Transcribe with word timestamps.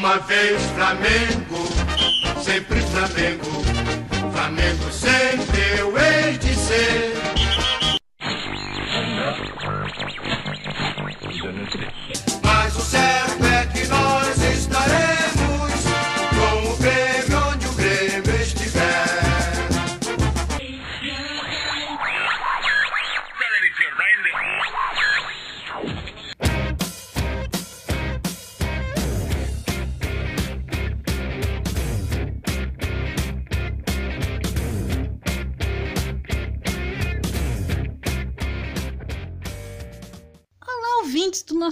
Uma 0.00 0.16
vez 0.20 0.62
Flamengo, 0.74 2.42
sempre 2.42 2.80
Flamengo. 2.80 3.62
Flamengo 4.32 4.90
sempre 4.90 5.78
eu 5.78 5.94
hei 5.94 6.38
de 6.38 6.54
ser. 6.54 7.29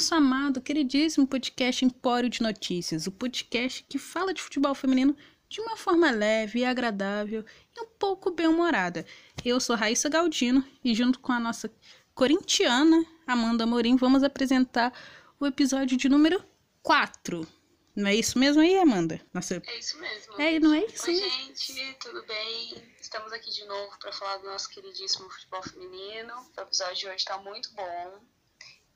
Nosso 0.09 0.15
amado, 0.15 0.63
queridíssimo 0.63 1.27
podcast 1.27 1.85
Empório 1.85 2.31
de 2.31 2.43
Notícias, 2.43 3.07
o 3.07 3.13
podcast 3.13 3.85
que 3.87 3.99
fala 3.99 4.33
de 4.33 4.41
futebol 4.41 4.75
feminino 4.75 5.15
de 5.51 5.61
uma 5.61 5.77
forma 5.77 6.11
leve 6.11 6.61
e 6.61 6.65
agradável 6.65 7.45
e 7.77 7.81
um 7.83 7.87
pouco 7.99 8.31
bem-humorada. 8.31 9.05
Eu 9.45 9.61
sou 9.61 9.77
Raíssa 9.77 10.09
Galdino 10.09 10.65
e 10.83 10.95
junto 10.95 11.21
com 11.21 11.31
a 11.31 11.39
nossa 11.39 11.71
corintiana 12.15 13.05
Amanda 13.27 13.67
Morim 13.67 13.97
vamos 13.97 14.23
apresentar 14.23 14.95
o 15.39 15.47
episódio 15.47 15.95
de 15.99 16.09
número 16.09 16.43
4. 16.83 17.47
Não 17.95 18.09
é 18.09 18.15
isso 18.15 18.39
mesmo 18.39 18.63
aí, 18.63 18.79
Amanda? 18.79 19.21
Nossa, 19.35 19.63
É 19.67 19.79
isso 19.79 19.99
mesmo. 19.99 20.41
é, 20.41 20.59
não 20.59 20.73
é 20.73 20.87
isso 20.87 21.07
Oi, 21.07 21.17
gente, 21.17 21.97
tudo 22.01 22.25
bem? 22.25 22.83
Estamos 22.99 23.31
aqui 23.31 23.51
de 23.51 23.67
novo 23.67 23.99
para 23.99 24.13
falar 24.13 24.39
do 24.39 24.47
nosso 24.47 24.71
queridíssimo 24.71 25.29
futebol 25.29 25.63
feminino. 25.63 26.33
O 26.57 26.61
episódio 26.63 26.97
de 26.97 27.07
hoje 27.09 27.17
está 27.17 27.37
muito 27.37 27.71
bom. 27.75 28.38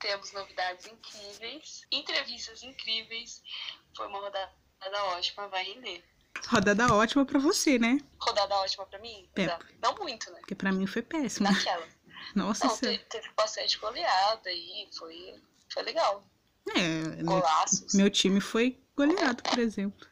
Temos 0.03 0.33
novidades 0.33 0.85
incríveis, 0.85 1.81
entrevistas 1.89 2.61
incríveis. 2.61 3.41
Foi 3.95 4.05
uma 4.07 4.19
rodada 4.19 4.51
ótima, 5.15 5.47
vai 5.47 5.63
render. 5.63 6.03
Rodada 6.47 6.93
ótima 6.93 7.25
pra 7.25 7.39
você, 7.39 7.79
né? 7.79 7.99
Rodada 8.19 8.53
ótima 8.57 8.85
para 8.85 8.99
mim? 8.99 9.29
É. 9.37 9.47
Não 9.81 9.95
muito, 9.95 10.29
né? 10.31 10.39
Porque 10.41 10.55
pra 10.55 10.73
mim 10.73 10.85
foi 10.85 11.01
péssimo. 11.03 11.49
Naquela. 11.49 11.87
Nossa, 12.35 12.65
Não, 12.67 12.73
isso 12.75 12.85
é... 12.85 12.97
te- 12.97 13.05
teve 13.05 13.29
bastante 13.37 13.77
goleada 13.79 14.51
e 14.51 14.89
foi, 14.97 15.41
foi 15.71 15.83
legal. 15.83 16.21
é, 16.75 16.79
meu, 16.81 17.25
Golaços. 17.25 17.93
meu 17.93 18.09
time 18.09 18.41
foi 18.41 18.77
goleado, 18.97 19.41
por 19.41 19.59
exemplo. 19.59 20.05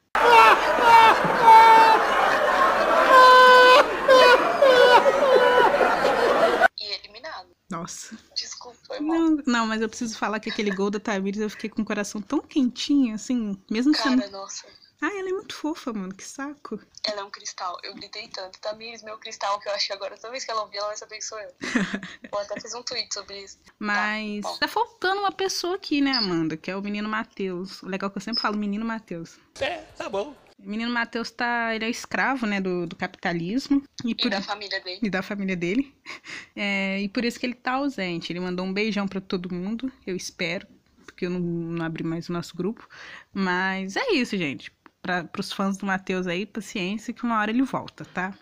E 6.79 6.85
eliminado. 6.95 7.49
Nossa. 7.69 8.17
Desculpa, 8.61 8.77
foi 8.85 8.99
mal. 8.99 9.17
Não, 9.17 9.43
não, 9.45 9.67
mas 9.67 9.81
eu 9.81 9.89
preciso 9.89 10.17
falar 10.17 10.39
que 10.39 10.49
aquele 10.49 10.71
gol 10.71 10.91
da 10.91 10.99
Tamires 10.99 11.39
eu 11.39 11.49
fiquei 11.49 11.69
com 11.69 11.81
o 11.81 11.85
coração 11.85 12.21
tão 12.21 12.39
quentinho, 12.39 13.15
assim, 13.15 13.57
mesmo 13.69 13.95
sendo. 13.95 14.19
Cara, 14.19 14.31
nossa. 14.31 14.67
Ah, 15.03 15.09
ela 15.17 15.29
é 15.29 15.33
muito 15.33 15.55
fofa, 15.55 15.91
mano, 15.91 16.13
que 16.13 16.23
saco. 16.23 16.79
Ela 17.03 17.21
é 17.21 17.23
um 17.23 17.31
cristal. 17.31 17.75
Eu 17.81 17.95
gritei 17.95 18.27
tanto. 18.27 18.59
Tamires, 18.59 19.01
meu 19.01 19.17
cristal, 19.17 19.59
que 19.59 19.67
eu 19.67 19.73
acho 19.73 19.87
que 19.87 19.93
agora 19.93 20.15
toda 20.15 20.29
vez 20.29 20.45
que 20.45 20.51
ela 20.51 20.61
ouvir, 20.61 20.77
ela 20.77 20.89
vai 20.89 20.97
saber 20.97 21.17
que 21.17 21.25
sou 21.25 21.39
eu. 21.39 21.51
Eu 22.31 22.39
até 22.39 22.59
fiz 22.61 22.73
um 22.75 22.83
tweet 22.83 23.11
sobre 23.11 23.41
isso. 23.41 23.57
Mas 23.79 24.41
bom. 24.41 24.57
tá 24.57 24.67
faltando 24.67 25.21
uma 25.21 25.31
pessoa 25.31 25.75
aqui, 25.75 26.01
né, 26.01 26.11
Amanda? 26.11 26.55
Que 26.55 26.69
é 26.69 26.75
o 26.75 26.81
menino 26.81 27.09
Matheus. 27.09 27.81
O 27.81 27.87
legal 27.87 28.09
é 28.09 28.11
que 28.11 28.17
eu 28.19 28.21
sempre 28.21 28.41
falo 28.41 28.55
menino 28.55 28.85
Matheus. 28.85 29.39
É, 29.59 29.79
tá 29.97 30.07
bom. 30.07 30.35
O 30.63 30.69
menino 30.69 30.91
Matheus 30.91 31.31
tá. 31.31 31.73
Ele 31.75 31.85
é 31.85 31.89
escravo, 31.89 32.45
né, 32.45 32.61
do, 32.61 32.85
do 32.85 32.95
capitalismo. 32.95 33.83
E, 34.05 34.11
E 34.11 34.15
por, 34.15 34.29
da 34.29 34.41
família 34.41 34.79
dele. 34.81 34.99
e 35.01 35.09
da 35.09 35.21
família 35.21 35.55
dele. 35.55 35.93
É, 36.55 36.99
e 36.99 37.07
por 37.07 37.23
isso 37.23 37.39
que 37.39 37.45
ele 37.45 37.55
tá 37.55 37.73
ausente. 37.73 38.31
Ele 38.31 38.39
mandou 38.39 38.65
um 38.65 38.73
beijão 38.73 39.07
pra 39.07 39.21
todo 39.21 39.53
mundo, 39.53 39.91
eu 40.05 40.15
espero, 40.17 40.67
porque 41.05 41.25
eu 41.25 41.29
não, 41.29 41.39
não 41.39 41.85
abri 41.85 42.03
mais 42.03 42.27
o 42.29 42.33
nosso 42.33 42.55
grupo. 42.55 42.87
Mas 43.33 43.95
é 43.95 44.11
isso, 44.11 44.37
gente. 44.37 44.71
Pra, 45.01 45.23
pros 45.23 45.51
fãs 45.51 45.77
do 45.77 45.85
Matheus 45.85 46.27
aí, 46.27 46.45
paciência, 46.45 47.13
que 47.13 47.23
uma 47.23 47.39
hora 47.39 47.49
ele 47.49 47.63
volta, 47.63 48.03
tá? 48.05 48.33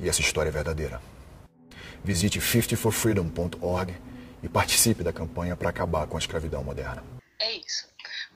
E 0.00 0.08
essa 0.08 0.20
história 0.20 0.48
é 0.48 0.52
verdadeira. 0.52 1.02
Visite 2.04 2.38
50forfreedom.org 2.38 3.94
e 4.42 4.48
participe 4.48 5.02
da 5.02 5.12
campanha 5.12 5.56
para 5.56 5.68
acabar 5.68 6.06
com 6.06 6.16
a 6.16 6.20
escravidão 6.20 6.62
moderna. 6.62 7.02
É 7.40 7.52
isso. 7.56 7.88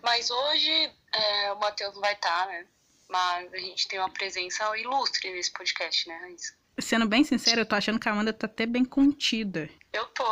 Mas 0.03 0.31
hoje 0.31 0.91
é, 1.15 1.53
o 1.53 1.61
Matheus 1.61 1.95
não 1.95 2.01
vai 2.01 2.13
estar, 2.13 2.47
né? 2.49 2.67
Mas 3.13 3.53
a 3.53 3.59
gente 3.59 3.87
tem 3.89 3.99
uma 3.99 4.09
presença 4.09 4.75
ilustre 4.79 5.31
nesse 5.31 5.53
podcast, 5.53 6.09
né, 6.09 6.17
Raíssa? 6.23 6.55
Sendo 6.81 7.07
bem 7.07 7.23
sincero, 7.23 7.61
eu 7.61 7.67
tô 7.67 7.75
achando 7.77 7.99
que 8.01 8.09
a 8.09 8.13
Amanda 8.13 8.33
tá 8.33 8.47
até 8.47 8.65
bem 8.65 8.87
contida. 8.87 9.69
Eu 9.93 10.07
tô. 10.07 10.27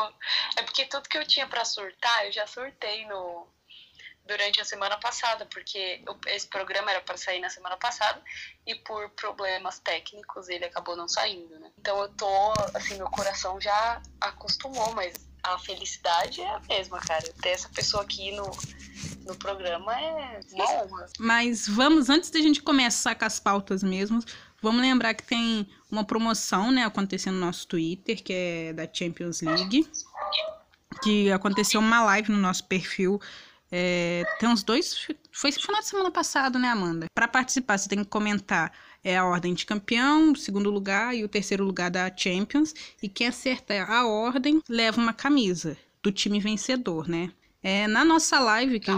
É 0.56 0.62
porque 0.62 0.86
tudo 0.86 1.06
que 1.06 1.18
eu 1.18 1.26
tinha 1.28 1.46
pra 1.46 1.62
surtar, 1.66 2.24
eu 2.24 2.32
já 2.32 2.46
surtei 2.46 3.06
no 3.06 3.46
durante 4.26 4.60
a 4.60 4.64
semana 4.64 4.96
passada, 4.98 5.44
porque 5.46 6.00
eu- 6.06 6.18
esse 6.28 6.46
programa 6.46 6.90
era 6.90 7.00
pra 7.00 7.16
sair 7.16 7.40
na 7.40 7.50
semana 7.50 7.76
passada 7.76 8.22
e 8.66 8.74
por 8.76 9.10
problemas 9.10 9.80
técnicos 9.80 10.48
ele 10.48 10.64
acabou 10.64 10.96
não 10.96 11.08
saindo, 11.08 11.58
né? 11.58 11.70
Então 11.78 12.00
eu 12.00 12.08
tô, 12.10 12.52
assim, 12.74 12.96
meu 12.96 13.10
coração 13.10 13.60
já 13.60 14.00
acostumou, 14.20 14.94
mas 14.94 15.14
a 15.42 15.58
felicidade 15.58 16.40
é 16.40 16.48
a 16.48 16.60
mesma, 16.60 17.00
cara. 17.00 17.30
Ter 17.42 17.50
essa 17.50 17.68
pessoa 17.70 18.04
aqui 18.04 18.30
no, 18.32 18.44
no 19.30 19.36
programa 19.36 19.98
é 19.98 20.40
uma 20.52 20.64
honra. 20.84 21.06
Mas 21.18 21.68
vamos, 21.68 22.10
antes 22.10 22.30
da 22.30 22.40
gente 22.40 22.62
começar 22.62 23.14
com 23.14 23.24
as 23.24 23.38
pautas 23.38 23.82
mesmo, 23.82 24.22
vamos 24.60 24.80
lembrar 24.80 25.14
que 25.14 25.22
tem 25.22 25.68
uma 25.90 26.04
promoção, 26.04 26.70
né, 26.70 26.84
acontecendo 26.84 27.34
no 27.34 27.46
nosso 27.46 27.66
Twitter, 27.66 28.22
que 28.22 28.32
é 28.32 28.72
da 28.72 28.88
Champions 28.92 29.40
League. 29.40 29.88
Que 31.02 31.30
aconteceu 31.30 31.80
uma 31.80 32.02
live 32.04 32.32
no 32.32 32.38
nosso 32.38 32.64
perfil. 32.64 33.20
é, 33.72 34.24
tem 34.40 34.48
uns 34.48 34.64
dois. 34.64 35.06
Foi 35.30 35.50
esse 35.50 35.60
final 35.60 35.80
de 35.80 35.86
semana 35.86 36.10
passado, 36.10 36.58
né, 36.58 36.68
Amanda? 36.68 37.06
Para 37.14 37.28
participar, 37.28 37.78
você 37.78 37.88
tem 37.88 38.00
que 38.00 38.10
comentar 38.10 38.72
é, 39.04 39.16
a 39.16 39.24
ordem 39.24 39.54
de 39.54 39.64
campeão, 39.64 40.32
o 40.32 40.36
segundo 40.36 40.70
lugar 40.70 41.14
e 41.14 41.22
o 41.22 41.28
terceiro 41.28 41.64
lugar 41.64 41.88
da 41.88 42.10
Champions. 42.14 42.74
E 43.00 43.08
quem 43.08 43.28
acertar 43.28 43.88
a 43.88 44.06
ordem 44.06 44.60
leva 44.68 45.00
uma 45.00 45.12
camisa 45.12 45.76
do 46.02 46.10
time 46.10 46.40
vencedor, 46.40 47.08
né? 47.08 47.30
É, 47.62 47.86
na 47.86 48.04
nossa 48.04 48.38
live, 48.40 48.80
que 48.80 48.90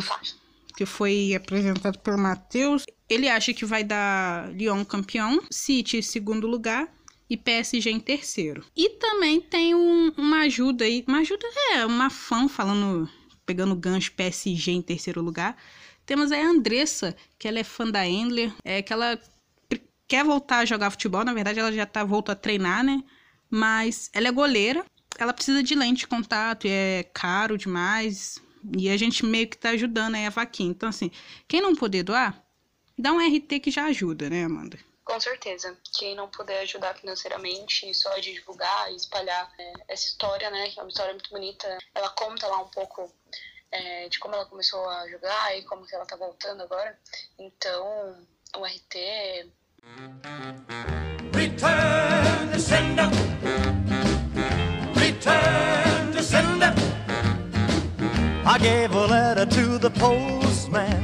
que 0.77 0.87
foi 0.87 1.35
apresentado 1.35 1.99
pelo 1.99 2.17
Matheus, 2.19 2.85
ele 3.09 3.29
acha 3.29 3.53
que 3.53 3.65
vai 3.65 3.85
dar 3.85 4.51
Lyon 4.55 4.85
campeão, 4.87 5.39
City 5.51 5.99
em 5.99 6.03
segundo 6.03 6.47
lugar 6.47 6.89
e 7.29 7.37
PSG 7.37 7.91
em 7.91 8.01
terceiro. 8.01 8.65
E 8.75 8.89
também 8.91 9.39
tem 9.41 9.75
um- 9.75 10.13
uma 10.17 10.41
ajuda 10.41 10.85
aí, 10.87 11.05
uma 11.07 11.19
ajuda 11.19 11.47
é 11.75 11.85
uma 11.85 12.09
fã 12.09 12.49
falando, 12.49 13.07
pegando 13.45 13.77
gancho 13.77 14.13
PSG 14.13 14.73
em 14.73 14.81
terceiro 14.83 15.21
lugar. 15.21 15.57
Temos 16.07 16.33
aí 16.33 16.41
a 16.41 16.49
Andressa, 16.49 17.15
que 17.39 17.47
ela 17.47 17.59
é 17.59 17.65
fã 17.65 17.87
da 17.91 18.07
Endler, 18.09 18.53
é 18.65 18.81
que 18.81 18.93
ela 18.95 19.21
quer 20.09 20.25
voltar 20.25 20.59
a 20.59 20.65
jogar 20.65 20.91
futebol, 20.91 21.23
na 21.25 21.35
verdade 21.35 21.59
ela 21.59 21.73
já 21.73 21.85
tá 21.87 22.03
voltou 22.03 22.33
a 22.33 22.37
treinar, 22.37 22.83
né? 22.83 23.03
Mas 23.51 24.11
ela 24.15 24.29
é 24.29 24.33
goleira, 24.33 24.85
ela 25.19 25.33
precisa 25.35 25.63
de 25.63 25.75
lente 25.75 26.01
de 26.01 26.07
contato 26.07 26.67
e 26.67 26.71
é 26.71 27.03
caro 27.15 27.59
demais. 27.59 28.41
E 28.77 28.89
a 28.89 28.97
gente 28.97 29.25
meio 29.25 29.49
que 29.49 29.57
tá 29.57 29.71
ajudando 29.71 30.15
aí 30.15 30.27
a 30.27 30.31
vaquinha. 30.31 30.71
Então, 30.71 30.89
assim, 30.89 31.11
quem 31.49 31.61
não 31.61 31.75
puder 31.75 32.03
doar, 32.03 32.43
dá 32.99 33.13
um 33.13 33.19
RT 33.19 33.61
que 33.61 33.71
já 33.71 33.87
ajuda, 33.87 34.29
né, 34.31 34.45
Amanda? 34.45 34.79
Com 35.05 35.19
certeza. 35.19 35.77
Quem 35.99 36.15
não 36.15 36.29
puder 36.29 36.61
ajudar 36.61 36.95
financeiramente, 36.95 37.93
só 37.95 38.17
de 38.19 38.33
divulgar 38.33 38.93
e 38.93 38.97
espalhar 38.97 39.53
é, 39.59 39.73
essa 39.89 40.07
história, 40.07 40.51
né? 40.51 40.71
Que 40.71 40.79
é 40.79 40.83
uma 40.83 40.89
história 40.89 41.13
muito 41.13 41.31
bonita. 41.31 41.79
Ela 41.95 42.11
conta 42.11 42.47
lá 42.47 42.63
um 42.63 42.69
pouco 42.69 43.13
é, 43.71 44.09
de 44.09 44.19
como 44.19 44.35
ela 44.35 44.47
começou 44.47 44.89
a 44.89 45.09
jogar 45.09 45.59
e 45.59 45.63
como 45.65 45.87
que 45.87 45.95
ela 45.95 46.07
tá 46.07 46.17
voltando 46.17 46.63
agora. 46.63 46.97
Então, 47.39 48.27
o 48.57 48.65
RT 48.65 49.51
Return 51.33 52.53
to 52.53 52.59
sender. 52.61 53.11
Return. 54.95 55.82
I 58.55 58.59
gave 58.59 58.95
a 58.95 59.07
letter 59.07 59.47
to 59.47 59.79
the 59.79 59.89
postman. 59.99 61.01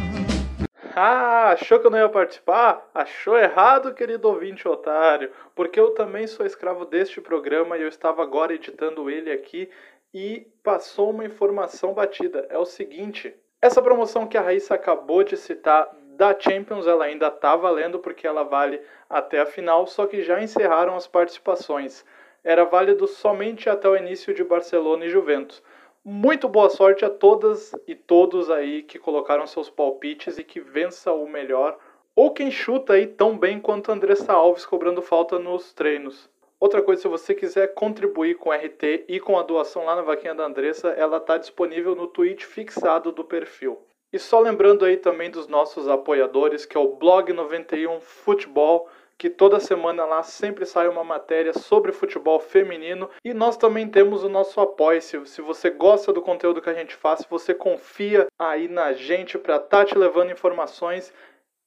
Ah, 0.94 1.52
achou 1.52 1.80
que 1.80 1.86
eu 1.86 1.90
não 1.90 1.96
ia 1.98 2.08
participar? 2.10 2.86
Achou 2.94 3.38
errado, 3.38 3.94
querido 3.94 4.28
ouvinte 4.28 4.68
otário, 4.68 5.30
porque 5.54 5.80
eu 5.80 5.92
também 5.92 6.26
sou 6.26 6.44
escravo 6.44 6.84
deste 6.84 7.22
programa 7.22 7.78
e 7.78 7.80
eu 7.80 7.88
estava 7.88 8.22
agora 8.22 8.52
editando 8.52 9.08
ele 9.08 9.32
aqui 9.32 9.70
e 10.12 10.46
passou 10.62 11.08
uma 11.08 11.24
informação 11.24 11.94
batida. 11.94 12.46
É 12.50 12.58
o 12.58 12.66
seguinte: 12.66 13.34
essa 13.62 13.80
promoção 13.80 14.26
que 14.26 14.36
a 14.36 14.42
Raíssa 14.42 14.74
acabou 14.74 15.24
de 15.24 15.38
citar 15.38 15.88
da 16.18 16.38
Champions, 16.38 16.86
ela 16.86 17.06
ainda 17.06 17.30
tá 17.30 17.56
valendo 17.56 17.98
porque 17.98 18.26
ela 18.26 18.42
vale 18.42 18.78
até 19.08 19.40
a 19.40 19.46
final, 19.46 19.86
só 19.86 20.06
que 20.06 20.22
já 20.22 20.42
encerraram 20.42 20.94
as 20.94 21.06
participações. 21.06 22.04
Era 22.44 22.66
válido 22.66 23.06
somente 23.06 23.70
até 23.70 23.88
o 23.88 23.96
início 23.96 24.34
de 24.34 24.44
Barcelona 24.44 25.06
e 25.06 25.08
Juventus. 25.08 25.62
Muito 26.10 26.48
boa 26.48 26.70
sorte 26.70 27.04
a 27.04 27.10
todas 27.10 27.70
e 27.86 27.94
todos 27.94 28.48
aí 28.48 28.82
que 28.82 28.98
colocaram 28.98 29.46
seus 29.46 29.68
palpites 29.68 30.38
e 30.38 30.42
que 30.42 30.58
vença 30.58 31.12
o 31.12 31.28
melhor. 31.28 31.78
Ou 32.16 32.32
quem 32.32 32.50
chuta 32.50 32.94
aí 32.94 33.06
tão 33.06 33.36
bem 33.36 33.60
quanto 33.60 33.92
Andressa 33.92 34.32
Alves 34.32 34.64
cobrando 34.64 35.02
falta 35.02 35.38
nos 35.38 35.74
treinos. 35.74 36.30
Outra 36.58 36.80
coisa, 36.80 37.02
se 37.02 37.08
você 37.08 37.34
quiser 37.34 37.74
contribuir 37.74 38.36
com 38.36 38.48
o 38.48 38.52
RT 38.54 39.04
e 39.06 39.20
com 39.20 39.38
a 39.38 39.42
doação 39.42 39.84
lá 39.84 39.96
na 39.96 40.00
vaquinha 40.00 40.34
da 40.34 40.46
Andressa, 40.46 40.88
ela 40.88 41.18
está 41.18 41.36
disponível 41.36 41.94
no 41.94 42.06
tweet 42.06 42.46
fixado 42.46 43.12
do 43.12 43.22
perfil. 43.22 43.78
E 44.10 44.18
só 44.18 44.40
lembrando 44.40 44.86
aí 44.86 44.96
também 44.96 45.30
dos 45.30 45.46
nossos 45.46 45.86
apoiadores, 45.88 46.64
que 46.64 46.74
é 46.74 46.80
o 46.80 46.96
Blog 46.96 47.34
91 47.34 48.00
Futebol, 48.00 48.88
que 49.18 49.28
toda 49.28 49.58
semana 49.58 50.04
lá 50.04 50.22
sempre 50.22 50.64
sai 50.64 50.86
uma 50.88 51.02
matéria 51.02 51.52
sobre 51.52 51.90
futebol 51.90 52.38
feminino. 52.38 53.10
E 53.24 53.34
nós 53.34 53.56
também 53.56 53.88
temos 53.88 54.22
o 54.22 54.28
nosso 54.28 54.60
apoio. 54.60 55.02
Se, 55.02 55.26
se 55.26 55.42
você 55.42 55.70
gosta 55.70 56.12
do 56.12 56.22
conteúdo 56.22 56.62
que 56.62 56.70
a 56.70 56.74
gente 56.74 56.94
faz, 56.94 57.20
se 57.20 57.26
você 57.28 57.52
confia 57.52 58.28
aí 58.38 58.68
na 58.68 58.92
gente 58.92 59.36
para 59.36 59.56
estar 59.56 59.78
tá 59.78 59.84
te 59.84 59.98
levando 59.98 60.30
informações 60.30 61.12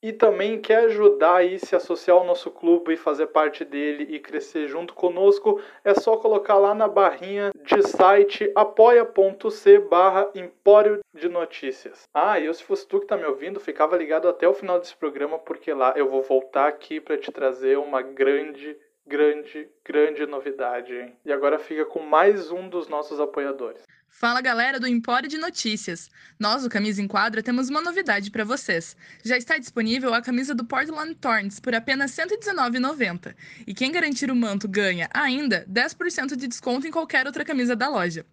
e 0.01 0.11
também 0.11 0.59
quer 0.59 0.85
ajudar 0.85 1.37
aí 1.37 1.59
se 1.59 1.75
associar 1.75 2.17
ao 2.17 2.25
nosso 2.25 2.49
clube 2.49 2.93
e 2.93 2.97
fazer 2.97 3.27
parte 3.27 3.63
dele 3.63 4.07
e 4.09 4.19
crescer 4.19 4.67
junto 4.67 4.93
conosco, 4.93 5.61
é 5.83 5.93
só 5.93 6.17
colocar 6.17 6.55
lá 6.55 6.73
na 6.73 6.87
barrinha 6.87 7.51
de 7.55 7.81
site 7.83 8.51
apoia.c 8.55 9.79
barra 9.79 10.29
Empório 10.33 10.99
de 11.13 11.29
Notícias. 11.29 12.03
Ah, 12.13 12.39
e 12.39 12.45
eu 12.45 12.53
se 12.53 12.63
fosse 12.63 12.87
tu 12.87 12.99
que 12.99 13.07
tá 13.07 13.15
me 13.15 13.25
ouvindo, 13.25 13.59
ficava 13.59 13.95
ligado 13.95 14.27
até 14.27 14.47
o 14.47 14.53
final 14.53 14.79
desse 14.79 14.95
programa, 14.95 15.37
porque 15.37 15.73
lá 15.73 15.93
eu 15.95 16.07
vou 16.07 16.21
voltar 16.21 16.67
aqui 16.67 16.99
para 16.99 17.17
te 17.17 17.31
trazer 17.31 17.77
uma 17.77 18.01
grande 18.01 18.77
grande, 19.05 19.69
grande 19.83 20.25
novidade. 20.25 20.95
Hein? 20.95 21.15
E 21.25 21.33
agora 21.33 21.59
fica 21.59 21.85
com 21.85 21.99
mais 21.99 22.51
um 22.51 22.69
dos 22.69 22.87
nossos 22.87 23.19
apoiadores. 23.19 23.83
Fala 24.13 24.41
galera 24.41 24.79
do 24.79 24.85
Empório 24.85 25.27
de 25.27 25.37
Notícias! 25.37 26.11
Nós, 26.37 26.63
o 26.63 26.69
Camisa 26.69 27.01
em 27.01 27.07
Quadra, 27.07 27.41
temos 27.41 27.69
uma 27.69 27.81
novidade 27.81 28.29
para 28.29 28.43
vocês. 28.43 28.95
Já 29.23 29.35
está 29.35 29.57
disponível 29.57 30.13
a 30.13 30.21
camisa 30.21 30.53
do 30.53 30.63
Portland 30.63 31.15
Thorns 31.15 31.59
por 31.59 31.73
apenas 31.73 32.15
R$ 32.15 32.25
119,90. 32.27 33.33
E 33.65 33.73
quem 33.73 33.91
garantir 33.91 34.29
o 34.29 34.35
manto 34.35 34.67
ganha, 34.67 35.09
ainda, 35.11 35.65
10% 35.67 36.35
de 36.35 36.45
desconto 36.45 36.85
em 36.85 36.91
qualquer 36.91 37.25
outra 37.25 37.43
camisa 37.43 37.75
da 37.75 37.87
loja. 37.87 38.23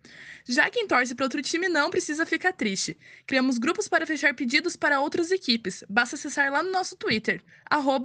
Já 0.47 0.69
quem 0.69 0.87
torce 0.87 1.15
para 1.15 1.25
outro 1.25 1.41
time 1.41 1.71
não 1.71 1.91
precisa 1.91 2.27
ficar 2.27 2.53
triste. 2.53 2.99
Criamos 3.27 3.57
grupos 3.57 3.89
para 3.89 4.05
fechar 4.05 4.35
pedidos 4.35 4.77
para 4.77 5.01
outras 5.01 5.31
equipes. 5.31 5.85
Basta 5.89 6.17
acessar 6.17 6.53
lá 6.53 6.63
no 6.63 6.73
nosso 6.73 6.97
Twitter, 6.97 7.41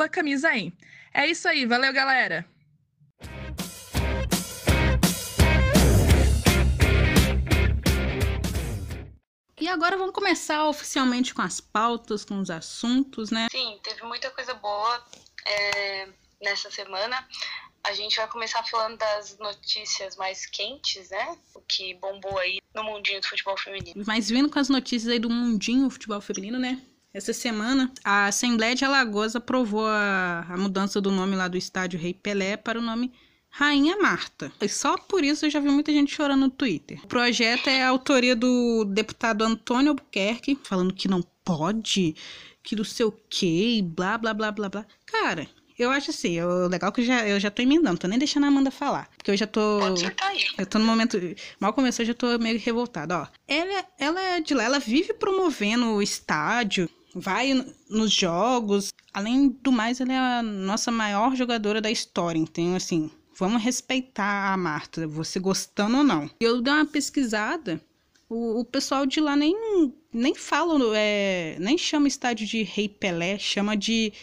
camisaem. 0.10 0.72
É 1.14 1.28
isso 1.28 1.50
aí, 1.50 1.66
valeu 1.66 1.92
galera! 1.92 2.53
E 9.60 9.68
agora 9.68 9.98
vamos 9.98 10.14
começar 10.14 10.68
oficialmente 10.68 11.34
com 11.34 11.42
as 11.42 11.62
pautas, 11.62 12.26
com 12.26 12.40
os 12.40 12.50
assuntos, 12.50 13.30
né? 13.30 13.48
Sim, 13.52 13.80
teve 13.84 14.04
muita 14.04 14.30
coisa 14.32 14.54
boa 14.54 15.06
é, 15.46 16.10
nessa 16.42 16.72
semana. 16.72 17.26
A 17.84 17.94
gente 17.94 18.16
vai 18.16 18.28
começar 18.28 18.64
falando 18.64 18.98
das 18.98 19.38
notícias 19.38 20.16
mais 20.16 20.46
quentes, 20.46 21.10
né? 21.10 21.38
O 21.54 21.62
que 21.62 21.94
bombou 21.96 22.38
aí 22.40 22.60
no 22.74 22.84
mundinho 22.84 23.20
do 23.20 23.28
futebol 23.28 23.58
feminino. 23.58 24.04
Mas 24.08 24.30
vindo 24.30 24.50
com 24.50 24.58
as 24.58 24.70
notícias 24.70 25.12
aí 25.12 25.20
do 25.20 25.30
mundinho 25.30 25.84
do 25.84 25.90
futebol 25.90 26.22
feminino, 26.22 26.58
né? 26.58 26.82
Essa 27.14 27.32
semana, 27.32 27.94
a 28.04 28.26
Assembleia 28.26 28.74
de 28.74 28.84
Alagoas 28.84 29.36
aprovou 29.36 29.86
a, 29.86 30.46
a 30.50 30.58
mudança 30.58 31.00
do 31.00 31.12
nome 31.12 31.36
lá 31.36 31.48
do 31.48 31.58
estádio 31.58 32.00
Rei 32.00 32.14
Pelé 32.14 32.58
para 32.58 32.80
o 32.80 32.82
nome 32.82 33.14
Rainha 33.56 33.96
Marta. 33.98 34.52
E 34.60 34.68
só 34.68 34.98
por 34.98 35.24
isso 35.24 35.46
eu 35.46 35.50
já 35.52 35.60
vi 35.60 35.70
muita 35.70 35.94
gente 35.94 36.12
chorando 36.12 36.40
no 36.40 36.50
Twitter. 36.50 37.00
O 37.04 37.08
projeto 37.08 37.68
é 37.70 37.84
a 37.84 37.90
autoria 37.90 38.36
do 38.36 38.84
deputado 38.84 39.44
Antônio 39.44 39.90
Albuquerque, 39.90 40.58
falando 40.64 40.92
que 40.92 41.08
não 41.08 41.22
pode, 41.46 42.16
que 42.64 42.76
do 42.76 42.84
seu 42.84 43.12
quê, 43.30 43.80
blá, 43.86 44.18
blá, 44.18 44.34
blá, 44.34 44.52
blá, 44.52 44.70
blá. 44.70 44.86
Cara, 45.06 45.48
eu 45.78 45.92
acho 45.92 46.10
assim, 46.10 46.42
o 46.42 46.68
legal 46.68 46.90
é 46.90 46.94
que 46.94 47.02
eu 47.02 47.06
já, 47.06 47.28
eu 47.28 47.40
já 47.40 47.52
tô 47.52 47.62
emendando, 47.62 48.00
tô 48.00 48.08
nem 48.08 48.18
deixando 48.18 48.46
a 48.46 48.48
Amanda 48.48 48.72
falar. 48.72 49.08
Porque 49.16 49.30
eu 49.30 49.38
já 49.38 49.46
tô. 49.46 49.82
Eu 50.58 50.66
tô 50.66 50.80
no 50.80 50.86
momento. 50.86 51.20
Mal 51.60 51.74
começou, 51.74 52.02
eu 52.02 52.08
já 52.08 52.14
tô 52.16 52.40
meio 52.40 52.60
revoltada, 52.60 53.20
ó. 53.20 53.28
Ela, 53.48 53.86
ela 54.00 54.20
é 54.20 54.42
de 54.42 54.56
lá, 54.56 54.64
ela 54.64 54.80
vive 54.80 55.14
promovendo 55.14 55.92
o 55.92 56.02
estádio, 56.02 56.90
vai 57.14 57.54
nos 57.88 58.12
jogos. 58.12 58.92
Além 59.14 59.50
do 59.50 59.72
mais, 59.72 60.02
ela 60.02 60.12
é 60.12 60.18
a 60.18 60.42
nossa 60.42 60.90
maior 60.90 61.36
jogadora 61.36 61.80
da 61.80 61.92
história. 61.92 62.40
Então, 62.40 62.76
assim, 62.76 63.12
Vamos 63.36 63.64
respeitar 63.64 64.54
a 64.54 64.58
Marta, 64.58 65.08
você 65.08 65.40
gostando 65.40 65.98
ou 65.98 66.04
não. 66.04 66.30
Eu 66.40 66.62
dei 66.62 66.74
uma 66.74 66.86
pesquisada, 66.86 67.82
o, 68.30 68.60
o 68.60 68.66
pessoal 68.66 69.06
de 69.06 69.20
lá 69.20 69.36
nem, 69.36 69.56
nem 70.12 70.34
fala, 70.36 70.80
é, 70.98 71.56
nem 71.60 71.78
chama 71.78 72.08
estádio 72.08 72.48
de 72.48 72.64
Rei 72.64 72.90
Pelé, 72.90 73.38
chama 73.38 73.76
de 73.76 74.14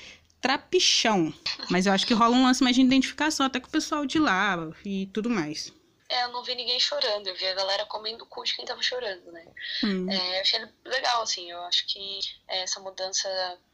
Trapichão. 0.41 1.33
Mas 1.69 1.87
eu 1.87 1.93
acho 1.93 2.07
que 2.07 2.15
rola 2.15 2.37
um 2.37 2.45
lance 2.45 2.63
mais 2.63 2.75
de 2.75 2.83
identificação, 2.83 3.47
até 3.47 3.61
com 3.61 3.69
o 3.69 3.71
pessoal 3.71 4.07
de 4.07 4.19
lá 4.19 4.57
e 4.85 5.07
tudo 5.13 5.31
mais. 5.31 5.73
É, 6.09 6.25
eu 6.25 6.33
não 6.33 6.43
vi 6.43 6.57
ninguém 6.57 6.81
chorando, 6.81 7.29
eu 7.29 7.37
vi 7.37 7.47
a 7.47 7.55
galera 7.55 7.87
comendo 7.87 8.25
o 8.25 8.27
cu 8.27 8.43
de 8.43 8.57
quem 8.57 8.65
tava 8.65 8.83
chorando, 8.83 9.31
né? 9.31 9.47
Hum. 9.85 10.11
É, 10.11 10.39
eu 10.39 10.41
achei 10.41 10.61
legal, 10.85 11.23
assim, 11.23 11.49
eu 11.49 11.61
acho 11.63 11.87
que 11.87 12.19
essa 12.49 12.81
mudança 12.81 13.29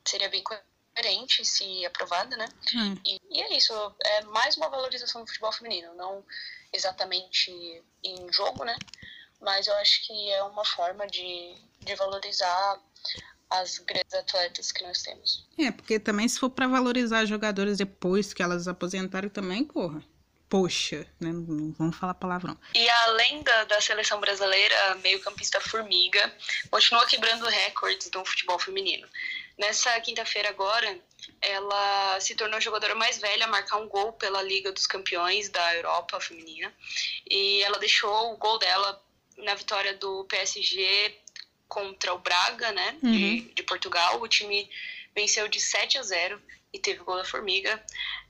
seria 0.05 0.29
bem 0.29 0.43
diferente 0.97 1.45
se 1.45 1.85
aprovada, 1.85 2.37
né? 2.37 2.49
Hum. 2.75 2.97
E, 3.05 3.21
e, 3.31 3.43
é 3.43 3.57
isso, 3.57 3.73
é 4.03 4.23
mais 4.25 4.57
uma 4.57 4.69
valorização 4.69 5.23
do 5.23 5.27
futebol 5.27 5.53
feminino, 5.53 5.95
não 5.95 6.25
exatamente 6.73 7.51
em 8.03 8.33
jogo, 8.33 8.65
né? 8.65 8.77
Mas 9.41 9.67
eu 9.67 9.75
acho 9.75 10.07
que 10.07 10.31
é 10.33 10.43
uma 10.45 10.65
forma 10.65 11.07
de, 11.07 11.55
de 11.81 11.95
valorizar 11.95 12.81
as 13.51 13.79
grandes 13.79 14.15
atletas 14.15 14.73
que 14.73 14.83
nós 14.83 15.03
temos. 15.03 15.47
É, 15.59 15.71
porque 15.71 16.01
também 16.01 16.27
se 16.27 16.39
for 16.39 16.51
para 16.51 16.67
valorizar 16.67 17.25
jogadores 17.27 17.79
depois 17.79 18.33
que 18.33 18.43
elas 18.43 18.67
aposentaram 18.67 19.29
também, 19.29 19.65
porra. 19.65 20.03
Poxa, 20.49 21.05
né? 21.19 21.33
Não 21.33 21.73
vamos 21.73 21.97
falar 21.97 22.15
palavrão. 22.15 22.57
E 22.73 22.89
além 22.89 23.43
da, 23.43 23.65
da 23.65 23.81
seleção 23.81 24.21
brasileira, 24.21 24.95
meio-campista 25.03 25.61
Formiga 25.61 26.33
continua 26.71 27.05
quebrando 27.05 27.45
recordes 27.47 28.09
do 28.11 28.25
futebol 28.25 28.59
feminino. 28.59 29.09
Nessa 29.59 29.99
quinta-feira 30.01 30.51
agora, 30.51 30.99
ela 31.41 32.21
se 32.21 32.35
tornou 32.35 32.59
a 32.59 32.61
jogadora 32.61 32.95
mais 32.95 33.19
velha 33.19 33.47
a 33.47 33.49
marcar 33.49 33.79
um 33.79 33.89
gol 33.89 34.13
pela 34.13 34.43
Liga 34.43 34.71
dos 34.71 34.87
Campeões 34.87 35.49
da 35.49 35.75
Europa 35.75 36.21
feminina. 36.21 36.73
E 37.29 37.63
ela 37.63 37.79
deixou 37.79 38.33
o 38.33 38.37
gol 38.37 38.59
dela 38.59 39.03
na 39.39 39.55
vitória 39.55 39.95
do 39.95 40.25
PSG 40.25 41.19
contra 41.69 42.15
o 42.15 42.19
Braga, 42.19 42.71
né, 42.73 42.97
uhum. 43.03 43.13
de, 43.13 43.41
de, 43.55 43.63
Portugal. 43.63 44.21
O 44.21 44.29
time 44.29 44.69
venceu 45.15 45.49
de 45.49 45.61
7 45.61 45.99
a 45.99 46.03
0 46.03 46.41
e 46.73 46.79
teve 46.79 47.01
o 47.01 47.05
gol 47.05 47.17
da 47.17 47.25
Formiga. 47.25 47.83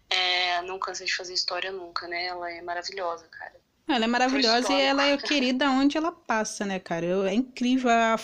É, 0.08 0.62
não 0.62 0.78
cansa 0.78 1.04
de 1.04 1.14
fazer 1.14 1.34
história 1.34 1.72
nunca, 1.72 2.06
né? 2.06 2.26
Ela 2.26 2.52
é 2.52 2.62
maravilhosa, 2.62 3.26
cara. 3.26 3.56
Ela 3.88 4.04
é 4.04 4.08
maravilhosa 4.08 4.72
e 4.72 4.80
ela 4.80 5.04
é 5.04 5.16
querida 5.18 5.68
onde 5.70 5.96
ela 5.96 6.12
passa, 6.12 6.64
né, 6.64 6.78
cara? 6.78 7.06
É 7.28 7.34
incrível 7.34 7.90
a 7.90 8.16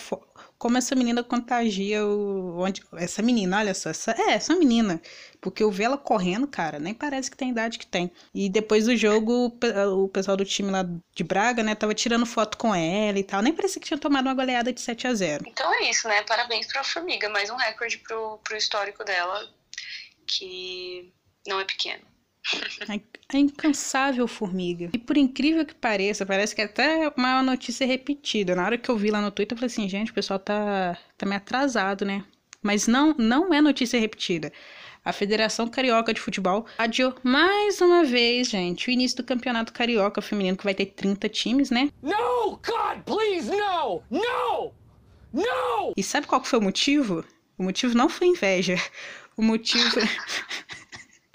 como 0.63 0.77
essa 0.77 0.95
menina 0.95 1.21
contagia 1.21 2.05
o. 2.05 2.57
Onde, 2.57 2.81
essa 2.93 3.21
menina, 3.21 3.59
olha 3.59 3.73
só, 3.73 3.89
essa, 3.89 4.11
é, 4.17 4.31
essa 4.31 4.55
menina. 4.55 5.01
Porque 5.41 5.61
eu 5.61 5.69
vi 5.69 5.83
ela 5.83 5.97
correndo, 5.97 6.47
cara, 6.47 6.79
nem 6.79 6.93
parece 6.93 7.29
que 7.29 7.35
tem 7.35 7.49
idade 7.49 7.77
que 7.77 7.85
tem. 7.85 8.09
E 8.33 8.47
depois 8.47 8.85
do 8.85 8.95
jogo, 8.95 9.57
o 9.91 10.07
pessoal 10.07 10.37
do 10.37 10.45
time 10.45 10.71
lá 10.71 10.85
de 11.13 11.21
Braga, 11.21 11.61
né, 11.63 11.75
tava 11.75 11.93
tirando 11.93 12.25
foto 12.25 12.57
com 12.57 12.73
ela 12.73 13.19
e 13.19 13.23
tal. 13.25 13.41
Nem 13.41 13.51
parecia 13.51 13.81
que 13.81 13.87
tinha 13.87 13.97
tomado 13.97 14.25
uma 14.25 14.33
goleada 14.33 14.71
de 14.71 14.79
7 14.79 15.05
a 15.05 15.13
0 15.13 15.43
Então 15.45 15.69
é 15.73 15.89
isso, 15.89 16.07
né? 16.07 16.21
Parabéns 16.21 16.65
pra 16.67 16.81
Formiga. 16.81 17.27
Mais 17.27 17.49
um 17.49 17.57
recorde 17.57 17.97
pro, 17.97 18.37
pro 18.37 18.55
histórico 18.55 19.03
dela, 19.03 19.45
que 20.25 21.11
não 21.45 21.59
é 21.59 21.65
pequeno. 21.65 22.05
É 23.33 23.37
incansável 23.37 24.27
formiga. 24.27 24.89
E 24.93 24.97
por 24.97 25.17
incrível 25.17 25.65
que 25.65 25.73
pareça, 25.73 26.25
parece 26.25 26.53
que 26.53 26.61
é 26.61 26.65
até 26.65 27.11
uma 27.15 27.41
notícia 27.41 27.87
repetida. 27.87 28.55
Na 28.55 28.65
hora 28.65 28.77
que 28.77 28.89
eu 28.89 28.97
vi 28.97 29.09
lá 29.09 29.21
no 29.21 29.31
Twitter, 29.31 29.55
eu 29.55 29.59
falei 29.59 29.71
assim, 29.71 29.89
gente, 29.89 30.11
o 30.11 30.13
pessoal 30.13 30.37
tá, 30.37 30.97
tá 31.17 31.25
meio 31.25 31.37
atrasado, 31.37 32.05
né? 32.05 32.23
Mas 32.61 32.87
não, 32.87 33.13
não 33.17 33.53
é 33.53 33.61
notícia 33.61 33.99
repetida. 33.99 34.51
A 35.05 35.11
Federação 35.11 35.67
Carioca 35.67 36.13
de 36.13 36.21
Futebol 36.21 36.65
adiou 36.77 37.13
mais 37.23 37.81
uma 37.81 38.05
vez, 38.05 38.47
gente, 38.47 38.87
o 38.87 38.91
início 38.91 39.17
do 39.17 39.23
Campeonato 39.23 39.73
Carioca 39.73 40.21
Feminino, 40.21 40.55
que 40.55 40.63
vai 40.63 40.73
ter 40.73 40.85
30 40.85 41.27
times, 41.27 41.69
né? 41.69 41.89
No, 42.01 42.51
God, 42.51 43.03
please, 43.05 43.49
no! 43.49 44.01
No! 44.09 44.73
No! 45.33 45.93
E 45.97 46.03
sabe 46.03 46.25
qual 46.25 46.43
foi 46.43 46.59
o 46.59 46.61
motivo? 46.61 47.25
O 47.57 47.63
motivo 47.63 47.97
não 47.97 48.07
foi 48.07 48.27
inveja. 48.27 48.75
O 49.35 49.41
motivo. 49.41 49.99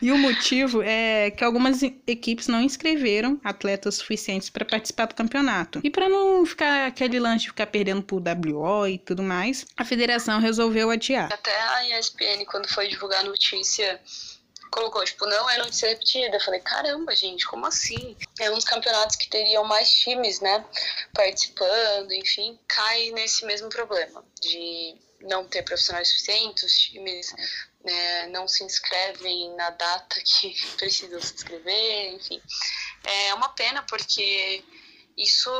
E 0.00 0.12
o 0.12 0.18
motivo 0.18 0.80
é 0.82 1.30
que 1.30 1.42
algumas 1.42 1.82
equipes 1.82 2.46
não 2.46 2.62
inscreveram 2.62 3.40
atletas 3.42 3.96
suficientes 3.96 4.48
para 4.48 4.64
participar 4.64 5.06
do 5.06 5.14
campeonato. 5.14 5.80
E 5.82 5.90
para 5.90 6.08
não 6.08 6.46
ficar 6.46 6.86
aquele 6.86 7.18
lance 7.18 7.44
de 7.44 7.48
ficar 7.48 7.66
perdendo 7.66 8.02
pro 8.02 8.22
WO 8.22 8.86
e 8.86 8.98
tudo 8.98 9.22
mais, 9.22 9.66
a 9.76 9.84
federação 9.84 10.38
resolveu 10.38 10.90
adiar. 10.90 11.32
Até 11.32 11.60
a 11.60 11.98
ESPN, 11.98 12.44
quando 12.46 12.68
foi 12.68 12.86
divulgar 12.88 13.20
a 13.20 13.24
notícia 13.24 14.00
colocou, 14.70 15.04
tipo, 15.04 15.26
não 15.26 15.48
é 15.50 15.58
notícia 15.58 15.88
repetida. 15.88 16.36
Eu 16.36 16.40
falei, 16.40 16.60
caramba, 16.60 17.14
gente, 17.16 17.46
como 17.46 17.66
assim? 17.66 18.16
É 18.38 18.50
um 18.50 18.54
dos 18.54 18.64
campeonatos 18.64 19.16
que 19.16 19.28
teriam 19.28 19.64
mais 19.64 19.90
times, 19.90 20.40
né, 20.40 20.64
participando, 21.14 22.12
enfim, 22.12 22.58
cai 22.68 23.10
nesse 23.10 23.44
mesmo 23.44 23.68
problema 23.68 24.24
de 24.40 24.96
não 25.20 25.44
ter 25.44 25.62
profissionais 25.62 26.08
suficientes, 26.08 26.62
os 26.62 26.72
times 26.72 27.34
né, 27.88 28.26
não 28.26 28.46
se 28.46 28.62
inscrevem 28.62 29.54
na 29.56 29.70
data 29.70 30.20
que 30.20 30.54
precisam 30.76 31.20
se 31.20 31.34
inscrever, 31.34 32.14
enfim. 32.14 32.40
É 33.04 33.34
uma 33.34 33.48
pena 33.50 33.82
porque 33.82 34.62
isso 35.16 35.50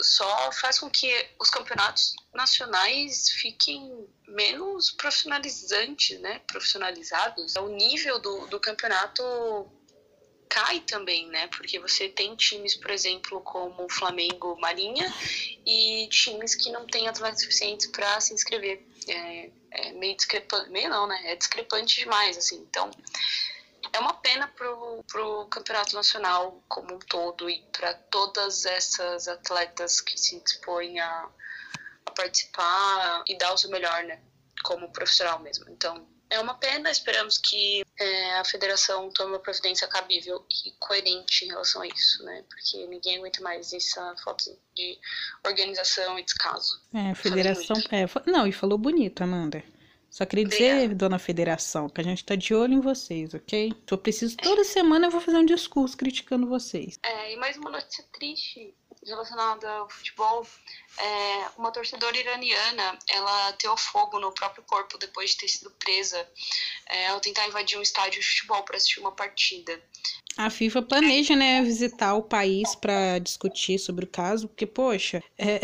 só 0.00 0.52
faz 0.52 0.78
com 0.78 0.88
que 0.88 1.10
os 1.40 1.50
campeonatos 1.50 2.14
nacionais 2.32 3.30
fiquem 3.30 4.06
menos 4.28 4.92
profissionalizantes, 4.92 6.20
né? 6.20 6.40
Profissionalizados. 6.46 7.56
O 7.56 7.68
nível 7.68 8.20
do, 8.20 8.46
do 8.46 8.60
campeonato 8.60 9.22
cai 10.48 10.80
também, 10.80 11.26
né? 11.28 11.48
Porque 11.48 11.80
você 11.80 12.08
tem 12.08 12.36
times, 12.36 12.76
por 12.76 12.92
exemplo, 12.92 13.40
como 13.40 13.90
Flamengo 13.90 14.56
Marinha 14.60 15.12
e 15.66 16.08
times 16.08 16.54
que 16.54 16.70
não 16.70 16.86
têm 16.86 17.08
atletas 17.08 17.42
suficientes 17.42 17.88
para 17.88 18.20
se 18.20 18.34
inscrever. 18.34 18.85
É, 19.08 19.50
é 19.70 19.92
meio 19.92 20.16
discrepante, 20.16 20.70
meio 20.70 20.88
não, 20.88 21.06
né? 21.06 21.20
É 21.24 21.36
discrepante 21.36 21.96
demais, 21.96 22.36
assim. 22.36 22.56
Então, 22.68 22.90
é 23.92 23.98
uma 23.98 24.14
pena 24.14 24.48
pro, 24.48 25.04
pro 25.04 25.46
campeonato 25.46 25.94
nacional 25.94 26.62
como 26.68 26.94
um 26.94 26.98
todo 26.98 27.48
e 27.48 27.62
para 27.72 27.94
todas 27.94 28.64
essas 28.64 29.28
atletas 29.28 30.00
que 30.00 30.18
se 30.18 30.40
dispõem 30.40 30.98
a, 31.00 31.28
a 32.06 32.10
participar 32.10 33.24
e 33.26 33.36
dar 33.38 33.52
o 33.52 33.58
seu 33.58 33.70
melhor, 33.70 34.04
né? 34.04 34.20
Como 34.64 34.92
profissional 34.92 35.38
mesmo. 35.38 35.68
Então, 35.70 36.06
é 36.28 36.40
uma 36.40 36.54
pena, 36.54 36.90
esperamos 36.90 37.38
que 37.38 37.84
é, 37.98 38.38
a 38.38 38.44
federação 38.44 39.10
tome 39.10 39.32
uma 39.32 39.38
providência 39.38 39.86
cabível 39.86 40.44
e 40.66 40.72
coerente 40.78 41.44
em 41.44 41.48
relação 41.48 41.82
a 41.82 41.86
isso, 41.86 42.24
né? 42.24 42.44
Porque 42.48 42.86
ninguém 42.86 43.18
aguenta 43.18 43.40
mais 43.42 43.72
essa 43.72 44.14
falta 44.24 44.44
de 44.74 44.98
organização 45.44 46.18
e 46.18 46.24
descaso. 46.24 46.80
É, 46.92 47.10
a 47.10 47.14
federação. 47.14 47.76
É, 47.90 48.30
não, 48.30 48.46
e 48.46 48.52
falou 48.52 48.78
bonito, 48.78 49.22
Amanda. 49.22 49.62
Só 50.10 50.24
queria 50.24 50.46
dizer, 50.46 50.72
Obrigada. 50.72 50.94
dona 50.94 51.18
Federação, 51.18 51.90
que 51.90 52.00
a 52.00 52.04
gente 52.04 52.24
tá 52.24 52.34
de 52.34 52.54
olho 52.54 52.74
em 52.74 52.80
vocês, 52.80 53.34
ok? 53.34 53.72
Eu 53.90 53.98
preciso, 53.98 54.36
toda 54.36 54.64
semana 54.64 55.06
eu 55.06 55.10
vou 55.10 55.20
fazer 55.20 55.36
um 55.36 55.44
discurso 55.44 55.96
criticando 55.96 56.46
vocês. 56.46 56.98
É, 57.02 57.34
e 57.34 57.36
mais 57.36 57.56
uma 57.58 57.70
notícia 57.70 58.02
triste 58.12 58.74
relacionada 59.06 59.70
ao 59.70 59.88
futebol. 59.88 60.46
É, 60.98 61.48
uma 61.58 61.70
torcedora 61.70 62.16
iraniana, 62.16 62.98
ela 63.08 63.52
teou 63.52 63.76
fogo 63.76 64.18
no 64.18 64.32
próprio 64.32 64.64
corpo 64.64 64.98
depois 64.98 65.30
de 65.30 65.38
ter 65.38 65.48
sido 65.48 65.70
presa 65.72 66.28
é, 66.86 67.08
ao 67.08 67.20
tentar 67.20 67.46
invadir 67.46 67.78
um 67.78 67.82
estádio 67.82 68.20
de 68.20 68.26
futebol 68.26 68.62
para 68.62 68.76
assistir 68.76 69.00
uma 69.00 69.12
partida. 69.12 69.80
A 70.36 70.50
FIFA 70.50 70.82
planeja, 70.82 71.34
né, 71.34 71.62
visitar 71.62 72.14
o 72.14 72.22
país 72.22 72.74
pra 72.74 73.18
discutir 73.18 73.78
sobre 73.78 74.04
o 74.04 74.08
caso, 74.08 74.48
porque, 74.48 74.66
poxa, 74.66 75.22
é, 75.38 75.60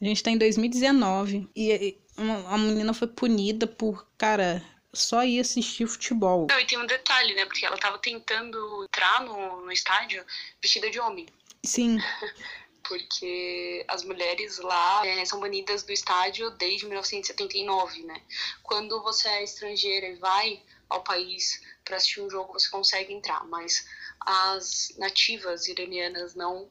a 0.00 0.04
gente 0.04 0.22
tá 0.22 0.30
em 0.30 0.38
2019 0.38 1.48
e 1.54 1.98
a 2.46 2.58
menina 2.58 2.92
foi 2.92 3.08
punida 3.08 3.66
por, 3.66 4.06
cara, 4.18 4.62
só 4.92 5.24
ir 5.24 5.40
assistir 5.40 5.86
futebol. 5.86 6.46
Não, 6.50 6.60
e 6.60 6.66
tem 6.66 6.78
um 6.78 6.86
detalhe, 6.86 7.34
né? 7.34 7.44
Porque 7.46 7.64
ela 7.64 7.78
tava 7.78 7.98
tentando 7.98 8.84
entrar 8.84 9.22
no, 9.22 9.64
no 9.64 9.72
estádio 9.72 10.24
vestida 10.60 10.90
de 10.90 10.98
homem. 10.98 11.26
Sim, 11.64 11.98
porque 12.88 13.84
as 13.88 14.04
mulheres 14.04 14.58
lá 14.58 15.06
é, 15.06 15.24
são 15.24 15.40
banidas 15.40 15.82
do 15.82 15.92
estádio 15.92 16.50
desde 16.52 16.86
1979, 16.86 18.02
né? 18.04 18.20
Quando 18.62 19.02
você 19.02 19.28
é 19.28 19.44
estrangeira 19.44 20.06
e 20.08 20.16
vai 20.16 20.62
ao 20.88 21.02
país 21.04 21.60
para 21.84 21.96
assistir 21.96 22.20
um 22.20 22.30
jogo, 22.30 22.52
você 22.52 22.68
consegue 22.70 23.12
entrar, 23.12 23.44
mas 23.46 23.86
as 24.20 24.92
nativas 24.98 25.68
iranianas 25.68 26.34
não 26.34 26.70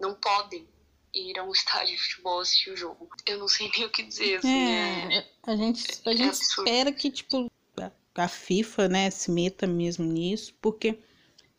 não 0.00 0.14
podem 0.16 0.68
ir 1.14 1.38
a 1.38 1.44
um 1.44 1.52
estádio 1.52 1.94
de 1.96 2.02
futebol 2.02 2.40
assistir 2.40 2.70
o 2.70 2.76
jogo. 2.76 3.08
Eu 3.26 3.38
não 3.38 3.48
sei 3.48 3.70
nem 3.76 3.84
o 3.86 3.90
que 3.90 4.02
dizer, 4.02 4.36
assim, 4.38 4.72
é, 4.72 5.18
É, 5.18 5.24
a 5.44 5.56
gente, 5.56 6.00
a 6.04 6.10
é 6.10 6.16
gente 6.16 6.28
absurdo. 6.28 6.68
espera 6.68 6.92
que, 6.92 7.10
tipo, 7.10 7.46
a- 7.78 7.92
a 8.16 8.28
FIFA, 8.28 8.88
né, 8.88 9.10
se 9.10 9.30
meta 9.30 9.66
mesmo 9.66 10.04
nisso, 10.04 10.54
porque 10.60 10.98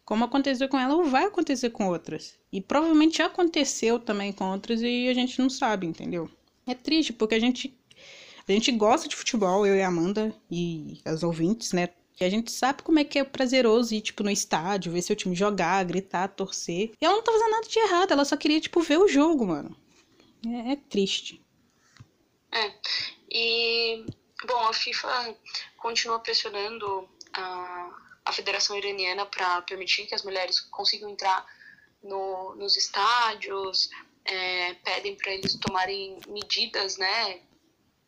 como 0.06 0.26
aconteceu 0.26 0.70
com 0.70 0.80
ela, 0.80 1.04
vai 1.06 1.26
acontecer 1.26 1.70
com 1.72 1.88
outras. 1.90 2.38
E 2.54 2.62
provavelmente 2.62 3.20
aconteceu 3.20 3.98
também 3.98 4.32
com 4.32 4.52
outras 4.52 4.80
e 4.84 5.10
a 5.10 5.14
gente 5.16 5.40
não 5.40 5.50
sabe, 5.50 5.88
entendeu? 5.88 6.30
É 6.68 6.76
triste, 6.76 7.12
porque 7.12 7.34
a 7.34 7.40
gente, 7.40 7.76
a 8.48 8.52
gente 8.52 8.72
gosta 8.72 9.08
de 9.08 9.16
futebol, 9.16 9.66
eu 9.66 9.76
e 9.76 9.82
a 9.82 9.88
Amanda 9.88 10.32
e 10.52 11.02
as 11.04 11.24
ouvintes, 11.24 11.74
né? 11.74 11.90
E 12.22 12.24
a 12.24 12.30
gente 12.30 12.52
sabe 12.52 12.84
como 12.84 13.00
é 13.00 13.04
que 13.04 13.18
é 13.18 13.24
prazeroso 13.24 13.96
ir, 13.96 14.02
tipo, 14.02 14.22
no 14.22 14.30
estádio, 14.30 14.92
ver 14.92 15.02
seu 15.02 15.16
time 15.16 15.36
jogar, 15.36 15.84
gritar, 15.84 16.28
torcer. 16.28 16.92
E 17.02 17.04
ela 17.04 17.16
não 17.16 17.24
tá 17.24 17.32
fazendo 17.32 17.50
nada 17.50 17.68
de 17.68 17.80
errado, 17.80 18.12
ela 18.12 18.24
só 18.24 18.38
queria, 18.38 18.62
tipo, 18.62 18.82
ver 18.82 19.00
o 19.00 19.08
jogo, 19.08 19.48
mano. 19.48 19.76
É, 20.46 20.74
é 20.74 20.76
triste. 20.76 21.44
É. 22.52 22.72
E, 23.32 24.06
bom, 24.46 24.60
a 24.68 24.74
FIFA 24.74 25.36
continua 25.78 26.20
pressionando 26.20 27.10
a, 27.34 28.00
a 28.26 28.32
Federação 28.32 28.78
Iraniana 28.78 29.26
para 29.26 29.64
permitir 29.64 30.06
que 30.06 30.14
as 30.14 30.22
mulheres 30.22 30.60
consigam 30.60 31.10
entrar 31.10 31.44
no, 32.04 32.56
nos 32.56 32.76
estádios, 32.78 33.90
é, 34.26 34.74
pedem 34.76 35.16
para 35.16 35.32
eles 35.32 35.56
tomarem 35.56 36.18
medidas, 36.28 36.98
né? 36.98 37.42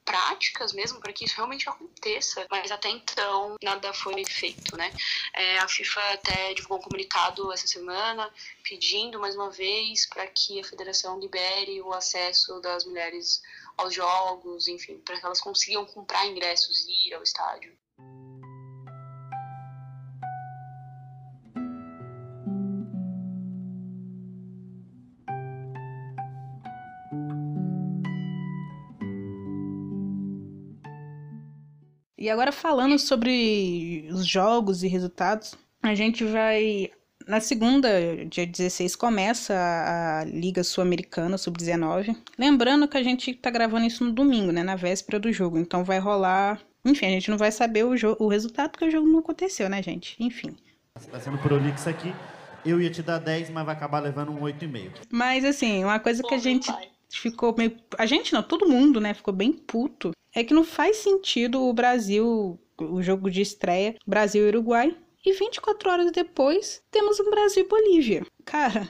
práticas 0.06 0.72
mesmo 0.72 1.00
para 1.00 1.12
que 1.12 1.26
isso 1.26 1.36
realmente 1.36 1.68
aconteça, 1.68 2.46
mas 2.50 2.72
até 2.72 2.90
então 2.90 3.56
nada 3.62 3.92
foi 3.92 4.24
feito, 4.24 4.78
né? 4.78 4.94
É, 5.34 5.58
a 5.58 5.68
FIFA 5.68 6.00
até 6.14 6.54
divulgou 6.54 6.78
um 6.78 6.82
comunicado 6.82 7.52
essa 7.52 7.66
semana 7.66 8.32
pedindo 8.64 9.20
mais 9.20 9.36
uma 9.36 9.50
vez 9.50 10.06
para 10.06 10.28
que 10.28 10.60
a 10.60 10.64
federação 10.64 11.20
libere 11.20 11.82
o 11.82 11.92
acesso 11.92 12.62
das 12.62 12.86
mulheres 12.86 13.42
aos 13.76 13.94
jogos, 13.94 14.68
enfim, 14.68 15.00
para 15.00 15.20
que 15.20 15.26
elas 15.26 15.42
consigam 15.42 15.86
comprar 15.86 16.26
ingressos 16.28 16.86
e 16.88 17.08
ir 17.08 17.14
ao 17.16 17.24
estádio. 17.24 17.76
E 32.26 32.30
agora 32.32 32.52
falando 32.52 32.98
sobre 32.98 34.10
os 34.12 34.26
jogos 34.26 34.82
e 34.82 34.88
resultados, 34.88 35.54
a 35.80 35.94
gente 35.94 36.24
vai. 36.24 36.90
Na 37.28 37.40
segunda, 37.40 37.88
dia 38.26 38.48
16, 38.48 38.96
começa 38.96 39.54
a, 39.54 40.24
Liga 40.26 40.64
Sul-Americana 40.64 41.38
Sub-19. 41.38 42.18
Lembrando 42.36 42.88
que 42.88 42.98
a 42.98 43.04
gente 43.04 43.32
tá 43.36 43.52
gravando 43.52 43.86
isso 43.86 44.04
no 44.04 44.12
domingo, 44.12 44.52
né? 44.52 44.64
Na 44.64 44.76
véspera 44.76 45.20
do 45.20 45.32
jogo. 45.32 45.60
Então 45.60 45.84
vai 45.84 46.00
rolar. 46.00 46.60
Enfim, 46.84 47.06
a 47.06 47.10
gente 47.10 47.30
não 47.30 47.38
vai 47.38 47.52
saber 47.52 47.86
o, 47.86 47.94
o 48.18 48.28
resultado 48.28 48.72
porque 48.72 48.86
o 48.86 48.92
jogo 48.92 49.08
não 49.08 49.20
aconteceu, 49.20 49.70
né, 49.70 49.84
gente? 49.84 50.16
Enfim. 50.20 50.58
Tá 51.12 51.20
sendo 51.20 51.38
prolixo 51.38 51.88
aqui. 51.88 52.12
Eu 52.66 52.82
ia 52.82 52.90
te 52.90 53.04
dar 53.04 53.20
10, 53.20 53.52
mas 53.52 53.68
vai 53.68 53.76
acabar 53.76 54.00
levando 54.00 54.32
um 54.32 54.40
8,5. 54.40 54.90
Mas 55.12 55.46
assim, 55.46 55.84
uma 55.84 56.00
coisa 56.00 56.24
que 56.24 56.34
a 56.34 56.40
gente 56.40 56.72
pai. 56.72 56.90
ficou 57.08 57.54
meio. 57.56 57.78
A 58.00 58.08
gente 58.08 58.34
não, 58.34 58.42
todo 58.42 58.68
mundo, 58.68 59.00
né? 59.00 59.14
Ficou 59.14 59.32
bem 59.32 59.54
puto. 59.54 60.16
É 60.36 60.44
que 60.44 60.54
não 60.54 60.64
faz 60.66 60.98
sentido 60.98 61.64
o 61.64 61.74
Brasil, 61.74 62.60
o 62.78 63.02
jogo 63.02 63.32
de 63.32 63.42
estreia, 63.42 63.96
Brasil 64.06 64.44
e 64.46 64.50
Uruguai. 64.50 64.96
E 65.26 65.32
24 65.34 65.90
horas 65.90 66.12
depois, 66.12 66.84
temos 66.92 67.20
um 67.20 67.30
Brasil 67.32 67.64
e 67.64 67.68
Bolívia. 67.68 68.26
Cara, 68.44 68.88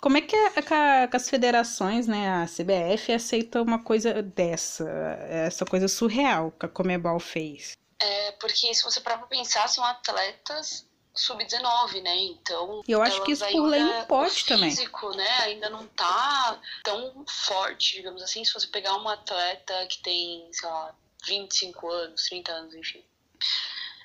como 0.00 0.16
é 0.18 0.20
que, 0.20 0.36
que 0.62 0.74
a- 0.74 1.08
que 1.08 1.16
as 1.16 1.30
federações, 1.30 2.06
né, 2.06 2.28
a 2.28 2.46
CBF, 2.46 3.12
aceita 3.12 3.62
uma 3.62 3.82
coisa 3.82 4.20
dessa? 4.22 4.84
Essa 5.30 5.64
coisa 5.64 5.88
surreal 5.88 6.50
que 6.52 6.66
a 6.66 6.68
Comebol 6.68 7.18
fez. 7.20 7.78
É, 8.02 8.32
porque 8.32 8.74
se 8.74 8.82
você 8.82 9.00
pra 9.00 9.16
pensar, 9.18 9.68
são 9.68 9.84
atletas 9.84 10.86
sub-19, 11.14 12.02
né? 12.02 12.16
Então. 12.16 12.82
E 12.86 12.92
eu 12.92 13.02
acho 13.02 13.22
que 13.24 13.32
isso 13.32 13.46
por 13.48 13.66
lei 13.66 13.82
não 13.82 14.04
pode 14.04 14.44
também. 14.44 14.70
físico, 14.70 15.10
né? 15.16 15.30
Ainda 15.42 15.68
não 15.70 15.86
tá 15.88 16.60
tão 16.82 17.24
forte, 17.28 17.96
digamos 17.96 18.22
assim. 18.22 18.44
Se 18.44 18.52
você 18.52 18.66
pegar 18.66 18.96
uma 18.96 19.14
atleta 19.14 19.86
que 19.86 20.02
tem, 20.02 20.48
sei 20.52 20.68
lá, 20.68 20.94
25 21.26 21.90
anos, 21.90 22.22
30 22.24 22.52
anos, 22.52 22.74
enfim. 22.74 23.04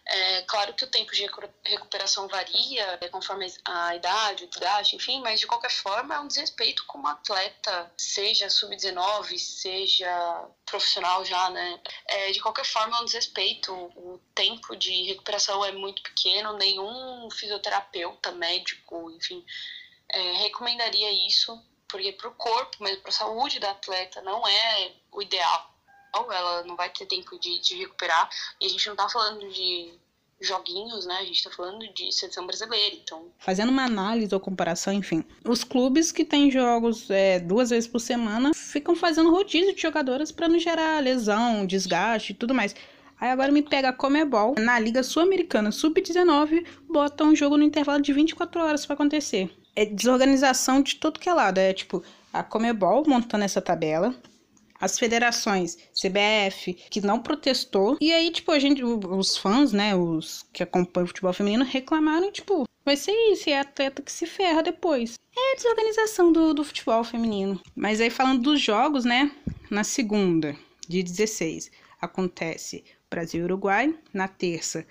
É 0.07 0.41
claro 0.43 0.73
que 0.75 0.83
o 0.83 0.89
tempo 0.89 1.11
de 1.11 1.23
recu- 1.23 1.49
recuperação 1.65 2.27
varia 2.27 2.99
é, 3.01 3.09
conforme 3.09 3.51
a 3.65 3.95
idade, 3.95 4.43
o 4.43 4.47
desgaste, 4.47 4.95
enfim, 4.95 5.19
mas 5.21 5.39
de 5.39 5.47
qualquer 5.47 5.71
forma 5.71 6.13
é 6.13 6.19
um 6.19 6.27
desrespeito 6.27 6.85
com 6.85 6.99
um 6.99 7.07
atleta, 7.07 7.91
seja 7.97 8.47
sub-19, 8.47 9.37
seja 9.39 10.47
profissional 10.63 11.25
já, 11.25 11.49
né? 11.49 11.81
É, 12.07 12.31
de 12.31 12.39
qualquer 12.39 12.65
forma 12.65 12.95
é 12.97 13.01
um 13.01 13.05
desrespeito. 13.05 13.73
O 13.73 14.21
tempo 14.35 14.75
de 14.75 15.03
recuperação 15.07 15.65
é 15.65 15.71
muito 15.71 16.03
pequeno, 16.03 16.53
nenhum 16.53 17.27
fisioterapeuta, 17.31 18.31
médico, 18.31 19.09
enfim, 19.11 19.43
é, 20.09 20.33
recomendaria 20.33 21.27
isso, 21.27 21.59
porque 21.87 22.11
para 22.11 22.27
o 22.29 22.35
corpo, 22.35 22.77
mas 22.79 22.97
para 22.97 23.09
a 23.09 23.13
saúde 23.13 23.59
da 23.59 23.71
atleta 23.71 24.21
não 24.21 24.47
é 24.47 24.93
o 25.11 25.21
ideal. 25.21 25.74
Ela 26.31 26.63
não 26.63 26.75
vai 26.75 26.89
ter 26.89 27.05
tempo 27.05 27.37
de, 27.39 27.75
recuperar. 27.75 28.29
E 28.59 28.65
a 28.65 28.69
gente 28.69 28.87
não 28.87 28.95
tá 28.95 29.09
falando 29.09 29.47
de 29.49 29.93
joguinhos, 30.39 31.05
né? 31.05 31.17
A 31.21 31.25
gente 31.25 31.43
tá 31.43 31.49
falando 31.49 31.87
de 31.93 32.11
seleção 32.11 32.45
brasileira, 32.45 32.95
então 32.95 33.27
Fazendo 33.39 33.69
uma 33.69 33.85
análise 33.85 34.33
ou 34.33 34.39
comparação, 34.39 34.93
enfim. 34.93 35.23
Os 35.45 35.63
clubes 35.63 36.11
que 36.11 36.25
têm 36.25 36.51
jogos 36.51 37.09
é, 37.09 37.39
duas 37.39 37.69
vezes 37.69 37.87
por 37.87 37.99
semana 37.99 38.53
ficam 38.53 38.95
fazendo 38.95 39.31
rodízio 39.31 39.73
de 39.73 39.81
jogadoras 39.81 40.31
pra 40.31 40.49
não 40.49 40.59
gerar 40.59 41.01
lesão, 41.01 41.65
desgaste 41.65 42.33
e 42.33 42.35
tudo 42.35 42.53
mais. 42.53 42.75
Aí 43.19 43.29
agora 43.29 43.51
me 43.51 43.61
pega 43.61 43.89
a 43.89 43.93
Comebol, 43.93 44.55
na 44.57 44.77
Liga 44.77 45.01
Sul-Americana 45.01 45.71
Sub-19, 45.71 46.65
bota 46.89 47.23
um 47.23 47.33
jogo 47.33 47.57
no 47.57 47.63
intervalo 47.63 48.01
de 48.01 48.11
24 48.11 48.61
horas 48.61 48.85
pra 48.85 48.93
acontecer. 48.93 49.49
É 49.73 49.85
desorganização 49.85 50.81
de 50.81 50.95
todo 50.95 51.19
que 51.19 51.29
é 51.29 51.33
lado. 51.33 51.57
É 51.57 51.73
tipo, 51.73 52.03
a 52.33 52.43
Comebol 52.43 53.03
montando 53.07 53.45
essa 53.45 53.61
tabela, 53.61 54.13
as 54.85 54.99
federações, 54.99 55.77
CBF, 55.93 56.73
que 56.89 57.01
não 57.01 57.19
protestou. 57.19 57.97
E 57.99 58.13
aí, 58.13 58.31
tipo, 58.31 58.51
a 58.51 58.59
gente, 58.59 58.83
os 58.83 59.35
fãs, 59.35 59.73
né, 59.73 59.95
os 59.95 60.45
que 60.53 60.61
acompanham 60.61 61.05
o 61.05 61.07
futebol 61.07 61.33
feminino, 61.33 61.65
reclamaram, 61.65 62.31
tipo, 62.31 62.65
vai 62.85 62.95
ser 62.95 63.11
isso, 63.31 63.49
é 63.49 63.59
atleta 63.59 64.03
que 64.03 64.11
se 64.11 64.27
ferra 64.27 64.61
depois. 64.61 65.17
É 65.35 65.51
a 65.51 65.55
desorganização 65.55 66.31
do, 66.31 66.53
do 66.53 66.63
futebol 66.63 67.03
feminino. 67.03 67.59
Mas 67.75 67.99
aí, 67.99 68.11
falando 68.11 68.43
dos 68.43 68.61
jogos, 68.61 69.03
né, 69.03 69.31
na 69.71 69.83
segunda, 69.83 70.55
dia 70.87 71.03
16, 71.03 71.71
acontece 71.99 72.83
Brasil 73.09 73.41
e 73.41 73.45
Uruguai. 73.45 73.93
Na 74.13 74.27
terça, 74.27 74.85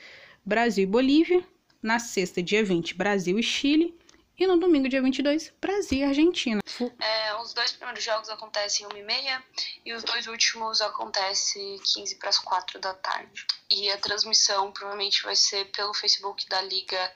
Brasil 0.44 0.84
e 0.84 0.86
Bolívia. 0.86 1.44
Na 1.80 1.98
sexta, 1.98 2.42
dia 2.42 2.64
20, 2.64 2.94
Brasil 2.96 3.38
e 3.38 3.42
Chile. 3.42 3.94
E 4.36 4.46
no 4.46 4.58
domingo, 4.58 4.88
dia 4.88 5.00
22, 5.00 5.52
Brasil 5.60 5.98
e 5.98 6.04
Argentina. 6.04 6.60
É, 6.98 7.36
os 7.36 7.54
dois 7.54 7.70
primeiros 7.72 8.02
jogos 8.02 8.28
acontecem 8.28 8.86
1h30 8.88 9.42
e 9.84 9.92
os 9.92 10.02
dois 10.02 10.26
últimos 10.26 10.80
acontecem 10.80 11.78
15 11.94 12.16
para 12.16 12.30
as 12.30 12.38
4 12.38 12.80
da 12.80 12.94
tarde. 12.94 13.46
E 13.70 13.90
a 13.90 13.98
transmissão 13.98 14.72
provavelmente 14.72 15.22
vai 15.22 15.36
ser 15.36 15.66
pelo 15.66 15.94
Facebook 15.94 16.48
da 16.48 16.60
Liga 16.62 17.12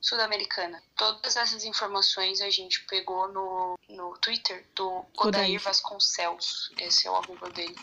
Sul-Americana. 0.00 0.82
Todas 0.96 1.36
essas 1.36 1.64
informações 1.64 2.40
a 2.40 2.48
gente 2.48 2.84
pegou 2.86 3.28
no, 3.28 3.78
no 3.88 4.16
Twitter 4.18 4.66
do 4.74 5.04
Odair. 5.18 5.60
Vasconcelos. 5.60 6.72
Esse 6.78 7.06
é 7.06 7.10
o 7.10 7.16
arroba 7.16 7.50
dele. 7.50 7.76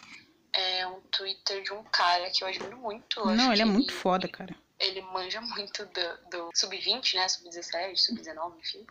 É 0.54 0.88
um 0.88 1.00
Twitter 1.12 1.62
de 1.62 1.72
um 1.72 1.84
cara 1.84 2.30
que 2.32 2.44
eu 2.44 2.48
admiro 2.48 2.78
muito. 2.78 3.26
Não, 3.26 3.54
ele 3.54 3.62
é 3.62 3.66
muito 3.66 3.94
foda, 3.94 4.28
cara. 4.28 4.56
Ele 4.82 5.02
manja 5.02 5.40
muito 5.42 5.86
do, 5.86 6.30
do 6.30 6.50
sub-20, 6.54 7.16
né? 7.16 7.28
Sub-17, 7.28 7.96
sub-19, 7.96 8.60
enfim. 8.60 8.86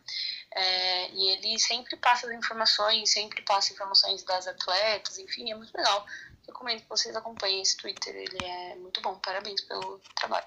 É, 0.52 1.10
e 1.10 1.30
ele 1.30 1.58
sempre 1.58 1.96
passa 1.96 2.26
as 2.26 2.32
informações, 2.32 3.12
sempre 3.12 3.42
passa 3.42 3.72
informações 3.72 4.22
das 4.22 4.46
atletas, 4.46 5.18
enfim, 5.18 5.50
é 5.50 5.54
muito 5.54 5.76
legal. 5.76 6.06
Recomendo 6.46 6.82
que 6.82 6.88
vocês 6.88 7.14
acompanhem 7.14 7.62
esse 7.62 7.76
Twitter, 7.76 8.14
ele 8.14 8.44
é 8.44 8.74
muito 8.76 9.00
bom. 9.02 9.18
Parabéns 9.18 9.60
pelo 9.62 10.00
trabalho. 10.16 10.46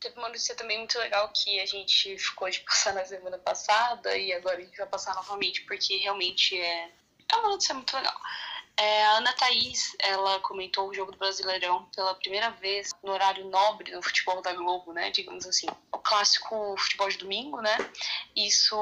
Teve 0.00 0.18
uma 0.18 0.28
notícia 0.28 0.54
também 0.56 0.78
muito 0.78 0.98
legal 0.98 1.30
que 1.32 1.60
a 1.60 1.66
gente 1.66 2.18
ficou 2.18 2.50
de 2.50 2.60
passar 2.66 2.94
na 2.94 3.04
semana 3.04 3.38
passada 3.38 4.16
e 4.16 4.32
agora 4.32 4.58
a 4.58 4.60
gente 4.60 4.76
vai 4.76 4.86
passar 4.86 5.14
novamente 5.14 5.62
porque 5.62 5.96
realmente 5.98 6.60
é, 6.60 6.90
é 7.32 7.36
uma 7.36 7.50
notícia 7.50 7.74
muito 7.74 7.94
legal. 7.96 8.14
É, 8.76 9.04
a 9.04 9.18
Ana 9.18 9.32
Thaís, 9.34 9.94
ela 10.00 10.40
comentou 10.40 10.88
o 10.88 10.94
jogo 10.94 11.12
do 11.12 11.18
Brasileirão 11.18 11.88
pela 11.94 12.14
primeira 12.16 12.50
vez 12.50 12.90
no 13.04 13.12
horário 13.12 13.48
nobre 13.48 13.92
do 13.92 14.02
futebol 14.02 14.42
da 14.42 14.52
Globo, 14.52 14.92
né, 14.92 15.10
digamos 15.10 15.46
assim. 15.46 15.68
O 15.92 15.98
clássico 15.98 16.74
futebol 16.76 17.08
de 17.08 17.18
domingo, 17.18 17.60
né, 17.60 17.76
isso 18.34 18.76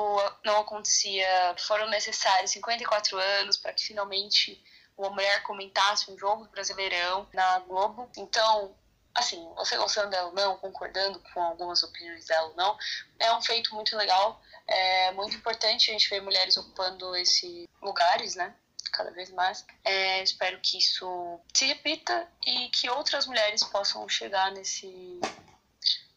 não 0.44 0.60
acontecia, 0.60 1.54
foram 1.66 1.90
necessários 1.90 2.50
54 2.52 3.18
anos 3.18 3.58
para 3.58 3.74
que 3.74 3.84
finalmente 3.84 4.64
uma 4.96 5.10
mulher 5.10 5.42
comentasse 5.42 6.10
um 6.10 6.18
jogo 6.18 6.44
do 6.44 6.50
Brasileirão 6.50 7.28
na 7.34 7.58
Globo. 7.60 8.10
Então, 8.16 8.74
assim, 9.14 9.46
você 9.56 9.76
gostando 9.76 10.10
dela 10.10 10.28
ou 10.28 10.34
não, 10.34 10.56
concordando 10.58 11.20
com 11.32 11.42
algumas 11.42 11.82
opiniões 11.82 12.26
dela 12.26 12.48
ou 12.48 12.56
não, 12.56 12.76
é 13.18 13.34
um 13.34 13.42
feito 13.42 13.74
muito 13.74 13.96
legal, 13.96 14.40
é 14.66 15.12
muito 15.12 15.36
importante 15.36 15.90
a 15.90 15.92
gente 15.92 16.08
ver 16.08 16.22
mulheres 16.22 16.56
ocupando 16.56 17.14
esses 17.16 17.66
lugares, 17.80 18.34
né? 18.34 18.54
Cada 18.92 19.10
vez 19.10 19.30
mais. 19.30 19.64
É, 19.84 20.22
espero 20.22 20.58
que 20.60 20.78
isso 20.78 21.40
se 21.54 21.66
repita 21.66 22.28
e 22.46 22.68
que 22.68 22.90
outras 22.90 23.26
mulheres 23.26 23.64
possam 23.64 24.06
chegar 24.08 24.50
nesse, 24.52 25.20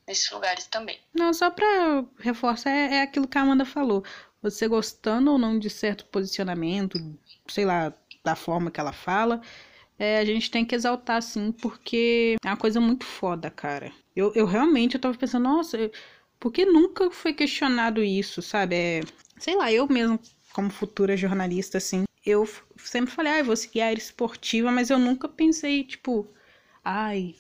nesses 0.08 0.30
lugares 0.32 0.66
também. 0.68 1.00
Não, 1.14 1.34
só 1.34 1.50
pra 1.50 2.04
reforçar, 2.20 2.72
é, 2.72 2.96
é 2.96 3.02
aquilo 3.02 3.28
que 3.28 3.38
a 3.38 3.42
Amanda 3.42 3.66
falou. 3.66 4.04
Você 4.42 4.68
gostando 4.68 5.32
ou 5.32 5.38
não 5.38 5.58
de 5.58 5.70
certo 5.70 6.06
posicionamento, 6.06 7.00
sei 7.48 7.66
lá, 7.66 7.94
da 8.24 8.36
forma 8.36 8.70
que 8.70 8.80
ela 8.80 8.94
fala, 8.94 9.42
é, 9.98 10.18
a 10.20 10.26
gente 10.26 10.50
tem 10.52 10.66
que 10.66 10.76
exaltar, 10.76 11.22
sim, 11.22 11.52
porque 11.52 12.36
é 12.44 12.50
uma 12.50 12.58
coisa 12.58 12.80
muito 12.82 13.06
foda, 13.06 13.50
cara. 13.50 13.92
Eu, 14.16 14.32
eu 14.36 14.46
realmente 14.46 14.96
eu 14.96 15.02
tava 15.02 15.18
pensando, 15.18 15.44
nossa, 15.44 15.78
eu- 15.78 15.92
por 16.40 16.52
que 16.52 16.66
nunca 16.66 17.10
foi 17.12 17.34
questionado 17.34 18.04
isso, 18.04 18.42
sabe? 18.42 18.76
É, 18.76 19.02
sei 19.40 19.56
lá, 19.56 19.72
eu 19.72 19.88
mesmo, 19.88 20.20
como 20.54 20.70
futura 20.70 21.16
jornalista, 21.18 21.78
assim, 21.78 22.04
eu 22.26 22.48
sempre 22.78 23.12
falei, 23.12 23.34
ah, 23.34 23.40
eu 23.40 23.46
vou 23.46 23.56
seguir 23.56 23.82
a 23.82 23.88
área 23.88 23.98
esportiva, 24.00 24.72
mas 24.72 24.90
eu 24.90 25.00
nunca 25.00 25.28
pensei, 25.30 25.84
tipo, 25.84 26.28
ai, 26.84 27.36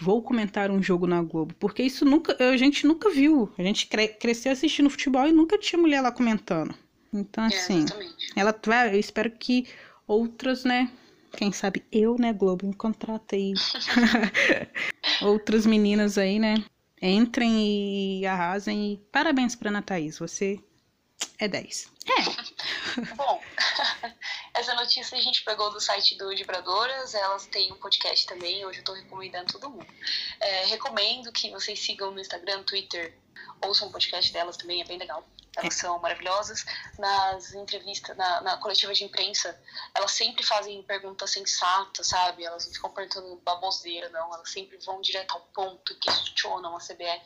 vou 0.00 0.22
comentar 0.22 0.70
um 0.70 0.82
jogo 0.82 1.06
na 1.06 1.20
Globo, 1.22 1.54
porque 1.58 1.82
isso 1.82 2.04
nunca, 2.04 2.36
a 2.38 2.56
gente 2.56 2.86
nunca 2.86 3.10
viu. 3.10 3.52
A 3.58 3.62
gente 3.62 3.86
cre- 3.86 4.08
cresceu 4.08 4.52
assistindo 4.52 4.88
futebol 4.90 5.26
e 5.26 5.32
nunca 5.32 5.58
tinha 5.58 5.80
mulher 5.80 6.00
lá 6.00 6.10
comentando. 6.12 6.74
Então, 7.12 7.44
É, 7.44 7.48
assim, 7.48 7.80
exatamente. 7.84 8.32
ela 8.36 8.54
vai, 8.64 8.94
eu 8.94 8.98
espero 9.00 9.30
que 9.30 9.66
outras, 10.06 10.64
né, 10.64 10.90
quem 11.36 11.52
sabe 11.52 11.84
eu, 11.90 12.16
né, 12.18 12.32
Globo, 12.32 12.66
me 12.66 12.74
contrata 12.74 13.36
aí. 13.36 13.54
outras 15.22 15.66
meninas 15.66 16.18
aí, 16.18 16.38
né, 16.38 16.54
entrem 17.00 18.20
e 18.20 18.26
arrasem. 18.26 18.92
E 18.92 18.96
parabéns 19.10 19.54
pra 19.54 19.70
Ana 19.70 19.82
Thaís, 19.82 20.18
você 20.18 20.58
é 21.38 21.48
10. 21.48 21.92
Bom, 23.16 23.42
essa 24.54 24.74
notícia 24.74 25.18
a 25.18 25.20
gente 25.20 25.44
pegou 25.44 25.70
do 25.70 25.80
site 25.80 26.16
do 26.16 26.28
Vibradoras, 26.28 27.14
elas 27.14 27.46
têm 27.46 27.72
um 27.72 27.76
podcast 27.76 28.26
também, 28.26 28.64
hoje 28.64 28.80
eu 28.80 28.84
tô 28.84 28.92
recomendando 28.92 29.52
todo 29.52 29.70
mundo. 29.70 29.86
É, 30.40 30.66
recomendo 30.66 31.32
que 31.32 31.50
vocês 31.50 31.78
sigam 31.80 32.10
no 32.10 32.20
Instagram, 32.20 32.62
Twitter, 32.62 33.16
ouçam 33.64 33.88
o 33.88 33.92
podcast 33.92 34.32
delas 34.32 34.56
também, 34.56 34.80
é 34.80 34.84
bem 34.84 34.98
legal. 34.98 35.26
Elas 35.56 35.74
são 35.74 35.98
maravilhosas. 36.00 36.64
Nas 36.98 37.54
entrevistas, 37.54 38.16
na, 38.16 38.40
na 38.40 38.56
coletiva 38.56 38.92
de 38.92 39.04
imprensa, 39.04 39.58
elas 39.94 40.12
sempre 40.12 40.44
fazem 40.44 40.82
perguntas 40.82 41.30
sensatas, 41.30 42.08
sabe? 42.08 42.44
Elas 42.44 42.66
não 42.66 42.72
ficam 42.72 42.90
perguntando 42.90 43.40
baboseira, 43.44 44.08
não. 44.10 44.34
Elas 44.34 44.50
sempre 44.50 44.78
vão 44.84 45.00
direto 45.00 45.32
ao 45.32 45.40
ponto, 45.54 45.98
questionam 45.98 46.76
a 46.76 46.80
CBF. 46.80 47.24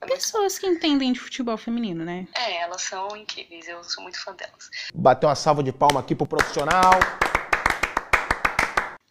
Elas, 0.00 0.14
Pessoas 0.14 0.58
que 0.58 0.66
entendem 0.66 1.12
de 1.12 1.20
futebol 1.20 1.56
feminino, 1.56 2.04
né? 2.04 2.26
é, 2.34 2.56
elas 2.58 2.82
são 2.82 3.16
incríveis, 3.16 3.68
eu 3.68 3.82
sou 3.84 4.02
muito 4.02 4.20
fã 4.20 4.34
delas. 4.34 4.68
Bater 4.92 5.26
uma 5.26 5.36
salva 5.36 5.62
de 5.62 5.72
palma 5.72 6.00
aqui 6.00 6.14
pro 6.14 6.26
profissional. 6.26 6.90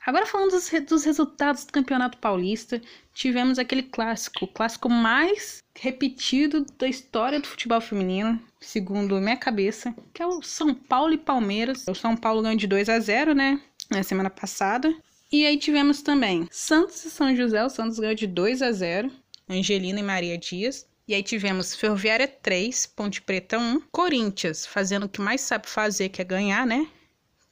Agora 0.05 0.25
falando 0.25 0.51
dos, 0.51 0.69
dos 0.87 1.05
resultados 1.05 1.63
do 1.63 1.71
Campeonato 1.71 2.17
Paulista, 2.17 2.81
tivemos 3.13 3.57
aquele 3.57 3.83
clássico, 3.83 4.45
o 4.45 4.47
clássico 4.47 4.89
mais 4.89 5.63
repetido 5.75 6.65
da 6.77 6.87
história 6.87 7.39
do 7.39 7.47
futebol 7.47 7.79
feminino, 7.79 8.41
segundo 8.61 9.19
minha 9.19 9.35
cabeça, 9.35 9.93
que 10.13 10.21
é 10.21 10.27
o 10.27 10.41
São 10.41 10.73
Paulo 10.73 11.13
e 11.13 11.17
Palmeiras. 11.17 11.83
O 11.87 11.95
São 11.95 12.15
Paulo 12.15 12.41
ganhou 12.41 12.57
de 12.57 12.67
2 12.67 12.87
a 12.87 12.99
0, 12.99 13.33
né, 13.33 13.59
na 13.89 14.03
semana 14.03 14.29
passada. 14.29 14.93
E 15.31 15.45
aí 15.45 15.57
tivemos 15.57 16.01
também 16.01 16.47
Santos 16.51 17.03
e 17.03 17.09
São 17.09 17.35
José, 17.35 17.63
o 17.63 17.69
Santos 17.69 17.99
ganhou 17.99 18.15
de 18.15 18.27
2 18.27 18.61
a 18.61 18.71
0, 18.71 19.11
Angelina 19.49 19.99
e 19.99 20.03
Maria 20.03 20.37
Dias. 20.37 20.85
E 21.07 21.13
aí 21.13 21.23
tivemos 21.23 21.75
Ferroviária 21.75 22.27
3, 22.27 22.85
Ponte 22.85 23.21
Preta 23.21 23.57
1, 23.57 23.81
Corinthians 23.91 24.65
fazendo 24.65 25.05
o 25.05 25.09
que 25.09 25.19
mais 25.19 25.41
sabe 25.41 25.67
fazer, 25.67 26.09
que 26.09 26.21
é 26.21 26.25
ganhar, 26.25 26.65
né? 26.65 26.87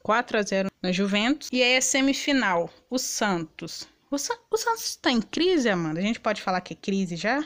4 0.02 0.38
a 0.38 0.42
0 0.42 0.70
na 0.80 0.92
Juventus. 0.92 1.48
E 1.52 1.62
aí 1.62 1.76
a 1.76 1.82
semifinal, 1.82 2.70
o 2.88 2.98
Santos. 2.98 3.86
O, 4.10 4.16
o 4.16 4.56
Santos 4.56 4.84
está 4.84 5.10
em 5.10 5.20
crise, 5.20 5.68
Amanda? 5.68 6.00
A 6.00 6.02
gente 6.02 6.20
pode 6.20 6.40
falar 6.40 6.60
que 6.60 6.72
é 6.72 6.76
crise 6.76 7.16
já? 7.16 7.44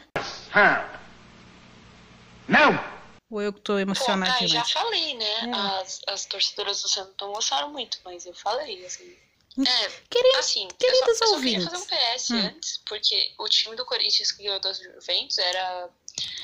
Não! 2.48 2.93
Ou 3.34 3.42
eu 3.42 3.52
que 3.52 3.60
tô 3.60 3.72
Pô, 3.72 3.78
emocionada 3.80 4.32
ah, 4.32 4.40
já 4.42 4.46
demais? 4.46 4.70
falei, 4.70 5.14
né? 5.14 5.24
É. 5.50 5.80
As, 5.80 6.00
as 6.06 6.24
torcedoras 6.26 6.82
do 6.82 6.88
Santos 6.88 7.14
não 7.20 7.32
gostaram 7.32 7.68
muito, 7.72 7.98
mas 8.04 8.24
eu 8.26 8.32
falei, 8.34 8.84
assim. 8.86 9.16
Hum, 9.58 9.64
É, 9.66 9.88
Queria, 10.08 10.38
assim, 10.38 10.68
queridos 10.78 11.08
eu 11.08 11.14
só, 11.16 11.24
eu 11.24 11.28
só 11.30 11.40
queria 11.40 11.58
ouvintes. 11.58 11.64
fazer 11.64 11.76
um 11.76 12.14
PS 12.14 12.30
Hum. 12.30 12.46
antes, 12.46 12.78
porque 12.86 13.34
o 13.38 13.48
time 13.48 13.74
do 13.74 13.84
Corinthians 13.84 14.30
que 14.30 14.44
ganhou 14.44 14.60
das 14.60 14.78
Juventus 14.78 15.38
era 15.38 15.90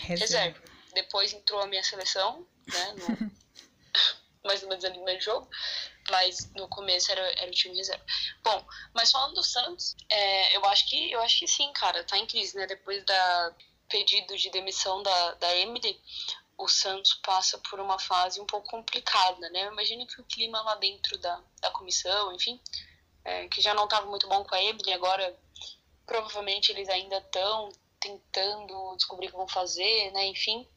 reserva. 0.00 0.60
Depois 0.92 1.32
entrou 1.32 1.60
a 1.60 1.66
minha 1.68 1.82
seleção, 1.84 2.44
né? 2.66 2.94
No, 2.98 3.30
mais 4.44 4.62
ou 4.64 4.68
menos 4.68 4.84
ali 4.84 4.98
no 4.98 5.04
meio 5.04 5.18
do 5.18 5.22
jogo. 5.24 5.48
Mas 6.10 6.50
no 6.56 6.66
começo 6.68 7.12
era, 7.12 7.20
era 7.40 7.48
o 7.50 7.54
time 7.54 7.76
reserva. 7.76 8.04
Bom, 8.42 8.66
mas 8.92 9.12
falando 9.12 9.34
do 9.34 9.44
Santos, 9.44 9.94
é, 10.08 10.56
eu 10.56 10.64
acho 10.64 10.88
que 10.88 11.12
eu 11.12 11.20
acho 11.20 11.38
que 11.38 11.46
sim, 11.46 11.72
cara, 11.72 12.02
tá 12.02 12.18
em 12.18 12.26
crise, 12.26 12.56
né? 12.56 12.66
Depois 12.66 13.04
da 13.04 13.54
pedido 13.88 14.36
de 14.36 14.50
demissão 14.50 15.02
da, 15.02 15.34
da 15.34 15.56
Emily, 15.56 16.00
o 16.60 16.68
Santos 16.68 17.14
passa 17.14 17.58
por 17.58 17.80
uma 17.80 17.98
fase 17.98 18.40
um 18.40 18.46
pouco 18.46 18.68
complicada, 18.68 19.48
né? 19.50 19.66
Eu 19.66 19.72
imagino 19.72 20.06
que 20.06 20.20
o 20.20 20.24
clima 20.24 20.60
lá 20.60 20.74
dentro 20.76 21.16
da, 21.18 21.42
da 21.60 21.70
comissão, 21.70 22.32
enfim, 22.34 22.60
é, 23.24 23.48
que 23.48 23.60
já 23.60 23.72
não 23.74 23.84
estava 23.84 24.06
muito 24.06 24.28
bom 24.28 24.44
com 24.44 24.54
a 24.54 24.62
Emily, 24.62 24.92
agora 24.92 25.38
provavelmente 26.06 26.70
eles 26.70 26.88
ainda 26.88 27.18
estão 27.18 27.70
tentando 27.98 28.96
descobrir 28.96 29.28
o 29.28 29.30
que 29.30 29.36
vão 29.36 29.48
fazer, 29.48 30.10
né? 30.12 30.26
Enfim, 30.26 30.68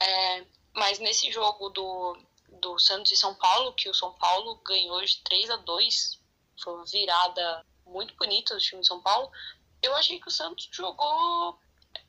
é, 0.00 0.44
mas 0.74 0.98
nesse 0.98 1.30
jogo 1.30 1.68
do, 1.70 2.18
do 2.60 2.78
Santos 2.78 3.12
e 3.12 3.16
São 3.16 3.34
Paulo, 3.34 3.74
que 3.74 3.88
o 3.88 3.94
São 3.94 4.12
Paulo 4.14 4.56
ganhou 4.64 5.00
de 5.04 5.22
3 5.22 5.50
a 5.50 5.56
2 5.56 6.20
foi 6.62 6.74
uma 6.74 6.84
virada 6.84 7.66
muito 7.86 8.14
bonita 8.16 8.54
do 8.54 8.60
time 8.60 8.80
de 8.80 8.86
São 8.86 9.00
Paulo, 9.00 9.30
eu 9.82 9.94
achei 9.94 10.20
que 10.20 10.28
o 10.28 10.30
Santos 10.30 10.68
jogou 10.72 11.58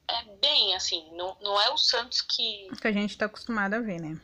é, 0.08 0.24
bem, 0.38 0.76
assim, 0.76 1.10
não, 1.16 1.38
não 1.42 1.60
é 1.62 1.70
o 1.70 1.78
Santos 1.78 2.22
que... 2.22 2.70
Que 2.82 2.88
a 2.88 2.92
gente 2.92 3.18
tá 3.18 3.26
acostumado 3.26 3.74
a 3.74 3.80
ver, 3.80 4.00
né? 4.02 4.20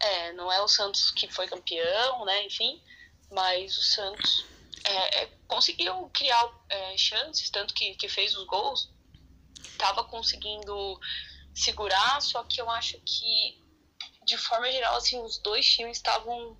É, 0.00 0.32
não 0.32 0.50
é 0.50 0.60
o 0.60 0.68
Santos 0.68 1.10
que 1.10 1.30
foi 1.30 1.46
campeão, 1.46 2.24
né, 2.24 2.44
enfim, 2.44 2.82
mas 3.30 3.78
o 3.78 3.82
Santos 3.82 4.44
é, 4.84 5.22
é, 5.22 5.30
conseguiu 5.46 6.10
criar 6.12 6.50
é, 6.68 6.96
chances, 6.96 7.48
tanto 7.50 7.72
que, 7.72 7.94
que 7.94 8.08
fez 8.08 8.36
os 8.36 8.44
gols, 8.46 8.90
estava 9.60 10.04
conseguindo 10.04 10.98
segurar, 11.54 12.20
só 12.20 12.42
que 12.44 12.60
eu 12.60 12.68
acho 12.70 12.98
que, 13.00 13.62
de 14.24 14.36
forma 14.36 14.70
geral, 14.70 14.96
assim, 14.96 15.20
os 15.20 15.38
dois 15.38 15.66
times 15.66 15.98
estavam 15.98 16.56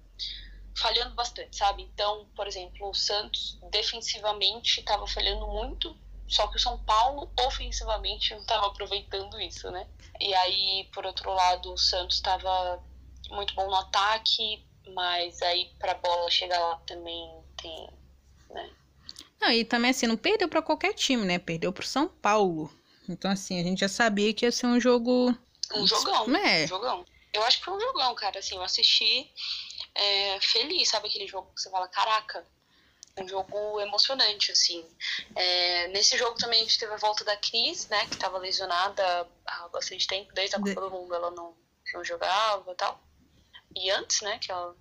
falhando 0.77 1.15
bastante, 1.15 1.57
sabe? 1.57 1.83
Então, 1.83 2.29
por 2.35 2.47
exemplo, 2.47 2.89
o 2.89 2.95
Santos 2.95 3.59
defensivamente 3.71 4.81
estava 4.81 5.07
falhando 5.07 5.47
muito, 5.47 5.97
só 6.33 6.47
que 6.47 6.57
o 6.57 6.61
São 6.61 6.79
Paulo 6.85 7.31
ofensivamente 7.47 8.33
não 8.33 8.41
estava 8.41 8.67
aproveitando 8.67 9.39
isso, 9.39 9.71
né? 9.71 9.87
E 10.19 10.33
aí, 10.33 10.89
por 10.95 11.05
outro 11.05 11.31
lado, 11.31 11.75
o 11.75 11.77
Santos 11.77 12.17
estava 12.17 12.83
muito 13.29 13.55
bom 13.55 13.67
no 13.67 13.75
ataque, 13.75 14.67
mas 14.95 15.43
aí 15.43 15.71
para 15.79 15.93
a 15.93 15.97
bola 15.97 16.31
chegar 16.31 16.59
lá 16.59 16.77
também 16.87 17.45
tem, 17.61 17.89
né? 18.49 18.71
Não, 19.43 19.51
e 19.51 19.63
também 19.63 19.91
assim, 19.91 20.07
não 20.07 20.17
perdeu 20.17 20.49
para 20.49 20.63
qualquer 20.63 20.95
time, 20.95 21.23
né? 21.27 21.39
Perdeu 21.39 21.71
pro 21.71 21.87
São 21.87 22.09
Paulo. 22.09 22.73
Então, 23.07 23.31
assim, 23.31 23.61
a 23.61 23.63
gente 23.63 23.81
já 23.81 23.89
sabia 23.89 24.33
que 24.33 24.47
ia 24.47 24.53
ser 24.53 24.67
um 24.67 24.81
jogo. 24.81 25.37
Um 25.75 25.87
jogão. 25.87 26.35
É. 26.35 26.65
Um 26.65 26.69
jogão. 26.69 27.05
Eu 27.35 27.43
acho 27.43 27.59
que 27.59 27.65
foi 27.67 27.75
um 27.75 27.81
jogão, 27.81 28.15
cara. 28.15 28.39
Assim, 28.39 28.55
eu 28.55 28.63
assisti 28.63 29.31
é, 29.95 30.41
feliz, 30.41 30.89
sabe 30.89 31.09
aquele 31.09 31.27
jogo 31.27 31.53
que 31.55 31.61
você 31.61 31.71
fala, 31.71 31.89
caraca, 31.89 32.47
um 33.19 33.29
jogo 33.29 33.81
emocionante, 33.81 34.53
assim. 34.53 34.87
É, 35.37 35.89
nesse 35.89 36.17
jogo 36.17 36.37
também 36.39 36.61
a 36.61 36.65
gente 36.65 36.79
teve 36.79 36.93
a 36.93 36.97
volta 36.97 37.25
da 37.25 37.37
Cris, 37.37 37.89
né, 37.89 38.07
que 38.07 38.15
estava 38.15 38.39
lesionada 38.39 39.29
há 39.47 39.69
bastante 39.69 40.07
tempo, 40.07 40.33
desde 40.33 40.57
a 40.57 40.61
Copa 40.61 40.81
do 40.81 40.91
Mundo 40.91 41.15
ela 41.15 41.31
não, 41.31 41.55
não 41.93 42.05
jogava 42.05 42.73
e 42.73 42.75
tal. 42.75 43.03
E 43.77 43.91
antes, 43.91 44.21
né, 44.23 44.39
que 44.39 44.51
ela, 44.51 44.75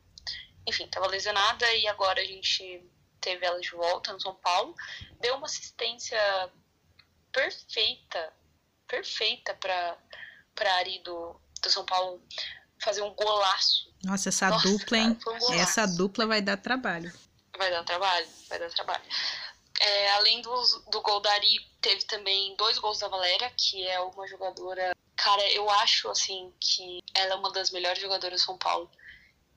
enfim, 0.67 0.86
estava 0.86 1.08
lesionada 1.08 1.74
e 1.76 1.88
agora 1.88 2.22
a 2.22 2.26
gente 2.26 2.84
teve 3.20 3.46
ela 3.46 3.60
de 3.60 3.72
volta 3.72 4.13
no 4.13 4.22
São 4.22 4.36
Paulo. 4.36 4.76
Deu 5.20 5.36
uma 5.36 5.46
assistência 5.46 6.20
perfeita, 7.32 8.34
perfeita 8.88 9.54
para 9.56 9.98
para 10.54 10.76
Ari 10.76 11.00
do, 11.00 11.39
do 11.62 11.70
São 11.70 11.86
Paulo 11.86 12.22
fazer 12.84 13.02
um 13.02 13.13
golaço. 13.13 13.89
Nossa, 14.04 14.30
essa 14.30 14.50
Nossa, 14.50 14.67
dupla, 14.67 14.98
hein? 14.98 15.15
cara, 15.15 15.38
um 15.38 15.54
essa 15.54 15.86
dupla 15.86 16.26
vai 16.26 16.41
dar 16.41 16.58
trabalho. 16.58 17.12
Vai 17.62 17.69
dar 17.69 17.84
trabalho, 17.84 18.28
vai 18.50 18.58
dar 18.58 18.71
trabalho. 18.71 19.04
É, 19.80 20.12
além 20.13 20.41
do, 20.41 20.52
do 20.89 21.00
gol 21.04 21.19
da 21.19 21.32
Ari, 21.34 21.60
teve 21.80 22.04
também 22.06 22.56
dois 22.56 22.80
gols 22.80 22.97
da 22.97 23.08
Valéria, 23.08 23.54
que 23.56 23.88
é 23.88 24.00
uma 24.00 24.28
jogadora. 24.28 24.97
Cara, 25.15 25.47
eu 25.52 25.69
acho 25.69 26.10
assim 26.10 26.52
que 26.60 27.04
ela 27.13 27.34
é 27.34 27.36
uma 27.36 27.52
das 27.52 27.69
melhores 27.69 28.02
jogadoras 28.02 28.41
do 28.41 28.43
São 28.43 28.58
Paulo. 28.58 28.89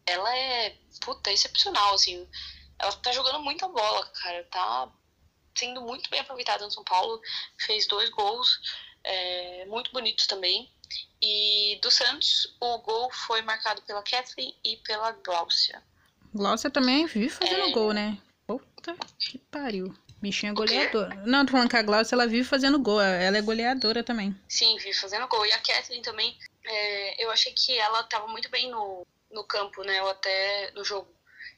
Ela 0.05 0.37
é, 0.37 0.77
puta, 1.01 1.33
excepcional, 1.33 1.95
assim. 1.95 2.29
Ela 2.79 2.93
tá 2.93 3.11
jogando 3.11 3.40
muita 3.40 3.67
bola, 3.69 4.05
cara. 4.09 4.45
Tá 4.51 4.93
sendo 5.55 5.81
muito 5.81 6.11
bem 6.11 6.21
aproveitada 6.21 6.62
no 6.62 6.71
São 6.71 6.85
Paulo. 6.85 7.23
Fez 7.59 7.87
dois 7.87 8.11
gols 8.11 8.61
é, 9.03 9.64
muito 9.64 9.90
bonitos 9.93 10.27
também. 10.27 10.71
E 11.23 11.79
do 11.81 11.90
Santos, 11.90 12.55
o 12.61 12.79
gol 12.81 13.11
foi 13.11 13.40
marcado 13.40 13.81
pela 13.81 14.03
Kathleen 14.03 14.55
e 14.62 14.77
pela 14.77 15.11
Gláucia. 15.12 15.83
Glaucia 16.35 16.68
também 16.70 17.07
vive 17.07 17.29
fazendo 17.29 17.68
É. 17.68 17.70
gol, 17.70 17.92
né? 17.92 18.18
Puta 18.47 18.97
que 19.18 19.38
pariu. 19.38 19.94
Bichinha 20.20 20.53
goleadora. 20.53 21.14
Não, 21.27 21.44
tô 21.44 21.53
falando 21.53 21.68
que 21.68 21.77
a 21.77 21.83
Glaucia, 21.83 22.16
ela 22.16 22.27
vive 22.27 22.44
fazendo 22.44 22.79
gol. 22.79 23.01
Ela 23.01 23.37
é 23.38 23.42
goleadora 23.42 24.03
também. 24.03 24.35
Sim, 24.49 24.77
vi 24.79 24.92
fazendo 24.94 25.29
gol. 25.29 25.44
E 25.47 25.53
a 25.53 25.59
Kathleen 25.59 26.01
também, 26.03 26.37
é, 26.64 27.25
eu 27.25 27.31
achei 27.31 27.53
que 27.53 27.79
ela 27.79 28.03
tava 28.05 28.27
muito 28.27 28.51
bem 28.51 28.70
no, 28.70 29.07
no 29.31 29.44
campo, 29.44 29.83
né? 29.85 29.99
Eu 30.01 30.09
até, 30.09 30.73
no 30.75 30.83
jogo. 30.83 31.07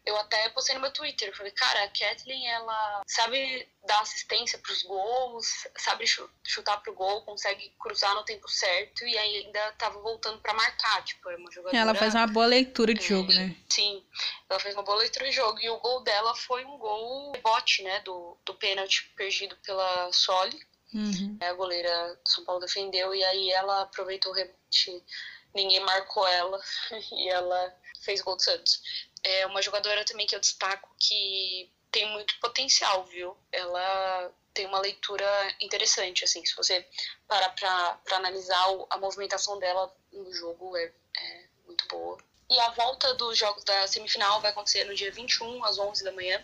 Eu 0.07 0.17
até 0.19 0.49
postei 0.51 0.75
no 0.77 0.81
meu 0.81 0.93
Twitter. 0.93 1.29
Eu 1.29 1.35
falei, 1.37 1.51
cara, 1.51 1.83
a 1.83 1.89
Kathleen, 1.89 2.49
ela 2.49 3.03
sabe 3.09 3.69
dar 3.85 4.01
assistência 4.01 4.57
pros 4.61 4.83
gols, 4.85 5.67
sabe 5.77 6.07
chu- 6.07 6.31
chutar 6.45 6.81
pro 6.81 6.95
gol, 6.95 7.23
consegue 7.23 7.75
cruzar 7.81 8.15
no 8.15 8.25
tempo 8.25 8.49
certo 8.49 9.05
e 9.05 9.19
ainda 9.19 9.73
tava 9.73 9.99
voltando 10.01 10.41
pra 10.41 10.55
marcar. 10.55 11.05
Tipo, 11.05 11.29
é 11.31 11.37
uma 11.37 11.51
jogadora... 11.51 11.77
Ela 11.83 11.95
faz 11.95 12.15
uma 12.15 12.27
boa 12.29 12.47
leitura 12.47 12.95
de 12.95 13.05
jogo, 13.05 13.33
né? 13.33 13.57
Sim, 13.69 14.07
ela 14.49 14.61
fez 14.61 14.75
uma 14.75 14.85
boa 14.85 14.99
leitura 14.99 15.25
de 15.29 15.33
jogo. 15.33 15.59
E 15.61 15.69
o 15.69 15.79
gol 15.81 16.01
dela 16.05 16.35
foi 16.37 16.65
um 16.65 16.79
gol 16.79 17.33
rebote, 17.33 17.83
né? 17.83 17.99
Do, 18.01 18.39
do 18.45 18.55
pênalti 18.55 19.13
perdido 19.17 19.57
pela 19.57 20.13
Soli. 20.13 20.59
Uhum. 20.95 21.37
A 21.41 21.53
goleira 21.55 22.15
do 22.25 22.31
São 22.31 22.45
Paulo 22.45 22.61
defendeu 22.61 23.13
e 23.13 23.25
aí 23.25 23.51
ela 23.51 23.83
aproveitou 23.83 24.31
o 24.31 24.35
rebote. 24.37 25.05
Ninguém 25.53 25.81
marcou 25.81 26.27
ela 26.29 26.61
e 27.13 27.29
ela 27.29 27.75
fez 28.05 28.21
gol 28.21 28.37
do 28.37 28.43
Santos. 28.43 28.81
É 29.29 29.45
uma 29.47 29.61
jogadora 29.61 30.05
também 30.05 30.25
que 30.25 30.37
eu 30.37 30.41
destaco 30.41 30.89
que 31.01 31.69
tem 31.91 32.09
muito 32.13 32.39
potencial, 32.39 33.05
viu? 33.07 33.37
Ela 33.51 34.31
tem 34.55 34.67
uma 34.67 34.79
leitura 34.79 35.27
interessante, 35.61 36.23
assim. 36.23 36.45
Se 36.47 36.55
você 36.55 36.87
parar 37.27 37.49
pra, 37.51 37.99
pra 38.05 38.17
analisar 38.19 38.65
a 38.89 38.99
movimentação 38.99 39.59
dela 39.59 39.93
no 40.13 40.33
jogo, 40.33 40.77
é, 40.77 40.93
é 41.17 41.45
muito 41.67 41.89
boa. 41.89 42.19
E 42.49 42.61
a 42.61 42.71
volta 42.71 43.15
dos 43.15 43.37
jogos 43.37 43.65
da 43.65 43.89
semifinal 43.89 44.41
vai 44.41 44.53
acontecer 44.53 44.85
no 44.85 44.95
dia 44.95 45.11
21, 45.11 45.65
às 45.65 45.77
11 45.77 46.05
da 46.05 46.13
manhã. 46.13 46.41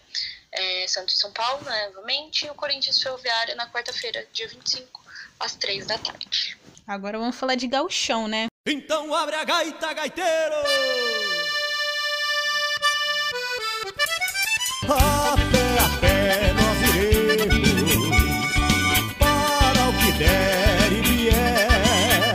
É, 0.51 0.87
Santos 0.88 1.14
e 1.14 1.18
São 1.18 1.33
Paulo, 1.33 1.62
né, 1.64 1.88
novamente. 1.90 2.47
E 2.47 2.51
o 2.51 2.55
Corinthians 2.55 3.01
Ferroviária 3.01 3.55
na 3.55 3.71
quarta-feira, 3.71 4.27
dia 4.33 4.49
25, 4.49 5.01
às 5.38 5.55
3 5.55 5.87
da 5.87 5.99
tarde. 5.99 6.59
Agora 6.87 7.16
vamos 7.16 7.37
falar 7.37 7.55
de 7.55 7.68
gauchão, 7.68 8.27
né? 8.27 8.49
Então 8.66 9.14
abre 9.14 9.37
a 9.37 9.45
gaita, 9.45 9.92
gaiteiro! 9.92 10.57
A 14.88 15.37
pé, 16.01 16.53
nós 16.55 16.79
iremos 16.97 18.16
para 19.16 19.88
o 19.88 19.92
que 19.92 20.11
der 20.18 20.92
e 20.92 21.01
vier. 21.03 22.35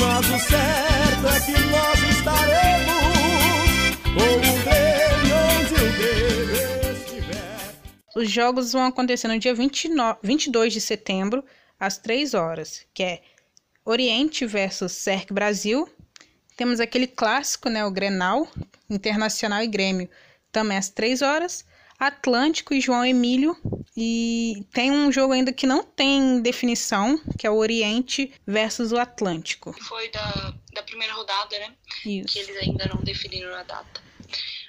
Mas 0.00 0.26
o 0.26 0.38
certo 0.38 1.28
é 1.28 1.40
que 1.40 1.52
nós 1.70 1.98
estaremos 2.16 3.96
com 4.06 4.22
o 4.22 4.58
Grêmio 4.64 5.36
onde 5.60 5.74
o 5.74 5.92
Grêmio 5.98 6.92
estiver. 6.96 7.74
Os 8.16 8.30
jogos 8.30 8.72
vão 8.72 8.86
acontecer 8.86 9.28
no 9.28 9.38
dia 9.38 9.54
29, 9.54 10.18
22 10.22 10.72
de 10.72 10.80
setembro, 10.80 11.44
às 11.78 11.98
3 11.98 12.32
horas, 12.32 12.86
que 12.94 13.02
é 13.02 13.20
Oriente 13.84 14.46
versus 14.46 14.92
Cerc 14.92 15.30
Brasil. 15.30 15.86
Temos 16.56 16.80
aquele 16.80 17.06
clássico, 17.06 17.68
né, 17.68 17.84
o 17.84 17.90
Grenal, 17.90 18.48
Internacional 18.88 19.62
e 19.62 19.66
Grêmio, 19.66 20.08
também 20.50 20.78
às 20.78 20.88
3 20.88 21.20
horas. 21.20 21.70
Atlântico 22.02 22.74
e 22.74 22.80
João 22.80 23.04
Emílio. 23.04 23.56
E 23.96 24.66
tem 24.72 24.90
um 24.90 25.12
jogo 25.12 25.32
ainda 25.32 25.52
que 25.52 25.66
não 25.66 25.84
tem 25.84 26.40
definição, 26.40 27.16
que 27.38 27.46
é 27.46 27.50
o 27.50 27.56
Oriente 27.56 28.32
versus 28.46 28.90
o 28.90 28.98
Atlântico. 28.98 29.72
Foi 29.84 30.08
da, 30.10 30.54
da 30.72 30.82
primeira 30.82 31.12
rodada, 31.12 31.58
né? 31.58 31.76
Isso. 32.04 32.32
Que 32.32 32.38
eles 32.40 32.56
ainda 32.56 32.86
não 32.86 33.02
definiram 33.02 33.54
a 33.54 33.62
data. 33.62 34.02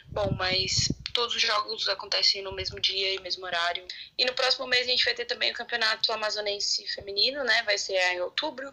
Bom, 0.09 0.31
mas 0.37 0.91
todos 1.11 1.35
os 1.35 1.41
jogos 1.41 1.89
acontecem 1.89 2.43
no 2.43 2.51
mesmo 2.53 2.79
dia 2.79 3.15
e 3.15 3.19
mesmo 3.21 3.45
horário. 3.45 3.83
E 4.15 4.25
no 4.25 4.33
próximo 4.33 4.67
mês 4.67 4.85
a 4.85 4.91
gente 4.91 5.05
vai 5.05 5.15
ter 5.15 5.25
também 5.25 5.51
o 5.51 5.55
Campeonato 5.55 6.11
Amazonense 6.13 6.85
Feminino, 6.93 7.43
né? 7.43 7.63
Vai 7.63 7.79
ser 7.79 7.97
em 8.13 8.21
outubro. 8.21 8.71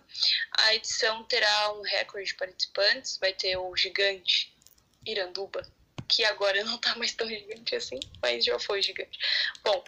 A 0.53 0.75
edição 0.75 1.25
terá 1.25 1.73
um 1.73 1.83
recorde 1.83 2.27
de 2.27 2.35
participantes. 2.35 3.17
Vai 3.19 3.33
ter 3.33 3.57
o 3.57 3.75
gigante 3.75 4.53
Iranduba, 5.07 5.67
que 6.11 6.25
agora 6.25 6.63
não 6.65 6.77
tá 6.77 6.95
mais 6.97 7.13
tão 7.13 7.29
gigante 7.29 7.77
assim, 7.77 8.01
mas 8.21 8.45
já 8.45 8.59
foi 8.59 8.83
gigante. 8.83 9.19
Bom, 9.63 9.83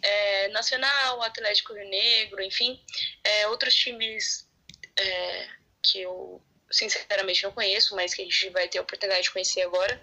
é, 0.00 0.48
Nacional, 0.48 1.22
Atlético 1.22 1.74
Rio 1.74 1.88
Negro, 1.88 2.40
enfim, 2.42 2.80
é, 3.24 3.48
outros 3.48 3.74
times 3.74 4.48
é, 4.96 5.48
que 5.82 6.00
eu 6.00 6.40
sinceramente 6.70 7.42
não 7.42 7.52
conheço, 7.52 7.94
mas 7.96 8.14
que 8.14 8.22
a 8.22 8.24
gente 8.24 8.50
vai 8.50 8.68
ter 8.68 8.78
a 8.78 8.82
oportunidade 8.82 9.24
de 9.24 9.30
conhecer 9.32 9.62
agora 9.62 10.00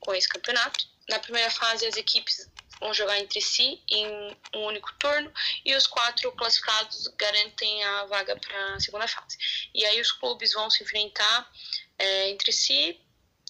com 0.00 0.14
esse 0.14 0.28
campeonato. 0.28 0.88
Na 1.08 1.18
primeira 1.18 1.50
fase, 1.50 1.86
as 1.86 1.96
equipes 1.96 2.48
vão 2.80 2.94
jogar 2.94 3.18
entre 3.18 3.40
si 3.42 3.82
em 3.90 4.06
um 4.54 4.64
único 4.64 4.92
turno 4.94 5.30
e 5.64 5.74
os 5.74 5.86
quatro 5.86 6.32
classificados 6.32 7.08
garantem 7.08 7.84
a 7.84 8.06
vaga 8.06 8.36
para 8.36 8.74
a 8.74 8.80
segunda 8.80 9.06
fase. 9.06 9.36
E 9.74 9.84
aí 9.84 10.00
os 10.00 10.12
clubes 10.12 10.54
vão 10.54 10.70
se 10.70 10.82
enfrentar 10.82 11.50
é, 11.98 12.30
entre 12.30 12.52
si, 12.52 12.98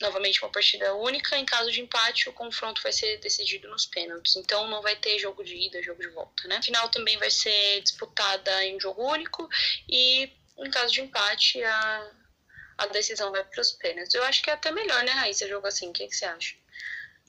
novamente 0.00 0.42
uma 0.42 0.50
partida 0.50 0.94
única. 0.94 1.36
Em 1.36 1.44
caso 1.44 1.70
de 1.70 1.80
empate, 1.80 2.28
o 2.28 2.32
confronto 2.32 2.82
vai 2.82 2.92
ser 2.92 3.18
decidido 3.18 3.68
nos 3.68 3.86
pênaltis. 3.86 4.36
Então 4.36 4.68
não 4.68 4.82
vai 4.82 4.96
ter 4.96 5.18
jogo 5.18 5.44
de 5.44 5.54
ida, 5.54 5.82
jogo 5.82 6.00
de 6.00 6.08
volta, 6.08 6.48
né? 6.48 6.56
A 6.56 6.62
final 6.62 6.88
também 6.88 7.18
vai 7.18 7.30
ser 7.30 7.80
disputada 7.82 8.64
em 8.64 8.80
jogo 8.80 9.02
único 9.02 9.48
e 9.88 10.32
em 10.58 10.70
caso 10.70 10.92
de 10.92 11.00
empate, 11.00 11.62
a, 11.62 12.10
a 12.78 12.86
decisão 12.86 13.30
vai 13.30 13.42
para 13.44 13.60
os 13.60 13.72
pênaltis. 13.72 14.14
Eu 14.14 14.22
acho 14.24 14.42
que 14.42 14.50
é 14.50 14.52
até 14.52 14.70
melhor, 14.70 15.02
né, 15.04 15.12
Raíssa, 15.12 15.48
jogo 15.48 15.66
assim. 15.66 15.88
O 15.88 15.92
que, 15.92 16.06
que 16.06 16.14
você 16.14 16.24
acha? 16.24 16.54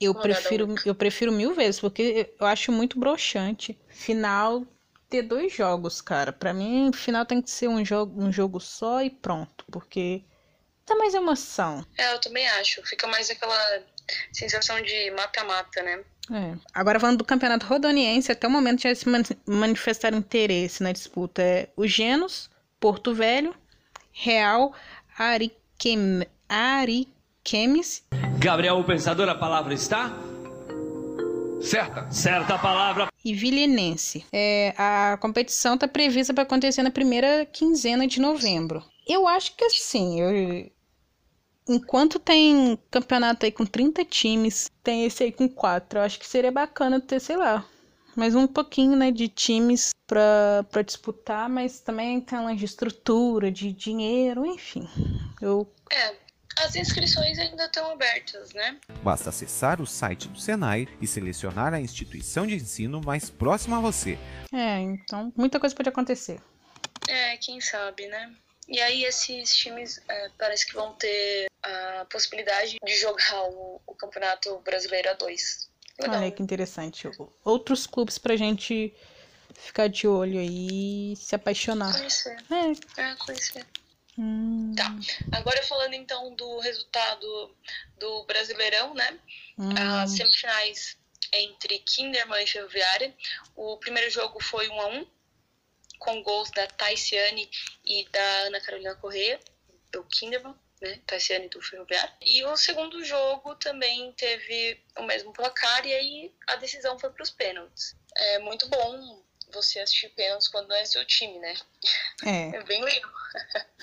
Eu 0.00 0.12
Uma 0.12 0.22
prefiro, 0.22 0.74
eu 0.84 0.94
prefiro 0.94 1.32
mil 1.32 1.54
vezes, 1.54 1.80
porque 1.80 2.34
eu 2.38 2.46
acho 2.46 2.72
muito 2.72 2.98
broxante. 2.98 3.78
Final 3.88 4.66
ter 5.08 5.22
dois 5.22 5.52
jogos, 5.52 6.00
cara. 6.00 6.32
Pra 6.32 6.52
mim, 6.52 6.90
final 6.92 7.24
tem 7.24 7.40
que 7.40 7.50
ser 7.50 7.68
um 7.68 7.84
jogo, 7.84 8.20
um 8.22 8.32
jogo 8.32 8.58
só 8.60 9.02
e 9.02 9.10
pronto, 9.10 9.64
porque 9.70 10.24
dá 10.86 10.96
mais 10.96 11.14
emoção. 11.14 11.84
É, 11.96 12.12
eu 12.14 12.20
também 12.20 12.46
acho. 12.48 12.82
Fica 12.84 13.06
mais 13.06 13.30
aquela 13.30 13.82
sensação 14.32 14.80
de 14.82 15.10
mata-mata, 15.12 15.82
né? 15.82 16.00
É. 16.32 16.54
Agora 16.74 17.00
falando 17.00 17.18
do 17.18 17.24
campeonato 17.24 17.66
rodoniense, 17.66 18.30
até 18.30 18.46
o 18.46 18.50
momento 18.50 18.82
já 18.82 18.94
se 18.94 19.08
man- 19.08 19.22
manifestaram 19.46 20.18
interesse 20.18 20.82
na 20.82 20.92
disputa. 20.92 21.42
É 21.42 21.68
o 21.76 21.86
Genos, 21.86 22.48
Porto 22.78 23.14
Velho, 23.14 23.54
Real, 24.12 24.72
Ariquem... 25.18 26.26
Ariquemes 26.48 28.04
Gabriel, 28.38 28.76
o 28.78 28.84
pensador, 28.84 29.28
a 29.28 29.34
palavra 29.34 29.72
está? 29.74 30.12
Certa. 31.60 32.10
Certa 32.10 32.54
a 32.54 32.58
palavra. 32.58 33.06
e 33.24 33.32
Vilinense. 33.34 34.26
É, 34.32 34.74
a 34.76 35.16
competição 35.20 35.74
está 35.74 35.86
prevista 35.86 36.34
para 36.34 36.42
acontecer 36.42 36.82
na 36.82 36.90
primeira 36.90 37.46
quinzena 37.46 38.06
de 38.06 38.20
novembro. 38.20 38.82
Eu 39.06 39.26
acho 39.28 39.56
que 39.56 39.64
assim, 39.64 40.20
eu- 40.20 40.70
enquanto 41.68 42.18
tem 42.18 42.78
campeonato 42.90 43.44
aí 43.44 43.52
com 43.52 43.64
30 43.64 44.04
times, 44.04 44.70
tem 44.82 45.04
esse 45.04 45.22
aí 45.22 45.32
com 45.32 45.48
4. 45.48 45.98
Eu 45.98 46.02
acho 46.02 46.18
que 46.18 46.26
seria 46.26 46.50
bacana 46.50 47.00
ter, 47.00 47.20
sei 47.20 47.36
lá, 47.36 47.64
mais 48.16 48.34
um 48.34 48.46
pouquinho 48.46 48.96
né, 48.96 49.10
de 49.10 49.28
times 49.28 49.90
para 50.06 50.82
disputar, 50.84 51.48
mas 51.48 51.80
também 51.80 52.20
tem 52.20 52.38
uma 52.38 52.54
de 52.54 52.64
estrutura, 52.64 53.50
de 53.50 53.72
dinheiro, 53.72 54.44
enfim. 54.44 54.88
Eu 55.40 55.72
É, 55.90 56.14
as 56.58 56.76
inscrições 56.76 57.38
ainda 57.38 57.64
estão 57.64 57.90
abertas, 57.90 58.52
né? 58.52 58.78
Basta 59.02 59.30
acessar 59.30 59.80
o 59.80 59.86
site 59.86 60.28
do 60.28 60.38
Senai 60.38 60.86
e 61.00 61.06
selecionar 61.06 61.72
a 61.72 61.80
instituição 61.80 62.46
de 62.46 62.56
ensino 62.56 63.00
mais 63.00 63.30
próxima 63.30 63.78
a 63.78 63.80
você. 63.80 64.18
É, 64.52 64.80
então 64.80 65.32
muita 65.36 65.58
coisa 65.58 65.74
pode 65.74 65.88
acontecer. 65.88 66.40
É, 67.08 67.36
quem 67.38 67.60
sabe, 67.60 68.06
né? 68.06 68.32
E 68.68 68.80
aí 68.80 69.04
esses 69.04 69.54
times 69.56 70.00
é, 70.08 70.30
parece 70.38 70.66
que 70.66 70.74
vão 70.74 70.92
ter 70.94 71.51
a 71.62 72.06
possibilidade 72.10 72.76
de 72.84 72.96
jogar 72.96 73.44
o, 73.44 73.80
o 73.86 73.94
Campeonato 73.94 74.58
Brasileiro 74.60 75.08
A2. 75.10 75.68
Legal. 76.00 76.16
Olha 76.20 76.30
que 76.30 76.42
interessante. 76.42 77.08
Outros 77.44 77.86
clubes 77.86 78.18
pra 78.18 78.36
gente 78.36 78.94
ficar 79.54 79.88
de 79.88 80.08
olho 80.08 80.38
aí 80.40 81.12
e 81.12 81.16
se 81.16 81.34
apaixonar. 81.34 81.92
Conhecer. 81.92 82.36
É. 82.50 83.02
É, 83.02 83.14
conhecer. 83.16 83.66
Hum, 84.18 84.74
Tá. 84.76 84.94
Agora 85.38 85.62
falando 85.64 85.94
então 85.94 86.34
do 86.34 86.58
resultado 86.60 87.54
do 87.98 88.24
Brasileirão, 88.24 88.94
né? 88.94 89.18
hum, 89.58 89.70
As 90.02 90.10
semifinais 90.12 90.96
entre 91.32 91.78
Kinderman 91.78 92.42
e 92.42 92.46
Ferroviária. 92.46 93.14
O 93.56 93.76
primeiro 93.78 94.10
jogo 94.10 94.42
foi 94.42 94.68
1 94.68 94.80
a 94.80 94.86
1 94.88 95.06
com 95.98 96.22
gols 96.22 96.50
da 96.50 96.66
Taisiane 96.66 97.48
e 97.84 98.06
da 98.10 98.24
Ana 98.46 98.60
Carolina 98.60 98.94
Correia, 98.96 99.38
do 99.92 100.02
Kinderman, 100.04 100.54
né? 100.82 101.00
Taisiane 101.06 101.48
do 101.48 101.62
Ferroviária. 101.62 102.12
E 102.20 102.44
o 102.44 102.56
segundo 102.56 103.02
jogo 103.04 103.54
também 103.54 104.12
teve 104.12 104.82
o 104.98 105.04
mesmo 105.04 105.32
placar 105.32 105.86
e 105.86 105.94
aí 105.94 106.34
a 106.48 106.56
decisão 106.56 106.98
foi 106.98 107.10
para 107.10 107.22
os 107.22 107.30
pênaltis. 107.30 107.96
É 108.16 108.38
muito 108.40 108.68
bom 108.68 109.22
você 109.52 109.78
assistir 109.78 110.08
pênaltis 110.10 110.48
quando 110.48 110.68
não 110.68 110.76
é 110.76 110.84
seu 110.84 111.04
time, 111.06 111.38
né? 111.38 111.54
é. 112.26 112.48
É 112.58 112.62
bem 112.64 112.82
legal. 112.82 113.10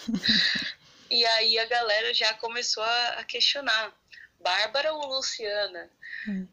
e 1.09 1.25
aí 1.25 1.57
a 1.57 1.65
galera 1.65 2.13
já 2.13 2.33
começou 2.35 2.83
a, 2.83 3.23
questionar. 3.23 3.93
Bárbara 4.41 4.93
ou 4.93 5.05
Luciana? 5.05 5.89
Hum. 6.27 6.47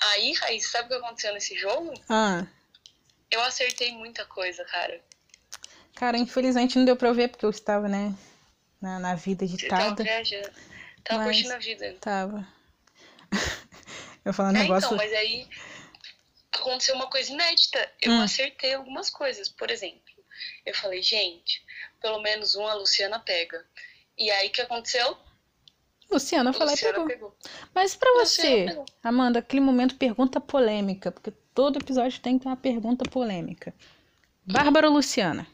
Aí, 0.00 0.32
Raíssa, 0.34 0.70
sabe 0.70 0.86
o 0.86 0.88
que 0.88 1.04
aconteceu 1.04 1.32
nesse 1.32 1.56
jogo? 1.56 1.92
Ah, 2.08 2.46
Eu 3.30 3.40
acertei 3.42 3.90
muita 3.92 4.24
coisa, 4.24 4.64
cara. 4.66 5.00
cara, 5.96 6.16
infelizmente 6.16 6.78
não 6.78 6.84
deu 6.84 6.94
pra 6.96 7.08
eu 7.08 7.14
ver 7.14 7.28
porque 7.28 7.44
eu 7.44 7.50
estava, 7.50 7.88
né, 7.88 8.14
na, 8.84 8.98
na 8.98 9.14
vida 9.14 9.46
Você 9.46 9.66
tava 9.66 9.94
viajando. 9.94 10.50
Tava 11.02 11.24
Mas- 11.24 11.36
curtindo 11.36 11.54
a 11.54 11.58
vida. 11.58 11.96
Tava. 12.00 12.46
eu 14.24 14.32
falando 14.32 14.56
É, 14.56 14.60
negócio. 14.60 14.86
então, 14.86 14.96
mas 14.98 15.12
aí 15.12 15.48
aconteceu 16.52 16.94
uma 16.94 17.08
coisa 17.08 17.32
inédita. 17.32 17.90
Eu 18.00 18.12
Hum. 18.12 18.20
acertei 18.22 18.74
algumas 18.74 19.08
coisas. 19.10 19.48
Por 19.48 19.70
exemplo, 19.70 20.00
eu 20.66 20.74
falei, 20.74 21.02
gente, 21.02 21.64
pelo 22.00 22.20
menos 22.20 22.54
uma 22.54 22.74
Luciana 22.74 23.18
pega. 23.18 23.64
E 24.16 24.30
aí 24.30 24.48
o 24.48 24.52
que 24.52 24.60
aconteceu? 24.60 25.16
Luciana, 26.10 26.50
eu 26.50 26.54
falei, 26.54 26.76
pegou. 26.76 27.06
pegou. 27.06 27.36
Mas 27.74 27.96
pra 27.96 28.10
Luciana 28.12 28.50
você, 28.50 28.64
pegou. 28.66 28.84
Amanda, 29.02 29.38
aquele 29.38 29.60
momento 29.60 29.96
pergunta 29.96 30.38
polêmica, 30.40 31.10
porque 31.10 31.30
todo 31.54 31.78
episódio 31.78 32.20
tem 32.20 32.36
que 32.38 32.42
ter 32.44 32.48
uma 32.50 32.56
pergunta 32.56 33.08
polêmica. 33.10 33.74
Bárbara 34.46 34.88
ou 34.88 34.94
Luciana? 34.94 35.46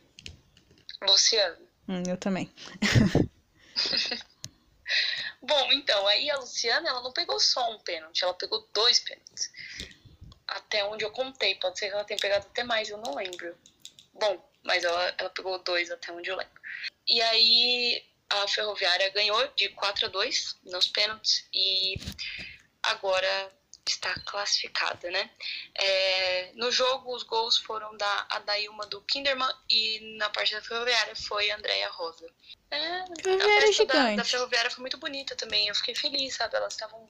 Luciana. 1.03 1.57
Hum, 1.91 2.05
eu 2.07 2.17
também. 2.17 2.49
Bom, 5.43 5.73
então, 5.73 6.07
aí 6.07 6.31
a 6.31 6.37
Luciana, 6.37 6.89
ela 6.89 7.03
não 7.03 7.13
pegou 7.13 7.41
só 7.41 7.69
um 7.73 7.81
pênalti, 7.81 8.23
ela 8.23 8.33
pegou 8.35 8.65
dois 8.73 9.01
pênaltis. 9.01 9.51
Até 10.47 10.85
onde 10.85 11.05
eu 11.05 11.11
contei, 11.11 11.57
pode 11.57 11.81
ser 11.81 11.89
que 11.89 11.95
ela 11.95 12.05
tenha 12.05 12.21
pegado 12.21 12.47
até 12.47 12.63
mais, 12.63 12.89
eu 12.89 12.99
não 12.99 13.17
lembro. 13.17 13.59
Bom, 14.15 14.49
mas 14.63 14.85
ela, 14.85 15.15
ela 15.19 15.31
pegou 15.31 15.59
dois 15.65 15.91
até 15.91 16.13
onde 16.13 16.31
eu 16.31 16.37
lembro. 16.37 16.61
E 17.09 17.21
aí 17.23 18.07
a 18.29 18.47
Ferroviária 18.47 19.11
ganhou 19.11 19.49
de 19.57 19.71
4 19.71 20.07
a 20.07 20.09
2 20.11 20.59
nos 20.67 20.87
pênaltis 20.87 21.49
e 21.53 21.97
agora 22.85 23.53
está 23.87 24.15
classificada, 24.27 25.11
né? 25.11 25.31
É, 25.75 26.53
no 26.55 26.71
jogo, 26.71 27.15
os 27.15 27.23
gols 27.23 27.59
foram 27.59 27.97
da 27.97 28.27
Adailma 28.31 28.87
do 28.87 29.01
Kinderman 29.03 29.53
e 29.69 30.17
na 30.19 30.31
parte 30.31 30.55
da 30.55 30.63
Ferroviária 30.63 31.15
foi 31.17 31.51
a 31.51 31.57
Andrea 31.57 31.89
Rosa. 31.91 32.27
É, 32.71 33.05
Ferroviária 33.23 33.59
a 33.59 33.61
festa 33.63 33.87
da, 33.87 33.95
gigante. 33.95 34.17
da 34.17 34.25
Ferroviária 34.25 34.71
foi 34.71 34.81
muito 34.81 34.99
bonita 34.99 35.35
também. 35.37 35.69
Eu 35.69 35.75
fiquei 35.75 35.95
feliz, 35.95 36.35
sabe? 36.35 36.57
Elas 36.57 36.75
estavam 36.75 37.09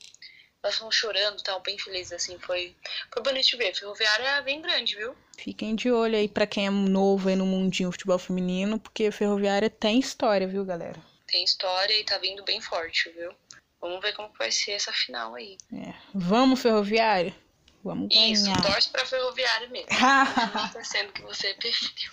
elas 0.62 0.74
estavam 0.74 0.92
chorando, 0.92 1.38
estavam 1.38 1.62
bem 1.62 1.78
felizes, 1.78 2.12
assim. 2.12 2.38
Foi, 2.38 2.76
foi 3.12 3.22
bonito 3.22 3.46
de 3.46 3.56
ver. 3.56 3.74
Ferroviária 3.74 4.28
é 4.28 4.42
bem 4.42 4.60
grande, 4.60 4.94
viu? 4.94 5.16
Fiquem 5.38 5.74
de 5.74 5.90
olho 5.90 6.16
aí 6.16 6.28
pra 6.28 6.46
quem 6.46 6.66
é 6.66 6.70
novo 6.70 7.28
aí 7.28 7.36
no 7.36 7.46
mundinho 7.46 7.90
futebol 7.90 8.18
feminino, 8.18 8.78
porque 8.78 9.06
a 9.06 9.12
Ferroviária 9.12 9.70
tem 9.70 9.98
história, 9.98 10.46
viu, 10.46 10.64
galera? 10.64 11.00
Tem 11.26 11.42
história 11.42 11.98
e 11.98 12.04
tá 12.04 12.18
vindo 12.18 12.44
bem 12.44 12.60
forte, 12.60 13.08
viu? 13.10 13.34
Vamos 13.80 14.00
ver 14.00 14.12
como 14.14 14.32
vai 14.38 14.50
ser 14.50 14.72
essa 14.72 14.92
final 14.92 15.34
aí. 15.34 15.56
É. 15.72 15.94
Vamos, 16.14 16.60
Ferroviária? 16.60 17.34
Vamos 17.82 18.14
Isso, 18.14 18.44
ganhar. 18.44 18.60
torce 18.60 18.90
pra 18.90 19.06
Ferroviária 19.06 19.68
mesmo. 19.68 19.88
Não 20.54 20.68
torcendo 20.70 21.12
que 21.12 21.22
você 21.22 21.54
preferiu. 21.54 22.12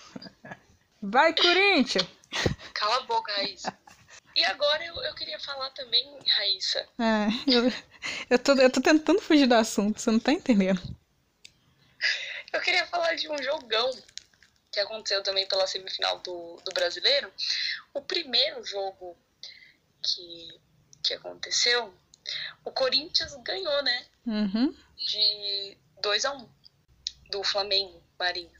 Vai, 1.02 1.34
Corinthians! 1.34 2.08
Cala 2.72 2.96
a 2.96 3.00
boca, 3.02 3.32
Raíssa. 3.32 3.78
E 4.34 4.44
agora 4.44 4.84
eu, 4.84 4.94
eu 5.02 5.14
queria 5.14 5.38
falar 5.40 5.70
também, 5.70 6.18
Raíssa. 6.26 6.88
É, 6.98 7.26
eu, 7.46 7.72
eu, 8.30 8.38
tô, 8.38 8.52
eu 8.54 8.70
tô 8.70 8.80
tentando 8.80 9.20
fugir 9.20 9.46
do 9.46 9.54
assunto, 9.54 10.00
você 10.00 10.10
não 10.10 10.20
tá 10.20 10.32
entendendo. 10.32 10.80
Eu 12.52 12.60
queria 12.60 12.86
falar 12.86 13.14
de 13.14 13.28
um 13.28 13.42
jogão 13.42 13.90
que 14.72 14.80
aconteceu 14.80 15.22
também 15.22 15.46
pela 15.46 15.66
semifinal 15.66 16.20
do, 16.20 16.56
do 16.64 16.72
brasileiro. 16.72 17.32
O 17.92 18.00
primeiro 18.00 18.64
jogo 18.64 19.16
que, 20.02 20.60
que 21.08 21.14
aconteceu, 21.14 21.92
o 22.64 22.70
Corinthians 22.70 23.34
ganhou, 23.42 23.82
né? 23.82 24.04
Uhum. 24.26 24.74
De 24.96 25.76
2 26.02 26.24
a 26.26 26.32
1 26.34 26.36
um, 26.38 26.48
do 27.30 27.42
Flamengo, 27.42 28.02
Marinho. 28.18 28.50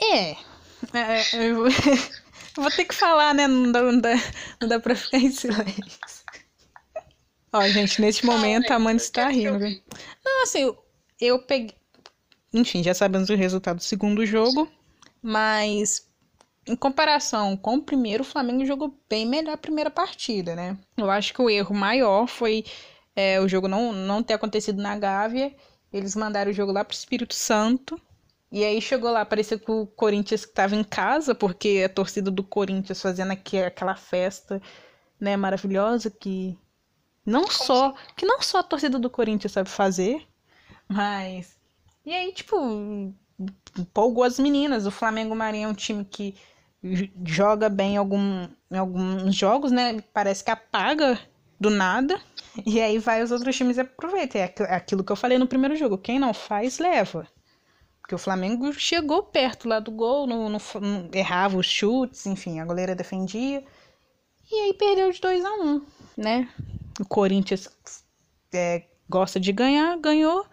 É. 0.00 0.30
é, 0.30 1.48
eu, 1.48 1.56
vou, 1.56 1.66
eu 1.66 2.62
vou 2.62 2.70
ter 2.70 2.84
que 2.84 2.94
falar, 2.94 3.34
né? 3.34 3.48
Não 3.48 3.72
dá, 3.72 3.82
não 3.82 4.00
dá, 4.00 4.10
não 4.60 4.68
dá 4.68 4.80
pra 4.80 4.94
ficar 4.94 5.18
em 5.18 5.32
silêncio. 5.32 5.98
Ó, 7.52 7.68
gente, 7.68 8.00
neste 8.00 8.24
momento 8.24 8.70
a 8.70 8.76
Amanda 8.76 9.02
está 9.02 9.28
rindo, 9.28 9.58
viu? 9.58 9.82
Não, 10.24 10.42
assim, 10.42 10.62
eu, 10.62 10.84
eu 11.20 11.38
peguei. 11.40 11.74
Enfim, 12.52 12.82
já 12.82 12.94
sabemos 12.94 13.30
o 13.30 13.34
resultado 13.34 13.78
do 13.78 13.82
segundo 13.82 14.24
jogo, 14.24 14.70
mas 15.22 16.05
em 16.66 16.74
comparação 16.74 17.56
com 17.56 17.76
o 17.76 17.82
primeiro, 17.82 18.22
o 18.22 18.26
Flamengo 18.26 18.64
jogou 18.64 18.98
bem 19.08 19.24
melhor 19.24 19.54
a 19.54 19.58
primeira 19.58 19.90
partida, 19.90 20.54
né? 20.56 20.76
Eu 20.96 21.10
acho 21.10 21.32
que 21.32 21.40
o 21.40 21.48
erro 21.48 21.74
maior 21.74 22.26
foi 22.26 22.64
é, 23.14 23.40
o 23.40 23.48
jogo 23.48 23.68
não, 23.68 23.92
não 23.92 24.22
ter 24.22 24.34
acontecido 24.34 24.82
na 24.82 24.98
Gávea 24.98 25.54
Eles 25.92 26.14
mandaram 26.14 26.50
o 26.50 26.54
jogo 26.54 26.72
lá 26.72 26.84
pro 26.84 26.94
Espírito 26.94 27.34
Santo. 27.34 28.00
E 28.52 28.64
aí 28.64 28.80
chegou 28.80 29.10
lá, 29.10 29.24
parecia 29.24 29.58
que 29.58 29.70
o 29.70 29.86
Corinthians 29.86 30.42
estava 30.42 30.76
em 30.76 30.84
casa, 30.84 31.34
porque 31.34 31.82
a 31.84 31.88
torcida 31.88 32.30
do 32.30 32.44
Corinthians 32.44 33.00
fazendo 33.02 33.32
aqui 33.32 33.58
aquela 33.58 33.96
festa, 33.96 34.62
né, 35.20 35.36
maravilhosa 35.36 36.10
que 36.10 36.56
não 37.24 37.50
só 37.50 37.94
que 38.16 38.24
não 38.24 38.40
só 38.40 38.58
a 38.60 38.62
torcida 38.62 38.98
do 38.98 39.10
Corinthians 39.10 39.52
sabe 39.52 39.68
fazer, 39.68 40.26
mas 40.88 41.58
e 42.04 42.14
aí 42.14 42.32
tipo 42.32 43.12
empolgou 43.78 44.24
as 44.24 44.38
meninas. 44.38 44.86
O 44.86 44.90
Flamengo 44.90 45.34
Marinho 45.34 45.68
é 45.68 45.70
um 45.70 45.74
time 45.74 46.04
que 46.04 46.36
joga 47.24 47.68
bem 47.68 47.94
em, 47.94 47.96
algum, 47.96 48.48
em 48.70 48.76
alguns 48.78 49.34
jogos, 49.34 49.72
né? 49.72 50.00
Parece 50.12 50.44
que 50.44 50.50
apaga 50.50 51.18
do 51.58 51.70
nada. 51.70 52.20
E 52.64 52.80
aí 52.80 52.98
vai 52.98 53.22
os 53.22 53.30
outros 53.30 53.56
times 53.56 53.76
e 53.76 53.80
aproveitam. 53.80 54.40
É 54.40 54.52
é 54.60 54.74
aquilo 54.74 55.04
que 55.04 55.12
eu 55.12 55.16
falei 55.16 55.38
no 55.38 55.46
primeiro 55.46 55.76
jogo. 55.76 55.98
Quem 55.98 56.18
não 56.18 56.32
faz, 56.34 56.78
leva. 56.78 57.26
Porque 58.00 58.14
o 58.14 58.18
Flamengo 58.18 58.72
chegou 58.72 59.22
perto 59.24 59.68
lá 59.68 59.80
do 59.80 59.90
gol, 59.90 60.26
no, 60.26 60.48
no- 60.48 60.58
no- 60.80 61.10
errava 61.12 61.58
os 61.58 61.66
chutes, 61.66 62.26
enfim, 62.26 62.60
a 62.60 62.64
goleira 62.64 62.94
defendia. 62.94 63.64
E 64.50 64.54
aí 64.62 64.74
perdeu 64.74 65.10
de 65.12 65.20
2 65.20 65.44
a 65.44 65.52
1 65.54 65.66
um, 65.76 65.86
né? 66.16 66.48
O 67.00 67.04
Corinthians 67.04 67.68
é, 68.54 68.84
gosta 69.08 69.40
de 69.40 69.52
ganhar, 69.52 69.96
ganhou. 69.98 70.46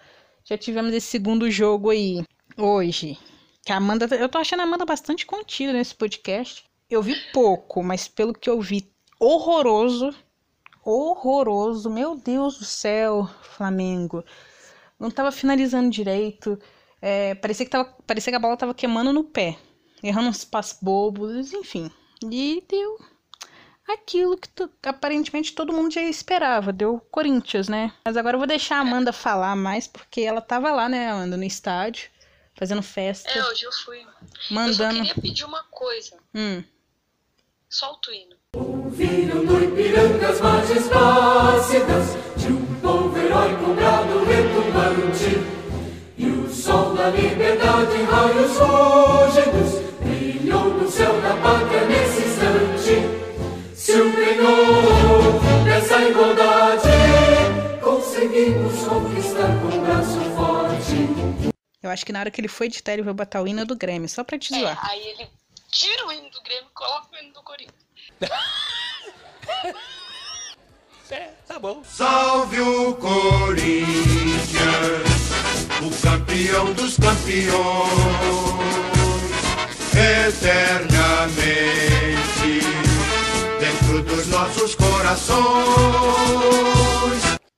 Já 0.43 0.57
tivemos 0.57 0.93
esse 0.93 1.07
segundo 1.07 1.49
jogo 1.51 1.89
aí 1.89 2.23
hoje. 2.57 3.17
Que 3.65 3.71
a 3.71 3.77
Amanda. 3.77 4.05
Eu 4.15 4.27
tô 4.29 4.37
achando 4.37 4.59
a 4.61 4.63
Amanda 4.63 4.85
bastante 4.85 5.25
contida 5.25 5.73
nesse 5.73 5.95
podcast. 5.95 6.65
Eu 6.89 7.01
vi 7.01 7.15
pouco, 7.31 7.81
mas 7.81 8.07
pelo 8.07 8.33
que 8.33 8.49
eu 8.49 8.59
vi, 8.61 8.89
horroroso. 9.19 10.13
Horroroso. 10.83 11.89
Meu 11.89 12.15
Deus 12.15 12.57
do 12.59 12.65
céu, 12.65 13.29
Flamengo. 13.41 14.23
Não 14.99 15.09
tava 15.09 15.31
finalizando 15.31 15.89
direito. 15.89 16.59
É, 17.01 17.35
parecia, 17.35 17.65
que 17.65 17.71
tava, 17.71 17.85
parecia 18.05 18.31
que 18.31 18.37
a 18.37 18.39
bola 18.39 18.57
tava 18.57 18.73
queimando 18.73 19.13
no 19.13 19.23
pé. 19.23 19.57
Errando 20.01 20.29
uns 20.29 20.43
passos 20.43 20.77
bobos, 20.81 21.53
enfim. 21.53 21.89
E 22.29 22.63
deu 22.67 22.99
aquilo 23.87 24.37
que 24.37 24.47
to- 24.49 24.69
aparentemente 24.85 25.53
todo 25.53 25.73
mundo 25.73 25.93
já 25.93 26.01
esperava. 26.01 26.73
Deu 26.73 26.99
Corinthians, 27.09 27.69
né? 27.69 27.93
Mas 28.05 28.17
agora 28.17 28.35
eu 28.35 28.39
vou 28.39 28.47
deixar 28.47 28.77
a 28.77 28.81
Amanda 28.81 29.13
falar 29.13 29.55
mais, 29.55 29.87
porque 29.87 30.21
ela 30.21 30.41
tava 30.41 30.71
lá, 30.71 30.87
né, 30.89 31.09
Amanda, 31.09 31.37
no 31.37 31.43
estádio, 31.43 32.09
fazendo 32.55 32.81
festa. 32.81 33.29
É, 33.29 33.43
hoje 33.43 33.65
eu 33.65 33.71
fui. 33.71 33.99
Eu 34.01 34.07
só 34.39 34.53
Mandando. 34.53 34.95
queria 34.95 35.15
pedir 35.15 35.45
uma 35.45 35.63
coisa. 35.65 36.17
Hum. 36.33 36.63
Solta 37.69 38.11
o 38.11 38.13
hino. 38.13 38.35
Vinho 38.91 39.47
do 39.47 39.63
Ipiranga, 39.63 40.29
as 40.29 40.39
margens 40.39 40.87
plácidas 40.87 42.15
De 42.37 42.47
um 42.53 42.65
povo 42.79 43.17
heróico, 43.17 43.73
brado 43.73 44.23
retumbante 44.25 45.41
E 46.15 46.27
o 46.27 46.53
sol 46.53 46.93
da 46.93 47.09
liberdade 47.09 47.97
em 47.97 48.03
raios 48.03 48.51
fúlgidos 48.51 49.81
Brilhou 50.01 50.65
no 50.65 50.87
céu 50.87 51.19
da 51.21 51.35
pátria 51.37 51.85
nesse 51.85 52.21
instante 52.21 53.75
Se 53.75 53.99
o 53.99 54.13
penhor 54.13 55.63
dessa 55.65 55.99
igualdade 56.03 56.89
Conseguimos 57.81 58.85
conquistar 58.85 59.59
com 59.61 59.81
braço 59.81 60.19
forte 60.35 61.52
Eu 61.83 61.89
acho 61.89 62.05
que 62.05 62.11
na 62.13 62.19
hora 62.21 62.31
que 62.31 62.39
ele 62.41 62.47
foi 62.47 62.67
editar, 62.67 62.93
ele 62.93 63.01
vai 63.03 63.13
botar 63.13 63.41
o 63.41 63.47
hino 63.47 63.65
do 63.65 63.75
Grêmio, 63.75 64.07
só 64.09 64.23
pra 64.23 64.39
te 64.39 64.55
É, 64.55 64.59
zoar. 64.59 64.89
aí 64.89 65.05
ele 65.05 65.27
tira 65.69 66.07
o 66.07 66.11
hino 66.13 66.29
do 66.29 66.41
Grêmio 66.41 66.65
e 66.69 66.73
coloca 66.73 67.07
o 67.13 67.17
hino 67.21 67.33
do 67.33 67.43
Corinthians. 67.43 67.75
É, 71.11 71.31
tá 71.47 71.59
bom. 71.59 71.83
Salve 71.83 72.59
o 72.61 72.95
Corinthians, 72.95 73.69
o 75.83 75.91
campeão 76.01 76.73
dos 76.73 76.95
campeões, 76.97 77.53
eternamente 81.13 82.61
dentro 83.59 84.01
dos 84.03 84.25
nossos 84.27 84.73
corações. 84.73 85.43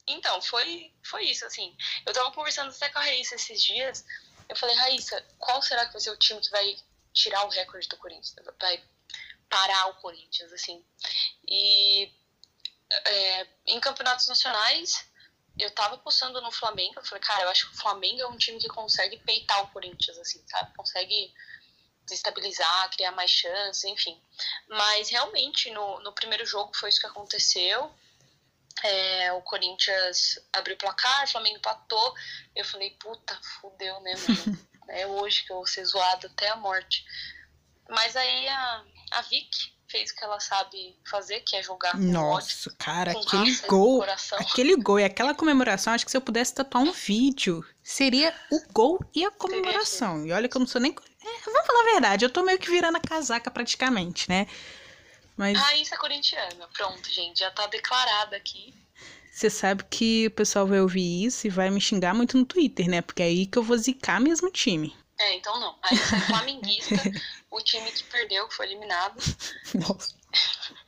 Então, 0.05 0.41
foi, 0.41 0.91
foi 1.15 1.29
isso, 1.29 1.45
assim. 1.45 1.73
Eu 2.05 2.11
tava 2.11 2.29
conversando 2.33 2.69
até 2.69 2.89
com 2.89 2.99
a 2.99 3.01
Raíssa 3.01 3.35
esses 3.35 3.63
dias. 3.63 4.05
Eu 4.49 4.55
falei, 4.57 4.75
Raíssa, 4.75 5.25
qual 5.39 5.61
será 5.61 5.85
que 5.85 5.93
vai 5.93 6.01
ser 6.01 6.09
o 6.09 6.17
time 6.17 6.41
que 6.41 6.51
vai 6.51 6.77
tirar 7.13 7.45
o 7.45 7.49
recorde 7.49 7.87
do 7.87 7.95
Corinthians? 7.95 8.35
Vai 8.59 8.83
parar 9.49 9.87
o 9.87 9.95
Corinthians, 10.01 10.51
assim. 10.51 10.83
E 11.47 12.11
é, 12.91 13.47
em 13.67 13.79
campeonatos 13.79 14.27
nacionais, 14.27 15.07
eu 15.57 15.71
tava 15.71 15.97
postando 15.99 16.41
no 16.41 16.51
Flamengo. 16.51 16.99
Eu 16.99 17.05
falei, 17.05 17.23
cara, 17.23 17.43
eu 17.43 17.49
acho 17.49 17.69
que 17.69 17.75
o 17.75 17.79
Flamengo 17.79 18.21
é 18.21 18.27
um 18.27 18.37
time 18.37 18.59
que 18.59 18.67
consegue 18.67 19.17
peitar 19.19 19.63
o 19.63 19.69
Corinthians, 19.69 20.17
assim, 20.17 20.43
sabe? 20.49 20.75
Consegue 20.75 21.33
desestabilizar, 22.05 22.91
criar 22.91 23.13
mais 23.13 23.31
chances, 23.31 23.85
enfim. 23.85 24.21
Mas 24.67 25.09
realmente, 25.09 25.71
no, 25.71 26.01
no 26.01 26.11
primeiro 26.11 26.45
jogo 26.45 26.75
foi 26.75 26.89
isso 26.89 26.99
que 26.99 27.07
aconteceu. 27.07 27.89
É, 28.83 29.31
o 29.33 29.41
Corinthians 29.41 30.39
abriu 30.53 30.75
o 30.75 30.79
placar, 30.79 31.23
o 31.23 31.27
Flamengo 31.27 31.57
empatou. 31.57 32.13
Eu 32.55 32.65
falei, 32.65 32.91
puta, 32.99 33.37
fudeu, 33.61 33.99
né, 34.01 34.13
mano? 34.15 34.59
é 34.89 35.07
hoje 35.07 35.43
que 35.43 35.51
eu 35.51 35.57
vou 35.57 35.67
ser 35.67 35.85
zoado 35.85 36.27
até 36.27 36.49
a 36.49 36.55
morte. 36.55 37.03
Mas 37.89 38.15
aí 38.15 38.47
a, 38.47 38.83
a 39.11 39.21
Vic 39.21 39.75
fez 39.87 40.11
o 40.11 40.15
que 40.15 40.23
ela 40.23 40.39
sabe 40.39 40.97
fazer, 41.09 41.41
que 41.41 41.55
é 41.55 41.63
jogar 41.63 41.91
com 41.91 41.97
ódio. 41.97 42.11
Nossa, 42.11 42.75
cara, 42.77 43.13
com 43.13 43.19
aquele 43.19 43.51
raça 43.51 43.67
gol. 43.67 44.03
Aquele 44.33 44.75
gol 44.75 44.99
e 44.99 45.03
aquela 45.03 45.33
comemoração, 45.33 45.93
acho 45.93 46.05
que 46.05 46.11
se 46.11 46.17
eu 46.17 46.21
pudesse 46.21 46.53
tatuar 46.53 46.83
um 46.83 46.91
vídeo, 46.91 47.63
seria 47.83 48.33
o 48.51 48.61
gol 48.73 48.99
e 49.13 49.23
a 49.23 49.31
comemoração. 49.31 50.25
E 50.25 50.31
olha 50.31 50.49
que 50.49 50.57
eu 50.57 50.59
não 50.59 50.67
sou 50.67 50.81
nem. 50.81 50.91
É, 50.91 51.41
vamos 51.45 51.65
falar 51.65 51.81
a 51.81 51.91
verdade, 51.93 52.25
eu 52.25 52.29
tô 52.29 52.43
meio 52.43 52.59
que 52.59 52.69
virando 52.69 52.97
a 52.97 52.99
casaca 53.01 53.49
praticamente, 53.49 54.29
né? 54.29 54.47
Mas 55.37 55.57
Raíssa 55.57 55.97
corintiana. 55.97 56.67
Pronto, 56.73 57.09
gente, 57.09 57.39
já 57.39 57.51
tá 57.51 57.67
declarada 57.67 58.35
aqui. 58.35 58.73
você 59.31 59.49
sabe 59.49 59.83
que 59.83 60.27
o 60.27 60.31
pessoal 60.31 60.65
vai 60.65 60.79
ouvir 60.79 61.25
isso 61.25 61.47
e 61.47 61.49
vai 61.49 61.69
me 61.69 61.81
xingar 61.81 62.13
muito 62.13 62.37
no 62.37 62.45
Twitter, 62.45 62.87
né? 62.87 63.01
Porque 63.01 63.21
é 63.21 63.25
aí 63.25 63.45
que 63.45 63.57
eu 63.57 63.63
vou 63.63 63.77
zicar 63.77 64.21
mesmo 64.21 64.47
o 64.47 64.51
time. 64.51 64.95
É, 65.17 65.33
então 65.33 65.59
não. 65.59 65.77
Raíssa 65.81 66.15
é 66.15 66.21
flamenguista, 66.21 66.95
o 67.51 67.61
time 67.61 67.91
que 67.91 68.03
perdeu, 68.03 68.47
que 68.47 68.55
foi 68.55 68.65
eliminado 68.65 69.17
Nossa. 69.73 70.15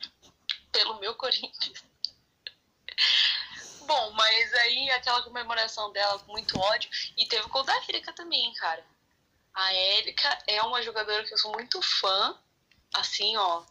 pelo 0.72 0.98
meu 1.00 1.14
Corinthians. 1.14 1.88
Bom, 3.88 4.10
mas 4.12 4.52
aí 4.52 4.90
aquela 4.90 5.22
comemoração 5.22 5.90
dela 5.92 6.18
com 6.18 6.32
muito 6.32 6.58
ódio. 6.58 6.90
E 7.16 7.26
teve 7.26 7.46
o 7.46 7.48
gol 7.48 7.64
da 7.64 7.74
Erika 7.88 8.12
também, 8.12 8.52
cara. 8.54 8.84
A 9.54 9.74
Erika 9.74 10.38
é 10.46 10.62
uma 10.62 10.82
jogadora 10.82 11.24
que 11.24 11.32
eu 11.32 11.38
sou 11.38 11.52
muito 11.52 11.80
fã. 11.80 12.38
Assim, 12.92 13.34
ó. 13.38 13.64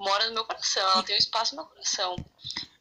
Mora 0.00 0.26
no 0.28 0.34
meu 0.34 0.44
coração. 0.44 0.82
Ela 0.90 1.02
tem 1.04 1.14
um 1.14 1.18
espaço 1.18 1.54
no 1.54 1.62
meu 1.62 1.70
coração. 1.70 2.16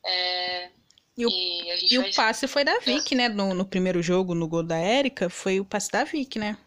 É, 0.04 0.72
E 1.18 1.26
o, 1.26 1.30
e 1.30 1.94
e 1.94 2.00
o 2.00 2.14
passe 2.16 2.48
foi 2.48 2.64
da 2.64 2.80
Vic, 2.80 3.14
né? 3.14 3.28
No, 3.30 3.54
no 3.54 3.66
primeiro 3.66 4.02
jogo, 4.02 4.34
no 4.34 4.48
gol 4.48 4.64
da 4.64 4.78
Érica, 4.78 5.30
foi 5.30 5.60
o 5.60 5.66
passe 5.66 5.92
da 5.92 6.04
Vic, 6.06 6.40
né? 6.40 6.58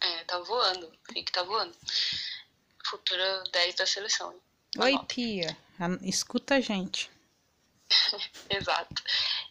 É, 0.00 0.24
tá 0.24 0.38
voando. 0.40 0.92
Fique 1.12 1.30
tá 1.32 1.42
voando. 1.44 1.74
Futura 2.84 3.44
10 3.52 3.74
da 3.76 3.86
seleção. 3.86 4.32
hein? 4.32 4.40
Oi, 4.78 5.06
tia. 5.06 5.56
Escuta 6.02 6.56
a 6.56 6.60
gente. 6.60 7.10
Exato. 8.50 9.02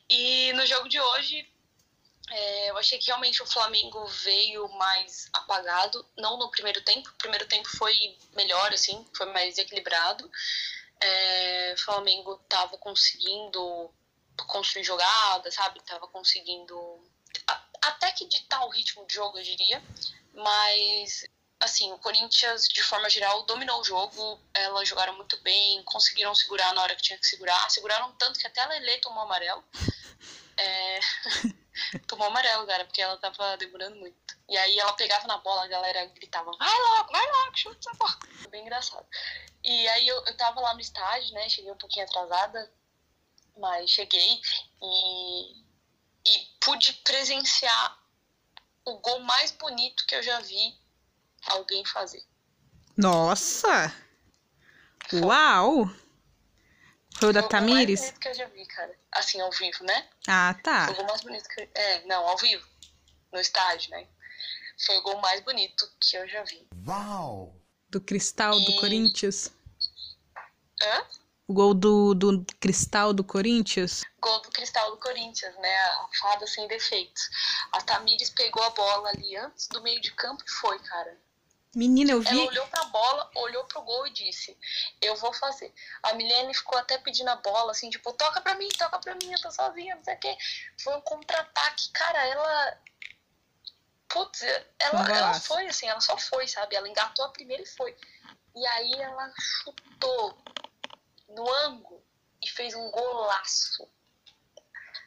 E 0.09 0.51
no 0.53 0.65
jogo 0.65 0.87
de 0.89 0.99
hoje, 0.99 1.47
é, 2.31 2.69
eu 2.69 2.77
achei 2.77 2.97
que 2.97 3.07
realmente 3.07 3.41
o 3.43 3.45
Flamengo 3.45 4.05
veio 4.07 4.67
mais 4.69 5.29
apagado, 5.31 6.05
não 6.17 6.37
no 6.37 6.49
primeiro 6.49 6.81
tempo. 6.81 7.09
O 7.09 7.17
primeiro 7.17 7.47
tempo 7.47 7.69
foi 7.77 8.17
melhor, 8.33 8.73
assim, 8.73 9.05
foi 9.15 9.27
mais 9.27 9.57
equilibrado. 9.57 10.29
É, 10.99 11.73
o 11.75 11.81
Flamengo 11.81 12.37
tava 12.49 12.77
conseguindo 12.77 13.93
construir 14.47 14.83
jogada, 14.83 15.51
sabe? 15.51 15.81
Tava 15.83 16.07
conseguindo 16.07 16.75
até 17.81 18.11
que 18.11 18.25
ditar 18.25 18.65
o 18.65 18.69
ritmo 18.69 19.05
de 19.05 19.13
jogo, 19.13 19.37
eu 19.37 19.43
diria. 19.43 19.83
Mas, 20.33 21.25
assim, 21.59 21.91
o 21.93 21.99
Corinthians, 21.99 22.67
de 22.67 22.81
forma 22.81 23.09
geral, 23.09 23.43
dominou 23.43 23.81
o 23.81 23.83
jogo. 23.83 24.39
Elas 24.53 24.87
jogaram 24.87 25.15
muito 25.15 25.39
bem, 25.41 25.83
conseguiram 25.83 26.33
segurar 26.33 26.73
na 26.73 26.81
hora 26.81 26.95
que 26.95 27.03
tinha 27.03 27.19
que 27.19 27.27
segurar. 27.27 27.69
Seguraram 27.69 28.11
tanto 28.13 28.39
que 28.39 28.47
até 28.47 28.61
a 28.61 28.67
Lele 28.67 28.97
tomou 28.97 29.23
amarelo. 29.23 29.63
É, 30.57 30.99
tomou 32.07 32.27
amarelo, 32.27 32.65
cara, 32.65 32.85
porque 32.85 33.01
ela 33.01 33.17
tava 33.17 33.57
demorando 33.57 33.95
muito. 33.97 34.37
E 34.49 34.57
aí 34.57 34.77
ela 34.79 34.93
pegava 34.93 35.27
na 35.27 35.37
bola, 35.37 35.65
a 35.65 35.67
galera 35.67 36.05
gritava, 36.07 36.51
vai 36.57 36.81
logo, 36.81 37.11
vai 37.11 37.25
logo, 37.25 37.57
chuta 37.57 37.77
essa 37.79 37.97
bola. 37.97 38.17
Foi 38.41 38.51
bem 38.51 38.61
engraçado. 38.61 39.05
E 39.63 39.87
aí 39.89 40.07
eu, 40.07 40.23
eu 40.25 40.37
tava 40.37 40.61
lá 40.61 40.73
no 40.73 40.79
estádio, 40.79 41.33
né? 41.33 41.49
Cheguei 41.49 41.71
um 41.71 41.77
pouquinho 41.77 42.05
atrasada, 42.05 42.71
mas 43.57 43.89
cheguei 43.89 44.39
e, 44.81 45.63
e 46.25 46.47
pude 46.59 46.93
presenciar 47.03 47.99
o 48.85 48.99
gol 48.99 49.19
mais 49.19 49.51
bonito 49.51 50.05
que 50.05 50.15
eu 50.15 50.23
já 50.23 50.39
vi 50.39 50.77
alguém 51.47 51.83
fazer. 51.85 52.23
Nossa! 52.95 53.93
Uau! 55.13 55.89
Foi 57.17 57.29
o 57.29 57.33
da 57.33 57.41
Foi 57.41 57.47
o 57.47 57.51
gol 57.51 57.59
mais 57.61 57.71
Tamires? 57.71 57.99
bonito 58.01 58.19
que 58.19 58.27
eu 58.29 58.33
já 58.33 58.45
vi, 58.47 58.65
cara. 58.67 58.99
Assim, 59.13 59.41
ao 59.41 59.51
vivo, 59.51 59.83
né? 59.83 60.09
Ah, 60.27 60.53
tá. 60.63 60.85
Foi 60.85 60.93
o 60.93 60.97
gol 60.97 61.05
mais 61.07 61.21
bonito 61.21 61.47
que 61.49 61.61
eu... 61.61 61.69
É, 61.73 62.05
não, 62.05 62.27
ao 62.27 62.37
vivo. 62.37 62.67
No 63.31 63.39
estádio, 63.39 63.91
né? 63.91 64.07
Foi 64.85 64.97
o 64.97 65.01
gol 65.01 65.17
mais 65.21 65.41
bonito 65.41 65.89
que 65.99 66.17
eu 66.17 66.27
já 66.27 66.43
vi. 66.43 66.67
Uau! 66.87 67.55
Do 67.89 68.01
Cristal 68.01 68.59
do 68.59 68.71
E- 68.71 68.79
Corinthians. 68.79 69.51
Hã? 70.81 71.05
O 71.47 71.53
gol 71.53 71.73
do, 71.73 72.13
do 72.15 72.45
Cristal 72.59 73.13
do 73.13 73.23
Corinthians. 73.23 74.01
Gol 74.19 74.41
do 74.41 74.49
Cristal 74.49 74.91
do 74.91 74.97
Corinthians, 74.97 75.55
né? 75.57 75.77
A 75.77 76.09
fada 76.19 76.47
sem 76.47 76.67
defeitos. 76.67 77.21
A 77.71 77.81
Tamires 77.81 78.31
pegou 78.31 78.63
a 78.63 78.71
bola 78.71 79.09
ali 79.09 79.37
antes 79.37 79.67
do 79.67 79.81
meio 79.81 80.01
de 80.01 80.11
campo 80.11 80.43
e 80.45 80.51
foi, 80.51 80.79
cara. 80.79 81.17
Menina, 81.75 82.13
eu 82.13 82.21
vi. 82.21 82.29
Ela 82.29 82.47
olhou 82.47 82.67
pra 82.67 82.85
bola, 82.85 83.29
olhou 83.35 83.65
pro 83.65 83.81
gol 83.81 84.07
e 84.07 84.13
disse: 84.13 84.57
Eu 85.01 85.15
vou 85.17 85.33
fazer. 85.33 85.73
A 86.01 86.13
Milene 86.13 86.53
ficou 86.53 86.77
até 86.79 86.97
pedindo 86.97 87.29
a 87.29 87.35
bola, 87.35 87.71
assim, 87.71 87.89
tipo, 87.89 88.13
toca 88.13 88.39
pra 88.39 88.55
mim, 88.55 88.69
toca 88.69 88.97
pra 88.97 89.13
mim, 89.15 89.29
eu 89.29 89.41
tô 89.41 89.51
sozinha, 89.51 89.95
não 89.95 90.03
sei 90.03 90.15
o 90.15 90.19
quê. 90.19 90.37
Foi 90.81 90.95
um 90.95 91.01
contra-ataque, 91.01 91.89
cara, 91.91 92.25
ela. 92.25 92.77
Putz, 94.07 94.41
um 94.41 94.45
ela, 94.79 95.11
ela 95.11 95.33
foi 95.33 95.67
assim, 95.67 95.87
ela 95.87 95.99
só 95.99 96.17
foi, 96.17 96.47
sabe? 96.47 96.77
Ela 96.77 96.87
engatou 96.87 97.25
a 97.25 97.29
primeira 97.29 97.61
e 97.61 97.65
foi. 97.65 97.93
E 98.55 98.65
aí 98.67 98.93
ela 98.93 99.33
chutou 99.37 100.37
no 101.27 101.51
ângulo 101.65 102.01
e 102.41 102.49
fez 102.49 102.73
um 102.73 102.89
golaço. 102.89 103.85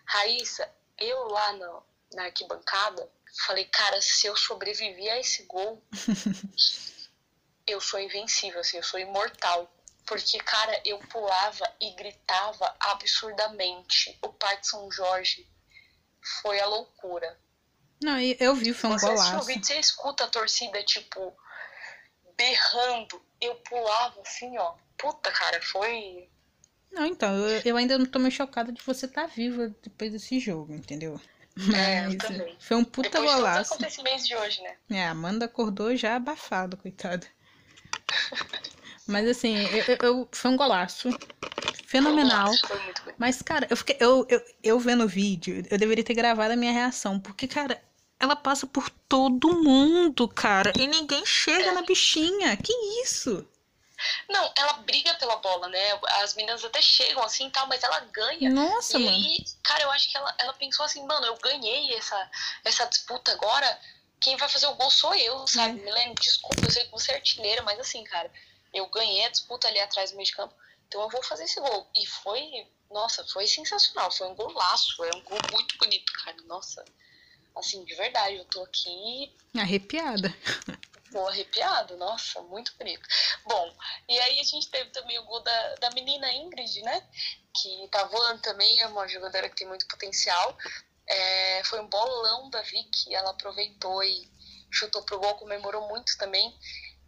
Raíssa, 0.05 0.71
eu 0.99 1.29
lá 1.29 1.53
no, 1.55 1.83
na 2.12 2.25
arquibancada, 2.25 3.11
falei, 3.47 3.64
cara, 3.66 4.01
se 4.01 4.26
eu 4.26 4.37
sobreviver 4.37 5.12
a 5.12 5.18
esse 5.18 5.45
gol, 5.45 5.83
eu 7.66 7.81
sou 7.81 8.01
invencível, 8.01 8.61
assim, 8.61 8.76
eu 8.76 8.83
sou 8.83 8.99
imortal. 8.99 9.72
Porque, 10.07 10.39
cara, 10.39 10.81
eu 10.87 10.99
pulava 11.01 11.70
e 11.81 11.91
gritava 11.95 12.74
absurdamente. 12.81 14.18
O 14.22 14.33
Parque 14.33 14.66
São 14.66 14.91
Jorge 14.91 15.47
foi 16.43 16.59
a 16.61 16.66
loucura. 16.66 17.39
Não, 18.03 18.18
eu 18.18 18.55
vi, 18.55 18.72
foi 18.72 18.89
um 18.89 18.99
você 18.99 19.05
o 19.05 19.09
golaço. 19.11 19.47
vídeo, 19.47 19.64
você 19.64 19.79
escuta 19.79 20.24
a 20.24 20.29
torcida, 20.29 20.83
tipo, 20.83 21.37
berrando. 22.39 23.20
Eu 23.41 23.57
pulava 23.57 24.20
assim, 24.22 24.57
ó. 24.57 24.76
Puta, 24.97 25.31
cara, 25.31 25.61
foi. 25.61 26.31
Não, 26.91 27.05
então, 27.05 27.35
eu, 27.35 27.61
eu 27.64 27.76
ainda 27.76 27.99
não 27.99 28.07
tô 28.07 28.18
meio 28.18 28.33
chocada 28.33 28.72
de 28.72 28.81
você 28.83 29.05
estar 29.05 29.26
viva 29.26 29.68
depois 29.83 30.12
desse 30.12 30.41
jogo, 30.41 30.72
entendeu? 30.72 31.20
É, 31.75 32.01
eu 32.07 32.09
Mas 32.11 32.17
também. 32.17 32.57
foi 32.61 32.77
um 32.77 32.85
puta 32.85 33.09
Depois 33.11 33.29
de 33.31 33.37
golaço. 33.37 33.75
acontecimentos 33.75 34.27
de 34.27 34.37
hoje, 34.37 34.63
né? 34.63 34.75
É, 34.91 35.05
a 35.07 35.11
Amanda 35.11 35.47
acordou 35.47 35.95
já 35.97 36.17
abafada, 36.17 36.77
coitada. 36.77 37.27
Mas 39.07 39.29
assim, 39.29 39.57
eu, 39.57 39.85
eu- 39.89 39.99
eu- 40.03 40.29
foi 40.33 40.51
um 40.51 40.57
golaço. 40.57 41.11
Fenomenal. 41.87 42.51
Mas, 43.17 43.41
cara, 43.41 43.67
eu, 43.71 43.77
fiquei, 43.77 43.97
eu, 43.99 44.27
eu, 44.29 44.43
eu 44.63 44.79
vendo 44.79 45.05
o 45.05 45.09
vídeo, 45.09 45.65
eu 45.71 45.79
deveria 45.79 46.05
ter 46.05 46.15
gravado 46.15 46.53
a 46.53 46.57
minha 46.57 46.73
reação. 46.73 47.19
Porque, 47.19 47.49
cara, 47.49 47.83
ela 48.21 48.37
passa 48.37 48.67
por 48.67 48.91
todo 49.09 49.63
mundo, 49.63 50.29
cara. 50.29 50.73
E 50.79 50.87
ninguém 50.87 51.25
chega 51.25 51.73
na 51.73 51.83
bichinha. 51.83 52.55
Que 52.59 52.73
isso? 53.03 53.47
Não, 54.29 54.53
ela 54.57 54.75
briga 54.75 55.15
pela 55.15 55.37
bola, 55.37 55.69
né? 55.69 56.01
As 56.23 56.35
meninas 56.35 56.65
até 56.65 56.81
chegam 56.81 57.23
assim 57.23 57.49
e 57.49 57.51
tal, 57.51 57.67
mas 57.67 57.83
ela 57.83 58.01
ganha. 58.01 58.51
Nossa, 58.51 58.99
e 58.99 59.05
mano. 59.05 59.17
aí, 59.17 59.45
cara, 59.63 59.83
eu 59.85 59.91
acho 59.91 60.11
que 60.11 60.17
ela, 60.17 60.35
ela 60.39 60.53
pensou 60.55 60.85
assim, 60.85 61.05
mano, 61.05 61.27
eu 61.27 61.37
ganhei 61.39 61.95
essa, 61.95 62.31
essa 62.65 62.87
disputa 62.87 63.33
agora. 63.33 63.81
Quem 64.21 64.37
vai 64.37 64.49
fazer 64.49 64.67
o 64.67 64.75
gol 64.75 64.91
sou 64.91 65.15
eu, 65.15 65.47
sabe? 65.47 65.81
Milene, 65.81 66.15
desculpa, 66.15 66.65
eu 66.65 66.71
sei 66.71 66.85
que 66.85 66.91
você 66.91 67.13
é 67.13 67.17
artilheira, 67.17 67.63
mas 67.63 67.79
assim, 67.79 68.03
cara, 68.05 68.31
eu 68.75 68.87
ganhei 68.89 69.25
a 69.25 69.31
disputa 69.31 69.69
ali 69.69 69.79
atrás 69.79 70.11
do 70.11 70.17
meio 70.17 70.27
de 70.27 70.35
campo, 70.35 70.55
então 70.89 71.01
eu 71.03 71.09
vou 71.09 71.23
fazer 71.23 71.45
esse 71.45 71.61
gol. 71.61 71.89
E 71.97 72.05
foi, 72.05 72.67
nossa, 72.91 73.25
foi 73.27 73.47
sensacional, 73.47 74.11
foi 74.11 74.27
um 74.27 74.35
golaço, 74.35 75.05
é 75.05 75.17
um 75.17 75.23
gol 75.23 75.39
muito 75.53 75.79
bonito, 75.79 76.13
cara. 76.25 76.37
Nossa, 76.47 76.85
assim, 77.57 77.85
de 77.85 77.95
verdade, 77.95 78.37
eu 78.37 78.45
tô 78.47 78.63
aqui 78.65 79.33
Arrepiada. 79.57 80.35
Tô 81.11 81.27
arrepiado, 81.27 81.97
nossa, 81.97 82.43
muito 82.43 82.77
bonito. 82.77 83.07
Bom, 83.45 83.75
e 84.09 84.19
aí 84.21 84.41
a 84.41 84.45
gente 84.45 84.71
teve 84.71 84.91
também 84.91 85.19
o 85.19 85.25
gol 85.25 85.41
da, 85.41 85.75
da 85.77 85.91
menina 85.91 86.31
Ingrid, 86.33 86.83
né? 86.83 87.07
Que 87.55 87.89
tá 87.91 88.05
voando 88.05 88.43
também, 88.43 88.81
é 88.81 88.87
uma 88.87 89.09
jogadora 89.09 89.49
que 89.49 89.57
tem 89.57 89.67
muito 89.67 89.87
potencial. 89.89 90.57
É, 91.07 91.65
foi 91.65 91.81
um 91.81 91.89
bolão 91.89 92.51
da 92.51 92.61
Vicky, 92.63 93.15
ela 93.15 93.31
aproveitou 93.31 94.05
e 94.05 94.31
chutou 94.71 95.03
pro 95.03 95.19
gol, 95.19 95.35
comemorou 95.37 95.89
muito 95.89 96.17
também. 96.19 96.55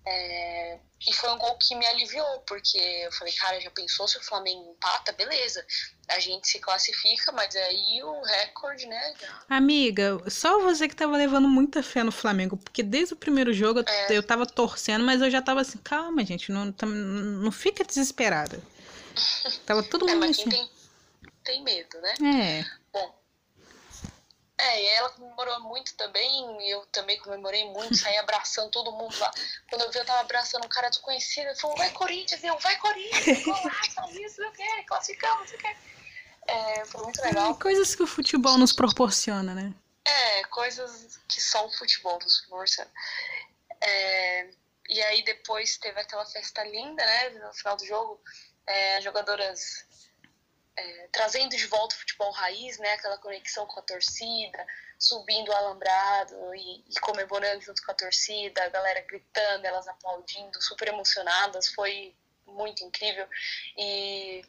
É, 0.07 0.79
e 1.07 1.13
foi 1.15 1.31
um 1.31 1.39
gol 1.39 1.57
que 1.59 1.75
me 1.77 1.87
aliviou, 1.87 2.41
porque 2.41 2.79
eu 2.79 3.13
falei, 3.13 3.33
cara, 3.35 3.61
já 3.61 3.71
pensou 3.71 4.09
se 4.09 4.17
o 4.19 4.23
Flamengo 4.23 4.71
empata? 4.73 5.13
Beleza, 5.13 5.65
a 6.09 6.19
gente 6.19 6.49
se 6.49 6.59
classifica, 6.59 7.31
mas 7.33 7.55
aí 7.55 8.03
o 8.03 8.23
recorde, 8.23 8.87
né? 8.87 9.15
Amiga, 9.49 10.19
só 10.31 10.59
você 10.61 10.89
que 10.89 10.97
tava 10.97 11.17
levando 11.17 11.47
muita 11.49 11.83
fé 11.83 12.03
no 12.03 12.11
Flamengo, 12.13 12.57
porque 12.57 12.83
desde 12.83 13.15
o 13.15 13.17
primeiro 13.17 13.53
jogo 13.53 13.81
eu- 13.81 13.85
É. 13.87 14.17
eu 14.17 14.23
tava 14.23 14.47
torcendo, 14.47 15.05
mas 15.05 15.21
eu 15.21 15.31
já 15.31 15.43
tava 15.43 15.61
assim, 15.61 15.79
calma, 15.79 16.25
gente, 16.25 16.51
não, 16.51 16.73
tam- 16.73 16.89
não 16.89 17.53
fica 17.53 17.85
desesperada. 17.85 18.61
Tava 19.67 19.83
todo 19.83 20.09
É, 20.09 20.13
mundo 20.15 20.21
mas 20.21 20.39
assim. 20.39 20.49
quem 20.49 20.67
tem, 20.67 20.71
tem 21.45 21.63
medo, 21.63 22.01
né? 22.01 22.15
É. 22.23 22.65
Bom. 22.93 23.20
É, 24.63 24.83
e 24.83 24.87
ela 24.89 25.09
comemorou 25.11 25.61
muito 25.61 25.95
também, 25.95 26.69
eu 26.69 26.85
também 26.93 27.19
comemorei 27.19 27.65
muito, 27.71 27.97
saí 27.97 28.19
abraçando 28.19 28.71
todo 28.71 28.93
mundo 28.93 29.19
lá. 29.19 29.31
Quando 29.71 29.83
eu 29.83 29.91
vi, 29.91 29.99
eu 29.99 30.05
tava 30.05 30.21
abraçando 30.21 30.67
um 30.67 30.69
cara 30.69 30.91
desconhecido, 30.91 31.47
ele 31.47 31.59
falou, 31.59 31.79
vai 31.79 31.91
Corinthians, 31.93 32.45
eu, 32.45 32.59
vai 32.59 32.77
Corinthians, 32.77 33.41
golaço, 33.43 34.21
isso, 34.21 34.43
não 34.43 34.53
quero, 34.53 34.85
classificamos, 34.85 35.51
não 35.51 35.59
quero. 35.59 35.79
É, 36.47 36.85
foi 36.85 37.03
muito 37.03 37.23
legal. 37.23 37.55
Coisas 37.55 37.95
que 37.95 38.03
o 38.03 38.07
futebol 38.07 38.59
nos 38.59 38.73
proporciona, 38.75 39.55
né? 39.55 39.73
É, 40.05 40.45
coisas 40.45 41.19
que 41.27 41.41
só 41.41 41.67
o 41.67 41.73
futebol 41.73 42.19
nos 42.23 42.41
proporciona. 42.43 42.91
É, 43.81 44.51
e 44.91 45.01
aí 45.01 45.25
depois 45.25 45.79
teve 45.79 45.99
aquela 46.01 46.27
festa 46.27 46.63
linda, 46.65 47.03
né, 47.03 47.31
no 47.31 47.55
final 47.55 47.77
do 47.79 47.87
jogo, 47.87 48.21
é, 48.67 48.99
as 48.99 49.05
jogadoras 49.05 49.87
é, 50.81 51.09
trazendo 51.13 51.57
de 51.57 51.67
volta 51.67 51.95
o 51.95 51.99
futebol 51.99 52.31
raiz, 52.33 52.79
né, 52.79 52.93
aquela 52.93 53.19
conexão 53.19 53.67
com 53.67 53.81
a 53.81 53.83
torcida, 53.83 54.67
subindo 54.99 55.51
o 55.51 55.55
alambrado 55.55 56.55
e, 56.55 56.85
e 56.89 57.01
comemorando 57.01 57.63
junto 57.63 57.83
com 57.83 57.93
a 57.93 57.95
torcida, 57.95 58.65
a 58.65 58.69
galera 58.69 59.01
gritando, 59.03 59.65
elas 59.65 59.87
aplaudindo, 59.89 60.63
super 60.63 60.89
emocionadas, 60.89 61.69
foi 61.69 62.15
muito 62.47 62.85
incrível. 62.85 63.27
E 63.77 64.45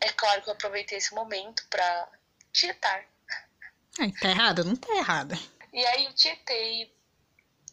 é 0.00 0.12
claro 0.12 0.42
que 0.42 0.48
eu 0.48 0.54
aproveitei 0.54 0.98
esse 0.98 1.14
momento 1.14 1.66
para 1.68 2.08
tietar 2.52 3.06
Ai, 4.00 4.12
tá 4.12 4.30
errada? 4.30 4.62
Não 4.62 4.76
tá 4.76 4.94
errada. 4.94 5.34
e 5.72 5.84
aí 5.84 6.04
eu 6.04 6.14
tietei 6.14 6.94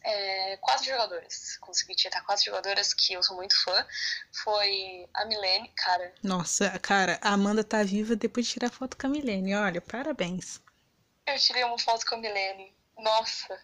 é, 0.06 0.56
quatro 0.58 0.84
jogadoras. 0.84 1.56
Consegui 1.60 1.94
tietar 1.96 2.24
quatro 2.24 2.44
jogadoras 2.44 2.94
que 2.94 3.14
eu 3.14 3.22
sou 3.22 3.36
muito 3.36 3.60
fã. 3.62 3.86
Foi 4.44 5.08
a 5.12 5.24
Milene, 5.24 5.68
cara. 5.76 6.14
Nossa, 6.22 6.78
cara, 6.78 7.18
a 7.20 7.32
Amanda 7.32 7.64
tá 7.64 7.82
viva 7.82 8.14
depois 8.14 8.46
de 8.46 8.52
tirar 8.52 8.70
foto 8.70 8.96
com 8.96 9.08
a 9.08 9.10
Milene. 9.10 9.54
Olha, 9.54 9.80
parabéns. 9.80 10.60
Eu 11.26 11.36
tirei 11.38 11.64
uma 11.64 11.78
foto 11.78 12.06
com 12.06 12.14
a 12.14 12.18
Milene. 12.18 12.72
Nossa. 12.98 13.58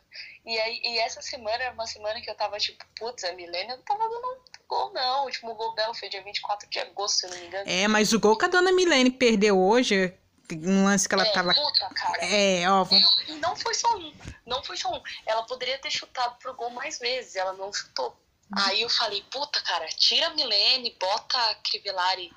E 0.45 0.59
aí, 0.59 0.80
e 0.84 0.99
essa 0.99 1.22
semana 1.22 1.62
era 1.62 1.72
uma 1.72 1.86
semana 1.86 2.20
que 2.20 2.28
eu 2.28 2.34
tava 2.34 2.59
tipo, 2.59 2.84
putz, 2.99 3.24
a 3.24 3.32
Milene 3.32 3.68
não 3.68 3.82
tava 3.82 4.03
dando 4.03 4.43
gol, 4.68 4.93
não. 4.93 5.22
O 5.22 5.24
último 5.26 5.55
gol 5.55 5.74
dela 5.74 5.95
foi 5.95 6.09
dia 6.09 6.22
24 6.22 6.68
de 6.68 6.80
agosto, 6.80 7.18
se 7.18 7.26
eu 7.26 7.30
não 7.30 7.38
me 7.38 7.47
engano. 7.47 7.70
É, 7.70 7.88
mas 7.88 8.12
o 8.12 8.20
gol 8.20 8.36
que 8.36 8.45
a 8.45 8.49
dona 8.49 8.72
Milene 8.72 9.11
perdeu 9.11 9.59
hoje, 9.59 10.12
um 10.57 10.84
lance 10.84 11.09
que 11.09 11.14
ela 11.14 11.26
É, 11.26 11.32
tava. 11.32 11.53
cara. 11.55 12.24
É, 12.24 12.70
ó, 12.70 12.84
vamos- 12.84 13.16
E 13.28 13.32
não 13.34 13.55
foi 13.57 13.74
só 13.74 13.96
um. 13.96 14.14
Não 14.46 14.62
foi 14.62 14.76
só 14.76 14.90
um. 14.92 15.03
Ela 15.26 15.42
poderia 15.44 15.78
ter 15.78 15.90
chutado 15.90 16.36
pro 16.38 16.55
gol 16.55 16.70
mais 16.70 16.98
vezes. 16.98 17.36
Ela 17.36 17.53
não 17.55 17.72
chutou. 17.72 18.16
Aí 18.55 18.82
eu 18.82 18.90
falei, 18.90 19.22
puta, 19.30 19.61
cara, 19.62 19.86
tira 19.88 20.26
a 20.26 20.30
Milene, 20.34 20.96
bota 21.00 21.38
a 21.38 21.55
Crivellari. 21.57 22.30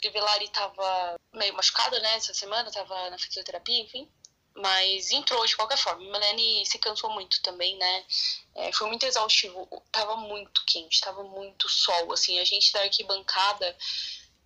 Crivellari 0.00 0.48
tava 0.50 1.14
meio 1.32 1.54
machucada, 1.54 1.98
né, 2.00 2.16
essa 2.16 2.34
semana, 2.34 2.70
tava 2.70 3.08
na 3.08 3.18
fisioterapia, 3.18 3.80
enfim. 3.82 4.06
Mas 4.54 5.10
entrou 5.10 5.46
de 5.46 5.56
qualquer 5.56 5.78
forma. 5.78 6.02
Milene 6.02 6.66
se 6.66 6.78
cansou 6.78 7.08
muito 7.10 7.40
também, 7.40 7.74
né? 7.78 8.04
É, 8.54 8.72
foi 8.72 8.86
muito 8.88 9.06
exaustivo. 9.06 9.66
Tava 9.90 10.16
muito 10.16 10.62
quente, 10.66 11.00
tava 11.00 11.22
muito 11.22 11.70
sol. 11.70 12.12
Assim, 12.12 12.38
a 12.38 12.44
gente 12.44 12.70
da 12.70 12.80
arquibancada 12.82 13.74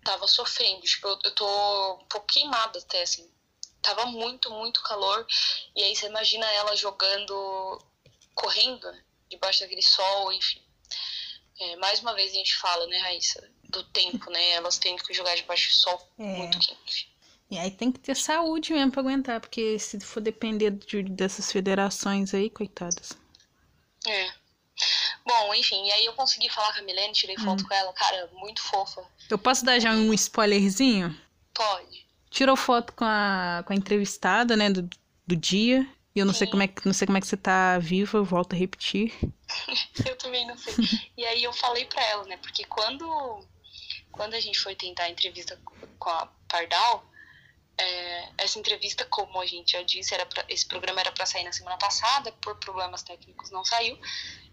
tava 0.03 0.27
sofrendo. 0.27 0.81
Tipo, 0.81 1.07
eu, 1.07 1.19
eu 1.25 1.31
tô 1.35 1.93
um 1.95 2.05
pouco 2.05 2.27
queimada 2.27 2.79
até, 2.79 3.01
assim. 3.01 3.29
Tava 3.81 4.05
muito, 4.05 4.49
muito 4.51 4.81
calor. 4.83 5.25
E 5.75 5.83
aí 5.83 5.95
você 5.95 6.07
imagina 6.07 6.45
ela 6.53 6.75
jogando, 6.75 7.81
correndo, 8.35 8.91
né? 8.91 9.03
Debaixo 9.29 9.61
daquele 9.61 9.81
sol, 9.81 10.31
enfim. 10.33 10.61
É, 11.59 11.75
mais 11.77 11.99
uma 12.01 12.13
vez 12.13 12.31
a 12.31 12.35
gente 12.35 12.55
fala, 12.57 12.85
né, 12.87 12.97
Raíssa, 12.99 13.49
do 13.69 13.83
tempo, 13.85 14.29
né? 14.29 14.51
Elas 14.51 14.77
têm 14.77 14.95
que 14.97 15.13
jogar 15.13 15.35
debaixo 15.35 15.69
do 15.71 15.77
sol 15.79 16.09
É. 16.19 16.23
muito 16.37 16.59
quente. 16.59 17.11
E 17.49 17.57
aí 17.57 17.71
tem 17.71 17.91
que 17.91 17.99
ter 17.99 18.15
saúde 18.15 18.73
mesmo 18.73 18.91
pra 18.91 19.01
aguentar, 19.01 19.39
porque 19.39 19.79
se 19.79 19.99
for 20.01 20.19
depender 20.21 20.71
de- 20.71 21.03
dessas 21.03 21.49
federações 21.51 22.33
aí, 22.33 22.49
coitadas. 22.49 23.13
É. 24.05 24.33
Bom, 25.25 25.53
enfim, 25.55 25.85
e 25.87 25.91
aí 25.91 26.05
eu 26.05 26.13
consegui 26.13 26.49
falar 26.49 26.73
com 26.73 26.79
a 26.79 26.83
Milene, 26.83 27.13
tirei 27.13 27.35
foto 27.37 27.63
Hum. 27.63 27.67
com 27.67 27.73
ela, 27.73 27.91
cara, 27.93 28.29
muito 28.33 28.61
fofa. 28.61 29.03
Eu 29.29 29.37
posso 29.37 29.65
dar 29.65 29.79
já 29.79 29.91
um 29.91 30.13
spoilerzinho? 30.13 31.15
Pode. 31.53 32.05
Tirou 32.29 32.55
foto 32.55 32.93
com 32.93 33.03
a, 33.05 33.63
com 33.65 33.73
a 33.73 33.75
entrevistada, 33.75 34.55
né, 34.55 34.69
do, 34.69 34.87
do 35.25 35.35
dia. 35.35 35.87
E 36.15 36.19
eu 36.19 36.25
não 36.25 36.33
sei 36.33 36.47
como 36.47 36.63
é 36.63 36.67
que 36.67 36.83
não 36.85 36.93
sei 36.93 37.05
como 37.05 37.17
é 37.17 37.21
que 37.21 37.27
você 37.27 37.37
tá 37.37 37.77
viva, 37.77 38.17
eu 38.17 38.25
volto 38.25 38.53
a 38.53 38.55
repetir. 38.57 39.13
Eu 40.05 40.15
também 40.17 40.47
não 40.47 40.57
sei. 40.57 40.73
E 41.15 41.23
aí 41.25 41.43
eu 41.43 41.53
falei 41.53 41.85
pra 41.85 42.03
ela, 42.03 42.23
né? 42.25 42.37
Porque 42.37 42.63
quando, 42.65 43.05
quando 44.11 44.33
a 44.33 44.39
gente 44.39 44.59
foi 44.59 44.75
tentar 44.75 45.03
a 45.03 45.09
entrevista 45.09 45.59
com 45.99 46.09
a 46.09 46.27
Pardal, 46.49 47.05
é, 47.79 48.29
essa 48.39 48.57
entrevista, 48.59 49.05
como 49.05 49.39
a 49.39 49.45
gente 49.45 49.73
já 49.73 49.81
disse, 49.83 50.13
era 50.13 50.25
pra- 50.25 50.45
esse 50.49 50.65
programa 50.67 50.99
era 50.99 51.11
pra 51.11 51.25
sair 51.25 51.43
na 51.43 51.51
semana 51.51 51.77
passada, 51.77 52.31
por 52.33 52.55
problemas 52.59 53.03
técnicos 53.03 53.51
não 53.51 53.63
saiu. 53.63 53.99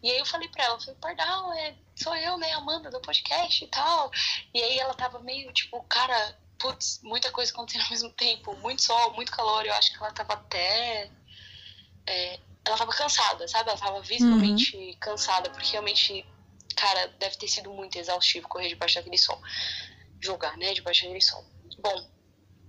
E 0.03 0.11
aí 0.11 0.19
eu 0.19 0.27
falei 0.27 0.49
pra 0.49 0.65
ela, 0.65 0.79
falei, 0.81 0.97
Pardal, 1.01 1.53
é, 1.55 1.75
sou 1.97 2.15
eu, 2.17 2.37
né, 2.37 2.53
Amanda, 2.53 2.91
do 2.91 3.01
podcast 3.01 3.65
e 3.65 3.69
tal. 3.69 4.11
E 4.53 4.63
aí 4.63 4.79
ela 4.79 4.95
tava 4.95 5.19
meio, 5.21 5.51
tipo, 5.53 5.83
cara, 5.85 6.39
putz, 6.59 7.01
muita 7.03 7.31
coisa 7.31 7.51
acontecendo 7.53 7.85
ao 7.85 7.91
mesmo 7.93 8.11
tempo, 8.11 8.55
muito 8.57 8.83
sol, 8.83 9.13
muito 9.15 9.33
calor, 9.33 9.65
eu 9.65 9.73
acho 9.75 9.91
que 9.93 9.97
ela 9.99 10.13
tava 10.13 10.35
até 10.35 11.11
é, 12.07 12.39
ela 12.67 12.77
tava 12.77 12.93
cansada, 12.93 13.47
sabe? 13.49 13.71
Ela 13.71 13.79
tava 13.79 14.01
visivelmente 14.03 14.97
cansada, 15.01 15.51
porque 15.51 15.71
realmente, 15.73 16.25
cara, 16.77 17.09
deve 17.19 17.37
ter 17.37 17.49
sido 17.49 17.71
muito 17.71 17.97
exaustivo 17.99 18.49
correr 18.49 18.69
debaixo 18.69 18.97
daquele 18.97 19.19
sol. 19.19 19.41
Jogar, 20.21 20.57
né? 20.57 20.73
Debaixo 20.75 21.03
daquele 21.03 21.21
sol. 21.23 21.45
Bom, 21.81 22.11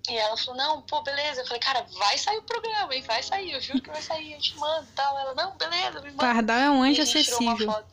e 0.10 0.18
ela 0.18 0.38
falou, 0.38 0.56
não, 0.56 0.82
pô, 0.82 1.02
beleza. 1.02 1.42
Eu 1.42 1.46
falei, 1.46 1.60
cara, 1.60 1.86
vai 1.98 2.18
sair 2.18 2.38
o 2.38 2.44
programa, 2.44 2.94
hein? 2.94 3.04
Vai 3.04 3.24
sair, 3.24 3.52
eu 3.52 3.62
juro 3.62 3.82
que 3.82 3.90
vai 3.90 4.02
sair, 4.02 4.34
eu 4.34 4.40
te 4.40 4.56
mando 4.58 4.88
e 4.88 4.96
tal. 4.96 5.18
Ela, 5.18 5.34
não, 5.34 5.56
beleza, 5.58 6.02
me 6.02 6.12
manda. 6.12 6.18
Pardal 6.18 6.58
é 6.58 6.70
um 6.70 6.84
anjo 6.84 7.02
acessível. 7.02 7.84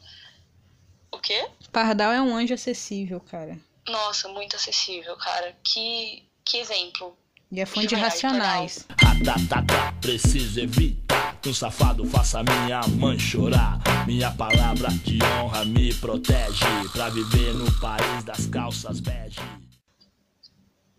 O 1.11 1.19
quê? 1.19 1.49
Pardal 1.71 2.13
é 2.13 2.21
um 2.21 2.35
anjo 2.35 2.55
acessível, 2.55 3.21
cara. 3.21 3.59
Nossa, 3.89 4.29
muito 4.29 4.57
acessível, 4.57 5.17
cara. 5.17 5.57
Que, 5.65 6.29
que 6.45 6.59
exemplo. 6.59 7.17
E 7.51 7.61
é 7.61 7.67
fã 7.67 7.85
De 7.87 7.95
racionais. 7.95 8.87
Tá, 9.25 9.37
tá, 9.49 9.63
tá, 9.67 9.93
preciso 10.01 10.59
evitar 10.59 11.37
que 11.43 11.51
um 11.51 11.55
safado 11.55 12.07
faça 12.07 12.43
minha 12.43 12.81
mãe 12.99 13.19
chorar. 13.19 13.79
Minha 14.07 14.31
palavra 14.31 14.89
de 14.89 15.19
honra 15.23 15.65
me 15.65 15.93
protege 15.95 16.65
pra 16.93 17.11
viver 17.11 17.53
no 17.53 17.71
país 17.79 18.25
das 18.25 18.47
calças 18.47 19.01
bege. 19.01 19.41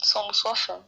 Somos 0.04 0.38
sua 0.38 0.56
fã. 0.56 0.80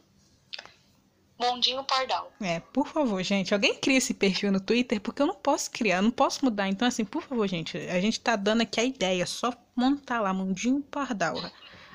Bondinho 1.38 1.84
Pardal. 1.84 2.32
É, 2.40 2.60
por 2.60 2.86
favor, 2.88 3.22
gente, 3.22 3.52
alguém 3.52 3.74
cria 3.74 3.98
esse 3.98 4.14
perfil 4.14 4.50
no 4.50 4.60
Twitter, 4.60 5.00
porque 5.00 5.20
eu 5.20 5.26
não 5.26 5.34
posso 5.34 5.70
criar, 5.70 5.96
eu 5.96 6.02
não 6.02 6.10
posso 6.10 6.44
mudar. 6.44 6.68
Então, 6.68 6.88
assim, 6.88 7.04
por 7.04 7.22
favor, 7.22 7.46
gente, 7.46 7.76
a 7.76 8.00
gente 8.00 8.20
tá 8.20 8.36
dando 8.36 8.62
aqui 8.62 8.80
a 8.80 8.84
ideia, 8.84 9.22
é 9.22 9.26
só 9.26 9.52
montar 9.74 10.20
lá, 10.20 10.32
Mundinho 10.32 10.82
Pardal. 10.82 11.36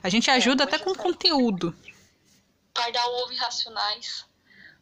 A 0.04 0.10
gente 0.10 0.30
ajuda 0.30 0.64
até 0.64 0.78
com 0.78 0.94
conteúdo. 0.94 1.76
Pardal 2.74 3.14
ouve 3.16 3.36
racionais. 3.36 4.26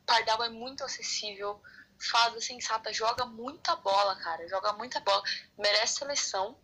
Pardal 0.05 0.43
é 0.43 0.49
muito 0.49 0.84
acessível. 0.84 1.62
Fada 1.97 2.39
sensata, 2.39 2.93
joga 2.93 3.26
muita 3.26 3.76
bola, 3.76 4.16
cara. 4.16 4.47
Joga 4.47 4.74
muita 4.74 4.99
bola. 5.01 5.22
Merece 5.57 5.99
seleção. 5.99 6.57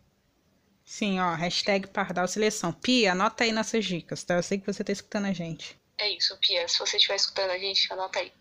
Sim, 0.86 1.20
ó, 1.20 1.34
hashtag 1.34 1.88
Pardal 1.88 2.28
Seleção. 2.28 2.72
Pia, 2.72 3.12
anota 3.12 3.44
aí 3.44 3.52
nossas 3.52 3.84
dicas, 3.84 4.24
tá? 4.24 4.36
Eu 4.36 4.44
sei 4.44 4.60
que 4.60 4.72
você 4.72 4.84
tá 4.84 4.92
escutando 4.92 5.26
a 5.26 5.34
gente. 5.34 5.78
É 5.98 6.10
isso, 6.10 6.38
Pia. 6.38 6.68
Se 6.68 6.80
você 6.80 6.98
estiver 6.98 7.16
escutando 7.16 7.52
a 7.52 7.58
gente, 7.58 7.92
anota 7.92 8.20
aí. 8.20 8.34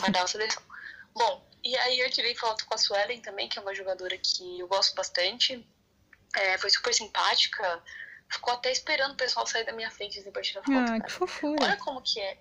Pardal 0.00 0.26
seleção. 0.28 0.62
Bom, 1.14 1.46
e 1.64 1.76
aí 1.76 2.00
eu 2.00 2.10
tirei 2.10 2.34
foto 2.34 2.64
com 2.66 2.74
a 2.74 2.78
Suelen 2.78 3.20
também, 3.20 3.48
que 3.48 3.58
é 3.58 3.62
uma 3.62 3.74
jogadora 3.74 4.16
que 4.18 4.60
eu 4.60 4.66
gosto 4.68 4.94
bastante. 4.94 5.66
É, 6.34 6.58
foi 6.58 6.70
super 6.70 6.92
simpática. 6.94 7.82
Ficou 8.30 8.54
até 8.54 8.72
esperando 8.72 9.12
o 9.12 9.16
pessoal 9.16 9.46
sair 9.46 9.64
da 9.64 9.72
minha 9.72 9.90
frente 9.90 10.18
assim, 10.18 10.30
pra 10.30 10.42
tirar 10.42 10.62
foto. 10.62 10.78
Ah, 10.78 10.86
cara. 10.86 11.00
que 11.00 11.12
fofura. 11.12 11.64
Olha 11.64 11.76
como 11.76 12.00
que 12.02 12.20
é. 12.20 12.38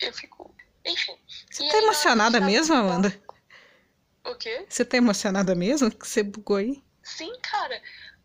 Eu 0.00 0.12
fico. 0.12 0.54
Enfim. 0.84 1.18
Você 1.50 1.68
tá 1.68 1.78
emocionada 1.78 2.40
mesmo, 2.40 2.74
Amanda? 2.74 3.22
O 4.24 4.34
quê? 4.36 4.64
Você 4.68 4.84
tá 4.84 4.96
emocionada 4.96 5.54
mesmo? 5.54 5.90
Que 5.90 6.06
você 6.06 6.22
bugou 6.22 6.56
aí? 6.56 6.82
Sim, 7.02 7.32
cara. 7.40 7.80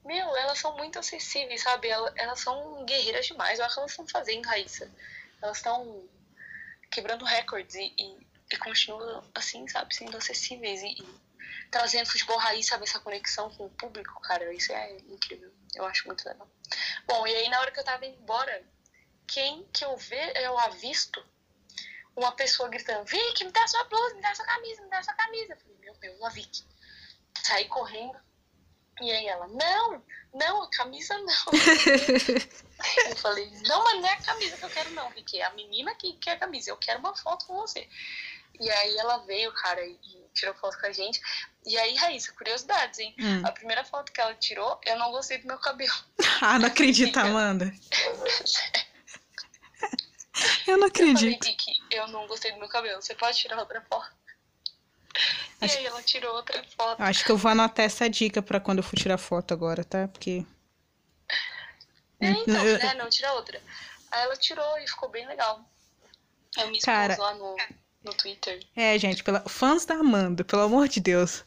Meu, 0.06 0.36
elas 0.38 0.58
são 0.58 0.76
muito 0.78 0.98
acessíveis, 0.98 1.62
sabe? 1.62 1.90
Elas, 1.90 2.14
elas 2.16 2.40
são 2.40 2.86
guerreiras 2.86 3.28
demais. 3.28 3.60
Olha 3.60 3.70
o 3.70 3.74
que 3.74 3.80
elas 3.80 3.92
estão 3.92 4.08
fazendo, 4.08 4.46
Raíssa. 4.46 4.90
Elas 5.42 5.58
estão 5.58 6.08
quebrando 6.92 7.26
recordes 7.26 7.76
e, 7.76 7.94
e, 7.98 8.28
e 8.52 8.58
continuam 8.58 9.24
assim, 9.36 9.68
sabe? 9.68 9.96
Sendo 9.96 10.18
acessíveis 10.18 10.82
e, 10.82 10.88
e 10.88 11.20
trazendo 11.72 12.10
futebol 12.10 12.38
raiz, 12.38 12.68
sabe? 12.68 12.84
Essa 12.84 13.00
conexão 13.00 13.50
com 13.56 13.66
o 13.66 13.70
público, 13.70 14.20
cara. 14.22 14.54
Isso 14.54 14.72
é 14.72 14.98
incrível. 15.10 15.52
Eu 15.76 15.86
acho 15.86 16.08
muito 16.08 16.28
legal. 16.28 16.50
Bom, 17.06 17.28
e 17.28 17.36
aí 17.36 17.50
na 17.50 17.60
hora 17.60 17.72
que 17.72 17.80
eu 17.80 17.84
tava 17.84 18.06
indo 18.06 18.20
embora, 18.22 18.64
quem 19.28 19.64
que 19.72 19.86
eu 19.86 19.96
ver, 19.98 20.36
eu 20.38 20.58
avisto 20.60 21.24
uma 22.16 22.32
pessoa 22.34 22.68
gritando, 22.70 23.06
Vicky, 23.06 23.46
me 23.46 23.52
dá 23.52 23.66
sua 23.68 23.84
blusa, 23.86 24.16
me 24.16 24.22
dá 24.22 24.36
sua 24.36 24.46
camisa, 24.46 24.82
me 24.82 24.90
dá 24.90 25.04
sua 25.04 25.14
camisa. 25.14 25.54
Eu 25.54 25.58
falei, 25.58 25.78
meu 25.80 25.94
Deus, 25.96 26.22
a 26.22 26.30
Vicky. 26.30 26.64
Saí 27.44 27.66
correndo. 27.66 28.20
E 29.02 29.12
aí 29.12 29.28
ela, 29.28 29.48
não, 29.48 30.04
não, 30.34 30.64
a 30.64 30.70
camisa 30.70 31.18
não. 31.18 31.54
eu 33.10 33.16
falei, 33.16 33.50
não, 33.66 33.84
mas 33.84 34.02
não 34.02 34.08
é 34.08 34.14
a 34.14 34.22
camisa 34.22 34.58
que 34.58 34.66
eu 34.66 34.70
quero 34.70 34.92
não, 34.92 35.10
Vicky. 35.12 35.40
É 35.40 35.46
a 35.46 35.54
menina 35.54 35.96
que 35.96 36.14
quer 36.14 36.32
a 36.32 36.40
camisa. 36.40 36.72
Eu 36.72 36.78
quero 36.78 37.00
uma 37.00 37.16
foto 37.16 37.46
com 37.46 37.56
você. 37.56 37.88
E 38.60 38.70
aí 38.70 38.98
ela 38.98 39.20
veio, 39.20 39.54
cara, 39.54 39.86
e 39.86 40.20
tirou 40.34 40.54
foto 40.56 40.78
com 40.80 40.86
a 40.86 40.92
gente. 40.92 41.22
E 41.66 41.78
aí, 41.78 41.96
Raíssa, 41.96 42.34
curiosidades, 42.34 43.00
hein? 43.00 43.16
Hum. 43.20 43.42
A 43.46 43.52
primeira 43.52 43.84
foto 43.84 44.12
que 44.12 44.20
ela 44.20 44.34
tirou, 44.36 44.80
eu 44.86 44.98
não 44.98 45.12
gostei 45.12 45.38
do 45.38 45.48
meu 45.48 45.58
cabelo. 45.58 45.94
Ah, 46.42 46.58
não 46.58 46.68
acredito, 46.68 47.18
Amanda. 47.18 47.66
Eu 50.66 50.78
não 50.78 50.88
Eu 50.88 50.94
falei, 50.94 51.12
acredito. 51.12 51.44
Vicky, 51.44 51.74
eu 51.92 52.08
não 52.08 52.26
gostei 52.28 52.52
do 52.54 52.60
meu 52.60 52.70
cabelo. 52.70 53.02
Você 53.02 53.14
pode 53.14 53.38
tirar 53.38 53.60
outra 53.60 53.82
foto? 53.90 54.10
E 55.62 55.66
aí 55.66 55.86
ela 55.86 56.02
tirou 56.04 56.36
outra 56.36 56.64
foto. 56.78 57.02
Acho 57.02 57.26
que 57.26 57.32
eu 57.32 57.38
vou 57.38 57.52
anotar 57.52 57.86
essa 57.86 58.10
dica 58.10 58.42
pra 58.42 58.60
quando 58.60 58.78
eu 58.80 58.84
for 58.84 58.96
tirar 58.96 59.18
foto 59.18 59.54
agora, 59.54 59.84
tá? 59.84 60.08
Porque. 60.08 60.46
É, 62.20 62.30
então, 62.32 62.66
Eu- 62.66 62.78
né? 62.80 62.94
Não, 62.96 63.10
tira 63.10 63.32
outra. 63.34 63.62
Aí 64.12 64.24
ela 64.24 64.36
tirou 64.36 64.78
e 64.80 64.88
ficou 64.88 65.10
bem 65.10 65.28
legal. 65.28 65.64
Eu 66.58 66.68
me 66.68 66.78
expus 66.78 66.86
Cara- 66.86 67.16
lá 67.18 67.36
no, 67.36 67.56
no 68.04 68.14
Twitter. 68.14 68.60
É, 68.76 68.98
gente, 68.98 69.24
pela... 69.24 69.42
fãs 69.42 69.86
da 69.86 69.96
Amanda, 69.96 70.44
pelo 70.44 70.64
amor 70.64 70.88
de 70.88 71.00
Deus. 71.00 71.44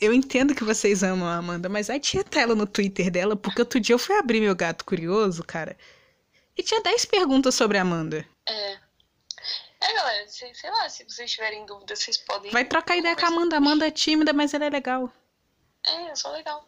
Eu 0.00 0.12
entendo 0.12 0.54
que 0.54 0.64
vocês 0.64 1.02
amam 1.02 1.28
a 1.28 1.36
Amanda, 1.36 1.68
mas 1.68 1.88
aí 1.88 2.00
tinha 2.00 2.24
tela 2.24 2.54
no 2.54 2.66
Twitter 2.66 3.10
dela, 3.10 3.36
porque 3.36 3.60
outro 3.60 3.80
dia 3.80 3.94
eu 3.94 3.98
fui 3.98 4.16
abrir 4.16 4.40
meu 4.40 4.54
gato 4.54 4.84
curioso, 4.84 5.42
cara. 5.44 5.76
E 6.56 6.62
tinha 6.62 6.82
10 6.82 7.04
perguntas 7.06 7.54
sobre 7.54 7.78
a 7.78 7.82
Amanda. 7.82 8.26
É. 8.48 8.78
É, 9.84 9.92
galera, 9.92 10.26
sei, 10.28 10.54
sei 10.54 10.70
lá, 10.70 10.88
se 10.88 11.04
vocês 11.04 11.30
tiverem 11.30 11.66
dúvida, 11.66 11.94
vocês 11.94 12.16
podem. 12.16 12.50
Vai 12.50 12.64
trocar 12.64 12.96
ideia 12.96 13.14
com 13.14 13.26
a 13.26 13.28
Amanda. 13.28 13.56
Amanda 13.58 13.86
é 13.86 13.90
tímida, 13.90 14.32
mas 14.32 14.54
ela 14.54 14.64
é 14.64 14.70
legal. 14.70 15.12
É, 15.84 16.10
eu 16.10 16.16
sou 16.16 16.32
legal. 16.32 16.66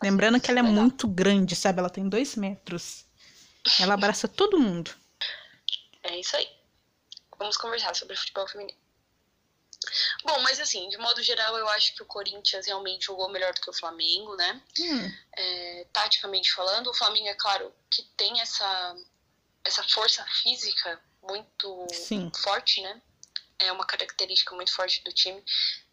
Lembrando 0.00 0.40
que 0.40 0.48
ela 0.48 0.60
é 0.60 0.62
muito 0.62 1.08
grande, 1.08 1.56
sabe? 1.56 1.80
Ela 1.80 1.90
tem 1.90 2.08
dois 2.08 2.36
metros. 2.36 3.04
Ela 3.80 3.94
abraça 3.94 4.28
todo 4.28 4.60
mundo. 4.60 4.94
É 6.04 6.18
isso 6.18 6.36
aí. 6.36 6.48
Vamos 7.36 7.56
conversar 7.56 7.96
sobre 7.96 8.16
futebol 8.16 8.46
feminino. 8.46 8.78
Bom, 10.24 10.38
mas 10.42 10.60
assim, 10.60 10.88
de 10.88 10.98
modo 10.98 11.22
geral, 11.22 11.56
eu 11.56 11.68
acho 11.70 11.94
que 11.94 12.02
o 12.02 12.06
Corinthians 12.06 12.66
realmente 12.66 13.06
jogou 13.06 13.28
melhor 13.28 13.52
do 13.52 13.60
que 13.60 13.70
o 13.70 13.74
Flamengo, 13.74 14.36
né? 14.36 14.62
Hum. 14.78 15.12
É, 15.36 15.86
taticamente 15.92 16.52
falando, 16.52 16.88
o 16.88 16.94
Flamengo, 16.94 17.26
é 17.28 17.34
claro, 17.34 17.74
que 17.90 18.02
tem 18.16 18.40
essa, 18.40 18.96
essa 19.64 19.82
força 19.82 20.24
física 20.42 21.02
muito 21.22 21.86
Sim. 21.92 22.30
forte, 22.36 22.80
né? 22.82 23.00
É 23.58 23.70
uma 23.72 23.84
característica 23.84 24.54
muito 24.54 24.72
forte 24.72 25.04
do 25.04 25.12
time, 25.12 25.42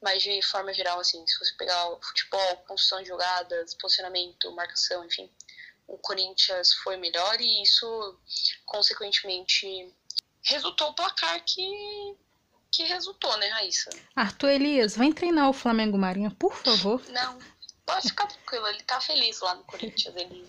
mas 0.02 0.24
de 0.24 0.42
forma 0.42 0.74
geral, 0.74 1.00
assim, 1.00 1.26
se 1.28 1.38
você 1.38 1.54
pegar 1.56 1.90
o 1.90 2.02
futebol, 2.02 2.58
construção 2.68 3.02
de 3.02 3.10
jogadas, 3.10 3.74
posicionamento, 3.74 4.52
marcação, 4.54 5.04
enfim, 5.04 5.30
o 5.86 5.98
Corinthians 5.98 6.74
foi 6.76 6.96
melhor 6.96 7.42
e 7.42 7.64
isso, 7.64 8.18
consequentemente, 8.66 9.94
resultou 10.44 10.90
o 10.90 10.94
placar 10.94 11.44
que, 11.44 12.16
que 12.72 12.84
resultou, 12.84 13.36
né, 13.38 13.48
Raíssa? 13.48 13.90
Arthur 14.16 14.50
Elias, 14.50 14.96
vem 14.96 15.12
treinar 15.12 15.50
o 15.50 15.54
Flamengo 15.54 15.98
Marinha, 15.98 16.32
por 16.32 16.56
favor. 16.56 17.04
Não, 17.10 17.38
pode 17.86 18.08
ficar 18.08 18.28
tranquilo, 18.28 18.68
ele 18.68 18.84
tá 18.84 19.02
feliz 19.02 19.42
lá 19.42 19.56
no 19.56 19.64
Corinthians, 19.66 20.16
ele 20.16 20.48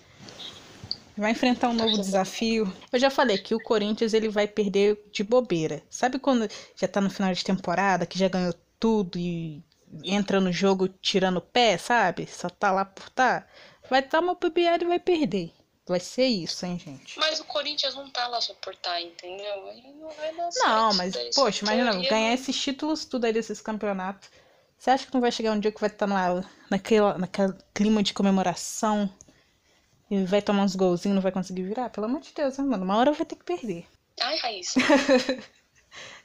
Vai 1.18 1.32
enfrentar 1.32 1.68
um 1.68 1.74
novo 1.74 1.98
desafio. 1.98 2.72
Eu 2.92 2.98
já 2.98 3.10
falei 3.10 3.36
que 3.36 3.52
o 3.52 3.60
Corinthians 3.60 4.14
ele 4.14 4.28
vai 4.28 4.46
perder 4.46 4.96
de 5.10 5.24
bobeira. 5.24 5.82
Sabe 5.90 6.16
quando 6.16 6.48
já 6.76 6.86
tá 6.86 7.00
no 7.00 7.10
final 7.10 7.34
de 7.34 7.44
temporada, 7.44 8.06
que 8.06 8.16
já 8.16 8.28
ganhou 8.28 8.54
tudo 8.78 9.18
e 9.18 9.60
entra 10.04 10.40
no 10.40 10.52
jogo 10.52 10.86
tirando 10.88 11.38
o 11.38 11.42
pé, 11.42 11.76
sabe? 11.76 12.26
Só 12.26 12.48
tá 12.48 12.70
lá 12.70 12.84
por 12.84 13.10
tá. 13.10 13.44
Vai 13.90 14.00
dar 14.06 14.20
uma 14.20 14.36
bobeada 14.36 14.84
e 14.84 14.86
vai 14.86 15.00
perder. 15.00 15.52
Vai 15.88 15.98
ser 15.98 16.26
isso, 16.26 16.64
hein, 16.64 16.78
gente? 16.78 17.18
Mas 17.18 17.40
o 17.40 17.44
Corinthians 17.44 17.96
não 17.96 18.08
tá 18.10 18.28
lá 18.28 18.40
só 18.40 18.54
por 18.54 18.76
tá, 18.76 19.00
entendeu? 19.00 19.68
Ele 19.70 19.94
não 20.00 20.10
vai 20.10 20.32
dar 20.36 20.50
Não, 20.54 20.94
mas, 20.94 21.14
daí, 21.14 21.30
poxa, 21.34 21.64
imagina, 21.64 21.92
teoria, 21.92 22.10
ganhar 22.10 22.34
esses 22.34 22.60
títulos 22.60 23.06
tudo 23.06 23.24
aí 23.24 23.32
desses 23.32 23.60
campeonatos. 23.60 24.28
Você 24.78 24.90
acha 24.90 25.06
que 25.06 25.14
não 25.14 25.20
vai 25.20 25.32
chegar 25.32 25.50
um 25.52 25.58
dia 25.58 25.72
que 25.72 25.80
vai 25.80 25.90
estar 25.90 26.06
naquele, 26.70 27.18
naquele 27.18 27.54
clima 27.74 28.02
de 28.02 28.14
comemoração 28.14 29.12
e 30.11 30.24
vai 30.24 30.40
tomar 30.42 30.62
uns 30.64 30.74
golzinhos 30.76 31.14
não 31.14 31.22
vai 31.22 31.32
conseguir 31.32 31.62
virar? 31.62 31.90
Pelo 31.90 32.06
amor 32.06 32.20
de 32.20 32.32
Deus, 32.32 32.56
né, 32.59 32.64
mano? 32.64 32.84
Uma 32.84 32.96
hora 32.96 33.12
vai 33.12 33.26
ter 33.26 33.36
que 33.36 33.44
perder. 33.44 33.86
Ai, 34.20 34.36
Raíssa. 34.38 34.80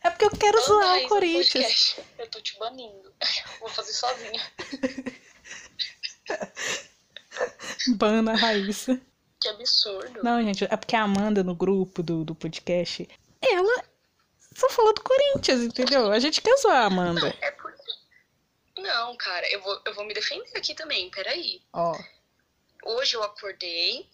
É 0.04 0.10
porque 0.10 0.26
eu 0.26 0.32
quero 0.32 0.58
Manda 0.58 0.68
zoar 0.68 0.88
Raíssa 0.88 1.06
o 1.06 1.10
Corinthians. 1.10 1.94
podcast. 1.94 2.04
Eu 2.20 2.28
tô 2.30 2.42
te 2.42 2.60
banindo. 2.60 3.14
Vou 3.62 3.70
fazer 3.70 3.94
sozinha. 3.94 4.42
Bana 7.96 8.34
a 8.34 8.36
Raíssa. 8.36 9.00
Que 9.40 9.48
absurdo. 9.48 10.22
Não, 10.24 10.42
gente, 10.44 10.66
é 10.66 10.78
porque 10.78 10.96
a 10.96 11.04
Amanda 11.04 11.44
no 11.44 11.56
grupo 11.56 12.04
do, 12.04 12.24
do 12.24 12.36
podcast, 12.36 13.08
ela 13.42 13.84
só 14.54 14.70
falou 14.70 14.94
do 14.94 15.02
Corinthians, 15.02 15.62
entendeu? 15.62 16.12
A 16.12 16.20
gente 16.20 16.42
quer 16.42 16.58
zoar 16.58 16.84
a 16.84 16.86
Amanda. 16.86 17.36
É 17.42 17.52
por... 17.52 17.74
Não, 18.78 19.16
cara, 19.18 19.50
eu 19.52 19.62
vou, 19.62 19.82
eu 19.86 19.94
vou 19.96 20.06
me 20.06 20.14
defender 20.14 20.52
aqui 20.56 20.74
também, 20.74 21.10
peraí. 21.10 21.62
Ó, 21.72 21.98
Hoje 22.86 23.16
eu 23.16 23.24
acordei, 23.24 24.10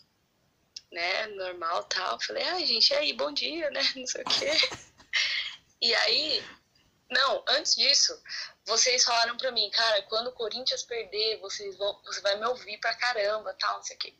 né, 0.91 1.27
normal 1.27 1.83
tal. 1.85 2.19
Falei, 2.21 2.43
ai, 2.43 2.65
gente, 2.65 2.91
e 2.91 2.95
aí, 2.95 3.13
bom 3.13 3.31
dia, 3.31 3.69
né? 3.71 3.81
Não 3.95 4.07
sei 4.07 4.21
o 4.21 4.25
quê. 4.25 4.51
E 5.81 5.95
aí, 5.95 6.43
não, 7.09 7.43
antes 7.47 7.75
disso, 7.75 8.21
vocês 8.65 9.03
falaram 9.03 9.35
pra 9.37 9.51
mim, 9.51 9.69
cara, 9.71 10.01
quando 10.03 10.27
o 10.27 10.33
Corinthians 10.33 10.83
perder, 10.83 11.39
vocês 11.39 11.75
vão, 11.77 11.99
você 12.03 12.21
vai 12.21 12.37
me 12.37 12.45
ouvir 12.45 12.77
pra 12.79 12.93
caramba, 12.95 13.55
tal, 13.59 13.77
não 13.77 13.83
sei 13.83 13.95
o 13.95 13.99
quê. 13.99 14.13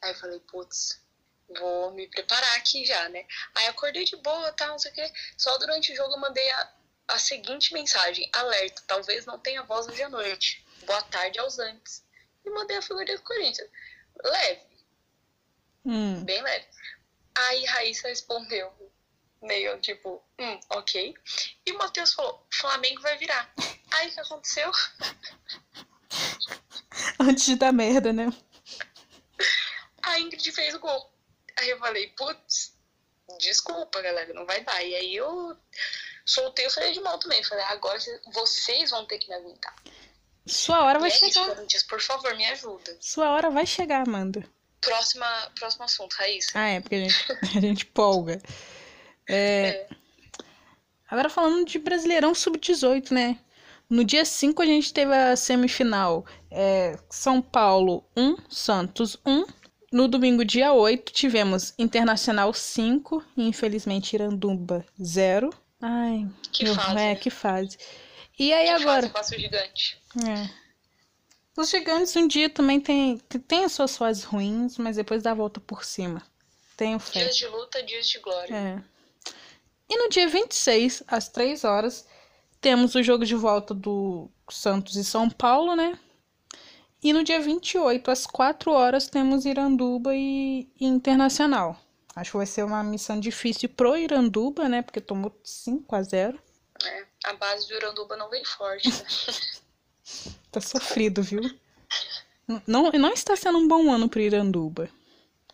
Aí 0.00 0.10
eu 0.12 0.14
falei, 0.14 0.40
putz, 0.40 1.02
vou 1.58 1.90
me 1.90 2.08
preparar 2.08 2.56
aqui 2.56 2.86
já, 2.86 3.08
né? 3.10 3.26
Aí 3.54 3.66
acordei 3.66 4.04
de 4.04 4.16
boa, 4.16 4.52
tal, 4.52 4.68
não 4.68 4.78
sei 4.78 4.90
o 4.90 4.94
quê. 4.94 5.12
Só 5.36 5.58
durante 5.58 5.92
o 5.92 5.96
jogo 5.96 6.14
eu 6.14 6.20
mandei 6.20 6.48
a, 6.50 6.72
a 7.08 7.18
seguinte 7.18 7.74
mensagem, 7.74 8.30
alerta, 8.32 8.82
talvez 8.86 9.26
não 9.26 9.38
tenha 9.38 9.62
voz 9.64 9.86
hoje 9.86 10.02
à 10.02 10.08
noite. 10.08 10.64
Boa 10.86 11.02
tarde 11.02 11.38
aos 11.38 11.58
antes. 11.58 12.02
E 12.42 12.50
mandei 12.50 12.78
a 12.78 12.82
figurinha 12.82 13.16
do 13.18 13.22
Corinthians. 13.22 13.68
Leve, 14.24 14.60
hum, 15.84 16.24
bem 16.24 16.42
leve. 16.42 16.66
Aí 17.34 17.64
Raíssa 17.64 18.08
respondeu, 18.08 18.72
meio 19.42 19.80
tipo, 19.80 20.22
hum, 20.38 20.60
ok. 20.70 21.14
E 21.66 21.72
o 21.72 21.78
Matheus 21.78 22.12
falou, 22.12 22.46
Flamengo 22.52 23.00
vai 23.02 23.16
virar. 23.18 23.52
Aí 23.92 24.08
o 24.08 24.12
que 24.12 24.20
aconteceu? 24.20 24.70
antes 27.18 27.46
de 27.46 27.56
dar 27.56 27.72
merda, 27.72 28.12
né? 28.12 28.32
A 30.02 30.18
Ingrid 30.18 30.52
fez 30.52 30.74
o 30.74 30.80
gol. 30.80 31.12
Aí 31.58 31.70
eu 31.70 31.78
falei, 31.78 32.08
putz, 32.08 32.74
desculpa, 33.38 34.00
galera, 34.00 34.32
não 34.34 34.46
vai 34.46 34.62
dar. 34.64 34.82
E 34.82 34.94
aí 34.94 35.16
eu 35.16 35.56
soltei 36.24 36.66
o 36.66 36.70
freio 36.70 36.92
de 36.92 37.00
mão 37.00 37.18
também. 37.18 37.42
Falei, 37.44 37.64
agora 37.66 38.00
cê- 38.00 38.20
vocês 38.32 38.90
vão 38.90 39.06
ter 39.06 39.18
que 39.18 39.28
me 39.28 39.34
aguentar. 39.34 39.74
Sua 40.50 40.84
hora 40.84 40.98
vai 40.98 41.10
é 41.10 41.12
isso, 41.14 41.24
chegar. 41.32 41.54
Corinthians, 41.54 41.82
por 41.84 42.00
favor, 42.00 42.36
me 42.36 42.44
ajuda. 42.46 42.96
Sua 43.00 43.30
hora 43.30 43.50
vai 43.50 43.64
chegar, 43.66 44.06
Amanda. 44.06 44.44
Próxima, 44.80 45.26
próximo 45.58 45.84
assunto, 45.84 46.14
Raíssa. 46.14 46.50
Ah, 46.54 46.68
é, 46.68 46.80
porque 46.80 46.94
a 46.94 46.98
gente, 46.98 47.14
a 47.56 47.60
gente 47.60 47.86
polga. 47.86 48.40
É, 49.28 49.86
Agora 51.08 51.28
falando 51.28 51.64
de 51.66 51.78
Brasileirão 51.78 52.34
Sub-18, 52.34 53.10
né? 53.10 53.38
No 53.88 54.04
dia 54.04 54.24
5 54.24 54.62
a 54.62 54.66
gente 54.66 54.92
teve 54.94 55.12
a 55.12 55.34
semifinal. 55.34 56.24
É, 56.50 56.96
São 57.10 57.42
Paulo 57.42 58.04
1, 58.16 58.36
Santos 58.48 59.16
1. 59.26 59.44
No 59.92 60.06
domingo, 60.06 60.44
dia 60.44 60.72
8, 60.72 61.12
tivemos 61.12 61.74
Internacional 61.76 62.54
5 62.54 63.24
e 63.36 63.42
infelizmente 63.48 64.12
Iranduba 64.12 64.84
0. 65.02 65.50
Ai, 65.82 66.28
Que 66.52 66.62
meu- 66.62 66.76
fase, 66.76 66.90
é, 66.92 66.94
né? 66.94 67.14
que 67.16 67.28
fase. 67.30 67.76
E 68.40 68.54
aí 68.54 68.70
agora? 68.70 69.02
fase 69.02 69.12
passa 69.12 69.36
o 69.36 69.38
gigante. 69.38 70.02
É. 70.26 70.48
Os 71.54 71.68
gigantes 71.68 72.16
um 72.16 72.26
dia 72.26 72.48
também 72.48 72.80
tem, 72.80 73.18
tem 73.18 73.66
as 73.66 73.72
suas 73.72 73.98
fases 73.98 74.24
ruins, 74.24 74.78
mas 74.78 74.96
depois 74.96 75.22
dá 75.22 75.32
a 75.32 75.34
volta 75.34 75.60
por 75.60 75.84
cima. 75.84 76.22
Tenho 76.74 76.98
fé. 76.98 77.20
Dias 77.20 77.36
de 77.36 77.46
luta, 77.46 77.82
dias 77.82 78.08
de 78.08 78.18
glória. 78.18 78.54
É. 78.54 78.82
E 79.90 79.96
no 79.98 80.08
dia 80.08 80.26
26, 80.26 81.02
às 81.06 81.28
3 81.28 81.64
horas, 81.64 82.06
temos 82.62 82.94
o 82.94 83.02
jogo 83.02 83.26
de 83.26 83.34
volta 83.34 83.74
do 83.74 84.30
Santos 84.48 84.96
e 84.96 85.04
São 85.04 85.28
Paulo, 85.28 85.76
né? 85.76 85.98
E 87.02 87.12
no 87.12 87.22
dia 87.22 87.42
28, 87.42 88.10
às 88.10 88.26
4 88.26 88.72
horas, 88.72 89.06
temos 89.06 89.44
Iranduba 89.44 90.16
e, 90.16 90.66
e 90.80 90.86
Internacional. 90.86 91.78
Acho 92.16 92.30
que 92.30 92.36
vai 92.38 92.46
ser 92.46 92.64
uma 92.64 92.82
missão 92.82 93.20
difícil 93.20 93.68
pro 93.68 93.98
Iranduba, 93.98 94.66
né? 94.66 94.80
Porque 94.80 95.00
tomou 95.00 95.38
5 95.44 95.94
a 95.94 96.02
0 96.02 96.38
É, 96.82 97.09
a 97.24 97.32
base 97.34 97.68
do 97.68 97.74
Uranduba 97.74 98.16
não 98.16 98.30
vem 98.30 98.44
forte, 98.44 98.88
né? 98.88 99.06
Tá 100.50 100.60
sofrido, 100.60 101.22
viu? 101.22 101.42
Não, 102.66 102.90
não 102.90 103.12
está 103.12 103.36
sendo 103.36 103.58
um 103.58 103.68
bom 103.68 103.92
ano 103.92 104.08
pro 104.08 104.20
Iranduba. 104.20 104.90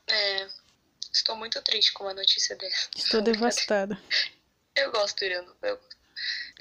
É, 0.07 0.49
estou 1.13 1.37
muito 1.37 1.61
triste 1.61 1.93
com 1.93 2.05
uma 2.05 2.15
notícia 2.15 2.57
dessa. 2.57 2.89
Estou 2.97 3.21
devastada. 3.21 4.01
Eu 4.75 4.91
gosto 4.93 5.19
do 5.19 5.25
Iranduba. 5.25 5.59
Eu... 5.63 5.81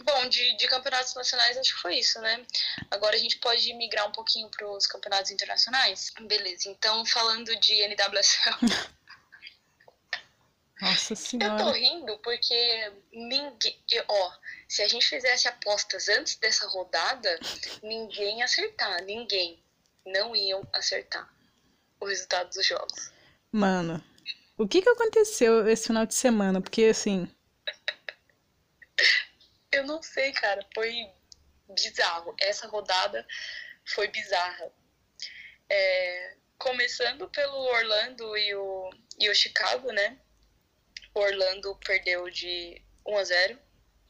Bom, 0.04 0.28
de, 0.28 0.58
de 0.58 0.68
campeonatos 0.68 1.16
nacionais 1.16 1.58
acho 1.58 1.76
que 1.76 1.82
foi 1.82 1.96
isso, 2.00 2.20
né? 2.20 2.46
Agora 2.92 3.16
a 3.16 3.20
gente 3.20 3.38
pode 3.38 3.74
migrar 3.76 4.08
um 4.08 4.12
pouquinho 4.12 4.50
para 4.50 4.70
os 4.70 4.86
campeonatos 4.86 5.32
internacionais. 5.32 6.12
Beleza, 6.22 6.70
então 6.70 7.06
falando 7.06 7.56
de 7.58 7.74
NWSL, 7.88 8.58
Nossa 10.82 11.14
eu 11.14 11.18
tô 11.18 11.24
senhora. 11.24 11.72
rindo 11.72 12.18
porque 12.20 12.92
ninguém. 13.12 13.80
Ó, 14.08 14.32
se 14.68 14.82
a 14.82 14.88
gente 14.88 15.08
fizesse 15.08 15.48
apostas 15.48 16.10
antes 16.10 16.36
dessa 16.36 16.68
rodada, 16.68 17.40
ninguém 17.82 18.40
ia 18.40 18.46
acertar. 18.46 19.02
Ninguém. 19.04 19.64
Não 20.06 20.36
iam 20.36 20.68
acertar 20.74 21.28
o 22.00 22.06
resultado 22.06 22.50
dos 22.50 22.66
jogos. 22.66 23.12
Mano, 23.52 24.04
o 24.58 24.68
que 24.68 24.82
que 24.82 24.90
aconteceu 24.90 25.68
esse 25.68 25.88
final 25.88 26.06
de 26.06 26.14
semana? 26.14 26.62
Porque, 26.62 26.84
assim, 26.84 27.28
Eu 29.72 29.86
não 29.86 30.02
sei, 30.02 30.32
cara. 30.32 30.66
Foi 30.74 30.94
bizarro. 31.70 32.36
Essa 32.40 32.68
rodada 32.68 33.26
foi 33.86 34.08
bizarra. 34.08 34.72
É, 35.70 36.36
começando 36.58 37.28
pelo 37.30 37.58
Orlando 37.58 38.38
e 38.38 38.56
o, 38.56 38.90
e 39.20 39.30
o 39.30 39.36
Chicago, 39.36 39.92
né? 39.92 40.18
O 41.16 41.20
Orlando 41.20 41.76
perdeu 41.86 42.30
de 42.30 42.82
1 43.08 43.18
a 43.18 43.24
0 43.24 43.60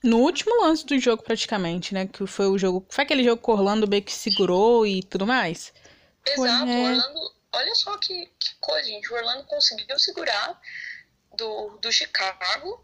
no 0.04 0.20
último 0.20 0.62
lance 0.62 0.86
do 0.86 1.00
jogo, 1.00 1.24
praticamente, 1.24 1.92
né? 1.92 2.06
Que 2.06 2.28
foi 2.28 2.46
o 2.46 2.60
jogo. 2.60 2.86
Foi 2.90 3.04
aquele 3.04 3.24
jogo 3.24 3.42
que 3.42 3.50
Orlando 3.50 3.88
meio 3.88 4.04
que 4.04 4.12
segurou 4.14 4.86
e 4.86 5.02
tudo 5.02 5.26
mais. 5.26 5.74
Foi, 6.36 6.48
Exato, 6.48 6.70
é. 6.70 6.76
o 6.76 6.84
Orlando. 6.84 7.20
Olha 7.54 7.74
só 7.76 7.98
que, 7.98 8.26
que 8.40 8.56
coisa, 8.60 8.88
gente. 8.88 9.12
O 9.12 9.16
Orlando 9.16 9.44
conseguiu 9.46 9.98
segurar 9.98 10.62
do, 11.36 11.78
do 11.82 11.92
Chicago 11.92 12.84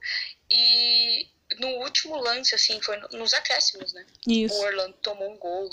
e 0.51 1.27
no 1.59 1.67
último 1.83 2.15
lance, 2.15 2.55
assim, 2.55 2.81
foi 2.81 2.97
no- 2.97 3.09
nos 3.19 3.33
acréscimos, 3.35 3.93
né? 3.93 4.03
Isso. 4.27 4.55
O 4.55 4.65
Orlando 4.65 4.93
tomou 5.01 5.31
um 5.31 5.37
gol. 5.37 5.69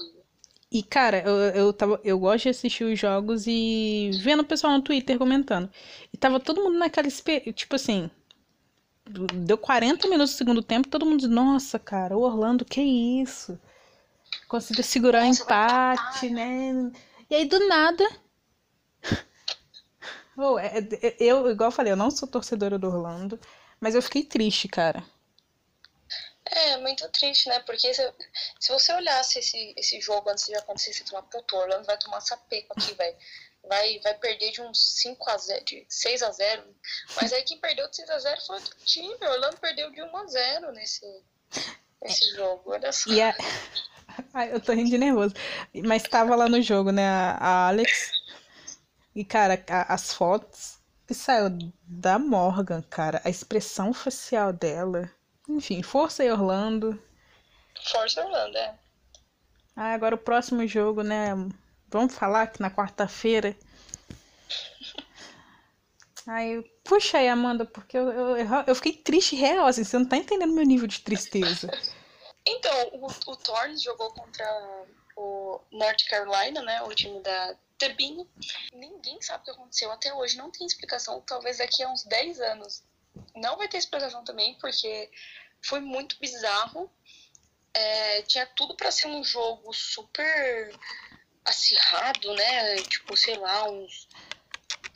E, 0.71 0.83
cara, 0.83 1.23
eu, 1.25 1.35
eu, 1.55 1.73
tava, 1.73 1.99
eu 2.05 2.19
gosto 2.19 2.43
de 2.43 2.49
assistir 2.51 2.85
os 2.85 2.99
jogos 2.99 3.47
e 3.47 4.11
vendo 4.23 4.41
o 4.41 4.47
pessoal 4.47 4.75
no 4.75 4.83
Twitter 4.83 5.17
comentando. 5.17 5.71
E 6.13 6.17
tava 6.19 6.39
todo 6.39 6.63
mundo 6.63 6.79
naquela. 6.79 7.09
Tipo 7.55 7.77
assim. 7.77 8.11
Deu 9.09 9.57
40 9.59 10.09
minutos 10.09 10.35
do 10.35 10.39
segundo 10.39 10.63
tempo, 10.63 10.89
todo 10.89 11.07
mundo 11.07 11.29
nossa, 11.29 11.79
cara, 11.79 12.17
o 12.17 12.21
Orlando, 12.23 12.65
que 12.65 12.81
isso? 12.81 13.59
Conseguiu 14.49 14.85
segurar 14.85 15.23
o 15.23 15.27
empate, 15.27 16.31
né? 16.31 16.93
E 17.31 17.35
aí, 17.35 17.45
do 17.47 17.67
nada. 17.69 18.05
Oh, 20.37 20.59
é- 20.59 20.79
é- 21.03 21.17
eu, 21.21 21.51
igual 21.51 21.69
eu 21.69 21.73
falei, 21.73 21.93
eu 21.93 21.97
não 21.97 22.11
sou 22.11 22.29
torcedora 22.29 22.79
do 22.79 22.87
Orlando, 22.87 23.39
mas 23.81 23.95
eu 23.95 24.03
fiquei 24.03 24.25
triste, 24.25 24.69
cara. 24.69 25.03
É, 26.51 26.77
muito 26.79 27.07
triste, 27.11 27.49
né? 27.49 27.61
Porque 27.61 27.93
se, 27.93 28.13
se 28.59 28.73
você 28.73 28.93
olhasse 28.95 29.39
esse, 29.39 29.75
esse 29.77 30.01
jogo 30.01 30.31
antes 30.31 30.47
de 30.47 30.55
acontecer, 30.55 30.93
você 30.95 31.05
fala, 31.05 31.23
puto, 31.23 31.55
o 31.55 31.59
Orlando 31.59 31.85
vai 31.85 31.99
tomar 31.99 32.21
sapeco 32.21 32.73
aqui, 32.73 32.95
velho. 32.95 33.17
Vai, 33.69 33.99
vai 34.01 34.15
perder 34.15 34.51
de 34.53 34.63
uns 34.63 34.95
5 35.01 35.29
a 35.31 35.37
0 35.37 35.65
de 35.65 35.85
6 35.89 36.23
a 36.23 36.31
0 36.31 36.63
Mas 37.21 37.33
aí 37.33 37.43
quem 37.43 37.59
perdeu 37.61 37.89
de 37.91 37.97
6 37.97 38.09
a 38.11 38.19
0 38.19 38.41
foi 38.47 38.57
outro 38.57 38.77
time. 38.85 39.15
O 39.21 39.25
Orlando 39.31 39.57
perdeu 39.59 39.91
de 39.91 40.03
1 40.03 40.17
a 40.17 40.27
0 40.27 40.73
nesse, 40.73 41.05
nesse 42.03 42.35
jogo. 42.35 42.73
Olha 42.73 42.91
só. 42.93 43.11
E 43.11 43.21
a... 43.21 43.35
Ai, 44.35 44.53
eu 44.53 44.61
tô 44.61 44.73
rindo 44.73 44.91
de 44.91 44.99
nervoso. 44.99 45.35
Mas 45.85 46.03
tava 46.03 46.35
lá 46.35 46.49
no 46.49 46.61
jogo, 46.63 46.91
né? 46.91 47.07
A, 47.09 47.31
a 47.39 47.69
Alex. 47.69 48.11
E, 49.15 49.25
cara, 49.25 49.63
a- 49.69 49.93
as 49.95 50.13
fotos 50.15 50.79
que 51.07 51.15
saiu 51.15 51.49
da 51.83 52.19
Morgan, 52.19 52.83
cara, 52.83 53.21
a 53.25 53.31
expressão 53.31 53.93
facial 53.93 54.53
dela. 54.53 55.11
Enfim, 55.49 55.83
força 55.83 56.23
aí, 56.23 56.31
Orlando. 56.31 57.01
Força 57.85 58.25
Orlando, 58.25 58.57
é. 58.59 58.75
Ah, 59.77 59.93
agora 59.93 60.15
o 60.15 60.19
próximo 60.19 60.67
jogo, 60.67 61.03
né? 61.03 61.31
Vamos 61.91 62.15
falar 62.15 62.49
que 62.49 62.61
na 62.61 62.71
quarta-feira. 62.71 63.57
Ai, 66.27 66.63
puxa 66.85 67.19
aí, 67.19 67.29
Amanda, 67.29 67.65
porque 67.65 67.97
eu, 67.97 68.11
eu, 68.11 68.47
eu 68.67 68.75
fiquei 68.75 68.93
triste 68.93 69.35
real, 69.35 69.67
assim, 69.67 69.83
você 69.83 69.99
não 69.99 70.07
tá 70.07 70.17
entendendo 70.17 70.53
meu 70.53 70.65
nível 70.65 70.87
de 70.87 71.01
tristeza. 71.01 71.71
Então, 72.47 72.89
o, 72.95 73.07
o 73.07 73.37
Thorns 73.37 73.83
jogou 73.83 74.13
contra 74.13 74.87
o 75.17 75.61
North 75.73 76.07
Carolina, 76.09 76.63
né? 76.63 76.83
O 76.83 76.95
time 76.95 77.21
da 77.21 77.57
Tebinho. 77.79 78.29
Ninguém 78.73 79.21
sabe 79.23 79.43
o 79.43 79.45
que 79.45 79.51
aconteceu 79.51 79.91
até 79.91 80.13
hoje. 80.13 80.37
Não 80.37 80.51
tem 80.51 80.67
explicação. 80.67 81.21
Talvez 81.23 81.59
daqui 81.59 81.83
a 81.83 81.91
uns 81.91 82.05
10 82.05 82.41
anos 82.41 82.83
não 83.35 83.57
vai 83.57 83.69
ter 83.69 83.79
explicação 83.79 84.25
também, 84.25 84.55
porque 84.59 85.11
foi 85.63 85.81
muito 85.81 86.19
bizarro. 86.19 86.91
É, 87.73 88.23
tinha 88.23 88.47
tudo 88.47 88.77
para 88.77 88.91
ser 88.91 89.09
um 89.09 89.23
jogo 89.23 89.73
super 89.73 90.75
acirrado, 91.49 92.35
né? 92.35 92.77
Tipo, 92.83 93.17
sei 93.17 93.37
lá, 93.37 93.71
uns. 93.71 94.09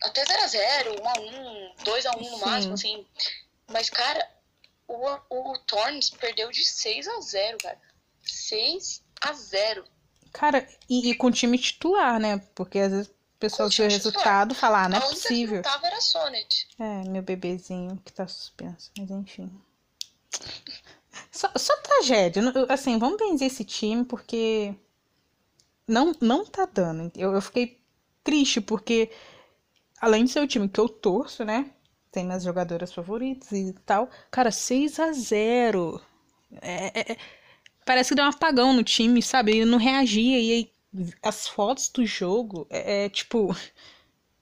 Até 0.03 0.25
0x0, 0.25 1.01
1x1, 1.01 1.85
2x1 1.85 2.19
no 2.19 2.25
Sim. 2.25 2.45
máximo, 2.45 2.75
assim. 2.75 3.07
Mas, 3.69 3.89
cara, 3.89 4.29
o, 4.89 5.19
o 5.31 5.59
Thorns 5.61 6.11
perdeu 6.11 6.51
de 6.51 6.63
6x0, 6.63 7.63
cara. 7.63 7.79
6x0. 8.25 9.85
Cara, 10.33 10.67
e, 10.89 11.11
e 11.11 11.15
com 11.15 11.31
time 11.31 11.59
titular, 11.59 12.19
né? 12.19 12.39
Porque 12.55 12.79
às 12.79 12.91
vezes 12.91 13.09
o 13.09 13.39
pessoal 13.39 13.69
vê 13.69 13.83
o 13.83 13.89
resultado 13.89 14.53
e 14.53 14.55
fala, 14.55 14.85
ah, 14.85 14.89
não 14.89 14.97
é 14.97 15.01
a 15.01 15.07
única 15.07 15.21
possível. 15.21 15.63
que 15.63 15.69
não 15.69 15.75
tava 15.75 15.87
era 15.87 15.97
a 15.97 16.01
Sonnet. 16.01 16.69
É, 16.79 17.09
meu 17.09 17.23
bebezinho 17.23 18.01
que 18.05 18.13
tá 18.13 18.27
suspenso, 18.27 18.91
mas 18.99 19.11
enfim. 19.11 19.51
Só, 21.31 21.51
só 21.57 21.77
tragédia. 21.79 22.43
Assim, 22.69 22.99
vamos 22.99 23.19
benzer 23.19 23.47
esse 23.47 23.65
time 23.65 24.05
porque 24.05 24.75
não, 25.87 26.13
não 26.21 26.45
tá 26.45 26.67
dando. 26.67 27.11
Eu, 27.17 27.33
eu 27.35 27.43
fiquei 27.43 27.81
triste 28.25 28.61
porque, 28.61 29.11
além 30.01 30.25
de 30.25 30.31
ser 30.33 30.41
o 30.41 30.47
time 30.47 30.69
que 30.69 30.81
eu 30.81 30.89
torço, 30.89 31.45
né? 31.45 31.71
Tem 32.11 32.25
minhas 32.25 32.45
jogadoras 32.45 32.93
favoritas 32.93 33.53
e 33.53 33.73
tal. 33.87 34.09
Cara, 34.31 34.51
6 34.51 34.99
a 35.01 35.13
0 35.13 36.01
É, 36.61 37.01
é- 37.01 37.13
é- 37.13 37.17
parece 37.87 38.11
que 38.11 38.15
deu 38.17 38.25
um 38.25 38.29
apagão 38.29 38.73
no 38.75 38.85
time, 38.85 39.23
sabe? 39.23 39.53
Ele 39.53 39.65
não 39.65 39.79
reagia. 39.79 40.39
E 40.41 40.53
aí, 40.53 40.73
as 41.23 41.49
fotos 41.49 41.89
do 41.89 42.05
jogo 42.07 42.67
é, 42.71 43.07
é, 43.07 43.09
tipo. 43.09 43.55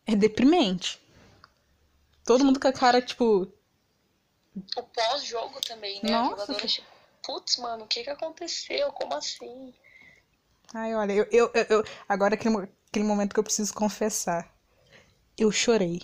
É 0.07 0.17
deprimente. 0.17 1.01
Todo 2.25 2.45
mundo 2.45 2.59
com 2.59 2.69
a 2.69 2.73
cara, 2.73 3.01
tipo. 3.01 3.53
O 4.77 4.83
pós-jogo 4.83 5.61
também, 5.61 6.03
né? 6.03 6.11
Nossa, 6.11 6.55
tipo, 6.55 6.87
putz, 7.23 7.57
mano, 7.59 7.85
o 7.85 7.87
que 7.87 8.03
que 8.03 8.11
aconteceu? 8.11 8.91
Como 8.93 9.15
assim? 9.15 9.73
Ai, 10.75 10.95
olha, 10.95 11.13
eu, 11.13 11.27
eu, 11.33 11.51
eu, 11.55 11.67
eu- 11.79 11.85
agora 12.09 12.35
aquele, 12.35 12.57
aquele 12.89 13.05
momento 13.05 13.33
que 13.35 13.41
eu 13.41 13.45
preciso 13.45 13.73
confessar. 13.75 14.49
Eu 15.39 15.51
chorei, 15.51 16.03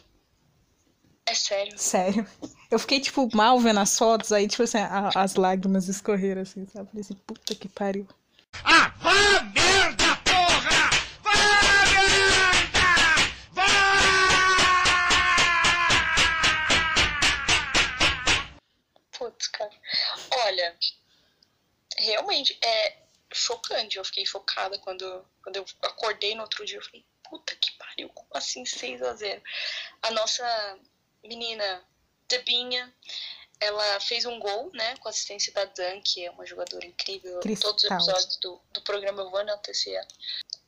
É 1.26 1.34
sério. 1.34 1.78
sério. 1.78 2.26
Eu 2.70 2.78
fiquei, 2.78 2.98
tipo, 3.00 3.28
mal 3.36 3.58
vendo 3.60 3.78
as 3.80 3.96
fotos, 3.96 4.32
aí, 4.32 4.48
tipo 4.48 4.62
assim, 4.64 4.78
a- 4.78 5.10
as 5.14 5.34
lágrimas 5.36 5.88
escorreram, 5.88 6.42
assim, 6.42 6.66
sabe? 6.66 6.88
Falei 6.88 7.00
assim, 7.02 7.14
puta 7.26 7.54
que 7.54 7.68
pariu. 7.68 8.06
Ah, 8.64 8.92
vá 8.98 9.12
merda, 9.54 10.16
porra! 10.24 10.90
Vá 11.22 11.32
merda! 11.92 12.86
Putz, 19.18 19.48
cara. 19.48 19.70
Olha, 20.46 20.76
realmente 21.98 22.58
é 22.62 22.96
chocante. 23.36 23.96
Eu 23.96 24.04
fiquei 24.04 24.24
chocada 24.26 24.78
quando, 24.78 25.24
quando 25.42 25.56
eu 25.56 25.66
acordei 25.82 26.34
no 26.34 26.42
outro 26.42 26.64
dia. 26.64 26.78
Eu 26.78 26.84
falei, 26.84 27.04
puta 27.22 27.54
que 27.56 27.72
pariu, 27.72 28.08
como 28.10 28.28
assim 28.34 28.64
6 28.64 29.02
a 29.02 29.14
0 29.14 29.42
A 30.02 30.10
nossa 30.10 30.78
menina 31.22 31.84
Debinha, 32.28 32.92
ela 33.60 34.00
fez 34.00 34.24
um 34.26 34.38
gol, 34.38 34.70
né, 34.74 34.96
com 34.98 35.08
assistência 35.08 35.52
da 35.52 35.64
Dan, 35.64 36.00
que 36.02 36.24
é 36.24 36.30
uma 36.30 36.44
jogadora 36.44 36.86
incrível. 36.86 37.40
Cristal. 37.40 37.70
Todos 37.70 37.84
os 37.84 37.90
episódios 37.90 38.36
do, 38.38 38.60
do 38.72 38.82
programa 38.82 39.22
eu 39.22 39.30
vou 39.30 39.40
enaltecer 39.40 39.94
ela. 39.94 40.08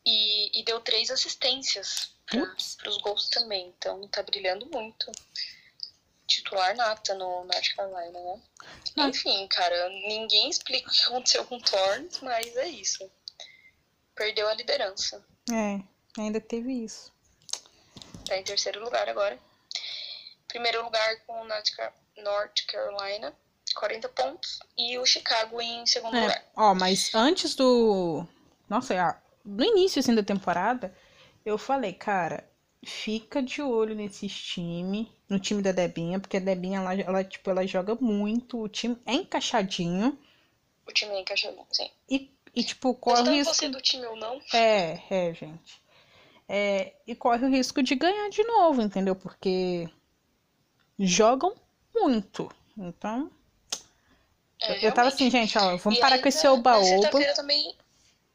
E, 0.06 0.60
e 0.60 0.64
deu 0.64 0.80
três 0.80 1.10
assistências 1.10 2.12
para 2.26 2.88
os 2.88 2.98
gols 2.98 3.28
também. 3.28 3.74
Então 3.76 4.06
tá 4.08 4.22
brilhando 4.22 4.66
muito. 4.66 5.10
Titular 6.28 6.76
nata 6.76 7.14
no 7.14 7.44
North 7.44 7.74
Carolina, 7.74 8.20
né? 8.20 8.40
Ah. 8.96 9.08
Enfim, 9.08 9.48
cara, 9.48 9.88
ninguém 9.88 10.48
explica 10.50 10.88
o 10.88 10.92
que 10.92 11.02
aconteceu 11.04 11.44
com 11.46 11.56
o 11.56 11.62
Thorns, 11.62 12.20
mas 12.20 12.56
é 12.56 12.68
isso. 12.68 13.10
Perdeu 14.14 14.46
a 14.48 14.54
liderança. 14.54 15.24
É, 15.50 15.80
ainda 16.20 16.40
teve 16.40 16.72
isso. 16.84 17.12
Tá 18.26 18.36
em 18.36 18.44
terceiro 18.44 18.82
lugar 18.84 19.08
agora. 19.08 19.38
Primeiro 20.48 20.82
lugar 20.84 21.16
com 21.26 21.40
o 21.40 21.44
North 21.46 21.70
Car- 21.76 21.94
North 22.18 22.66
Carolina, 22.66 23.34
40 23.74 24.08
pontos. 24.10 24.58
E 24.76 24.98
o 24.98 25.06
Chicago 25.06 25.60
em 25.60 25.86
segundo 25.86 26.16
É, 26.16 26.20
lugar. 26.22 26.44
ó, 26.56 26.74
mas 26.74 27.14
antes 27.14 27.54
do. 27.54 28.26
Nossa, 28.68 28.94
ah, 29.00 29.20
no 29.44 29.64
início 29.64 30.00
assim 30.00 30.14
da 30.14 30.22
temporada, 30.22 30.94
eu 31.44 31.56
falei, 31.56 31.92
cara, 31.92 32.47
fica 32.88 33.42
de 33.42 33.62
olho 33.62 33.94
nesses 33.94 34.32
times, 34.32 35.06
no 35.28 35.38
time 35.38 35.62
da 35.62 35.72
Debinha, 35.72 36.18
porque 36.20 36.36
a 36.38 36.40
Debinha, 36.40 36.78
ela, 36.80 36.94
ela, 36.94 37.24
tipo, 37.24 37.50
ela 37.50 37.66
joga 37.66 37.94
muito, 37.96 38.58
o 38.62 38.68
time 38.68 38.96
é 39.06 39.14
encaixadinho 39.14 40.18
O 40.88 40.92
time 40.92 41.14
é 41.14 41.20
encaixado, 41.20 41.64
sim. 41.70 41.88
e, 42.10 42.30
e 42.54 42.64
tipo, 42.64 42.94
corre 42.94 43.20
o 43.20 43.24
Gostando 43.24 43.36
risco. 43.36 43.54
você 43.54 43.68
do 43.68 43.80
time 43.80 44.06
ou 44.06 44.16
não, 44.16 44.40
É, 44.52 45.00
é, 45.10 45.34
gente. 45.34 45.80
É, 46.48 46.94
e 47.06 47.14
corre 47.14 47.46
o 47.46 47.50
risco 47.50 47.82
de 47.82 47.94
ganhar 47.94 48.28
de 48.30 48.42
novo, 48.44 48.82
entendeu? 48.82 49.14
Porque 49.16 49.88
jogam 50.98 51.54
muito. 51.94 52.48
Então, 52.76 53.30
É, 54.60 54.72
eu, 54.72 54.88
eu 54.88 54.92
tava 54.94 55.08
assim, 55.08 55.28
realmente. 55.28 55.52
gente, 55.52 55.58
ó, 55.58 55.76
vamos 55.76 55.98
E 55.98 56.00
parar 56.00 56.14
ainda, 56.16 56.22
com 56.22 56.28
esse 56.28 56.46
oba-oba. 56.48 57.10
também. 57.34 57.76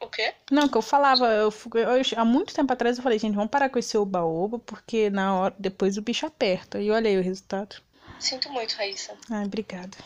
O 0.04 0.10
quê? 0.10 0.34
Não, 0.52 0.68
que 0.68 0.76
eu 0.78 0.82
falava, 0.82 1.28
eu, 1.28 1.50
eu- 1.76 2.02
há 2.18 2.26
muito 2.26 2.54
tempo 2.54 2.72
atrás 2.74 2.98
eu 2.98 3.04
falei, 3.04 3.18
gente, 3.18 3.36
vamos 3.36 3.50
parar 3.50 3.70
com 3.70 3.80
esse 3.80 3.98
oba-oba, 3.98 4.60
porque 4.60 5.10
na 5.10 5.34
hora, 5.34 5.56
depois 5.58 5.98
o 5.98 6.02
bicho 6.02 6.26
aperta. 6.26 6.80
E 6.82 6.92
olha 6.92 7.10
aí 7.10 7.18
o 7.18 7.24
resultado. 7.24 7.78
Sinto 8.20 8.50
muito, 8.52 8.74
Raíssa. 8.76 9.18
Ai, 9.32 9.46
obrigada. 9.46 9.98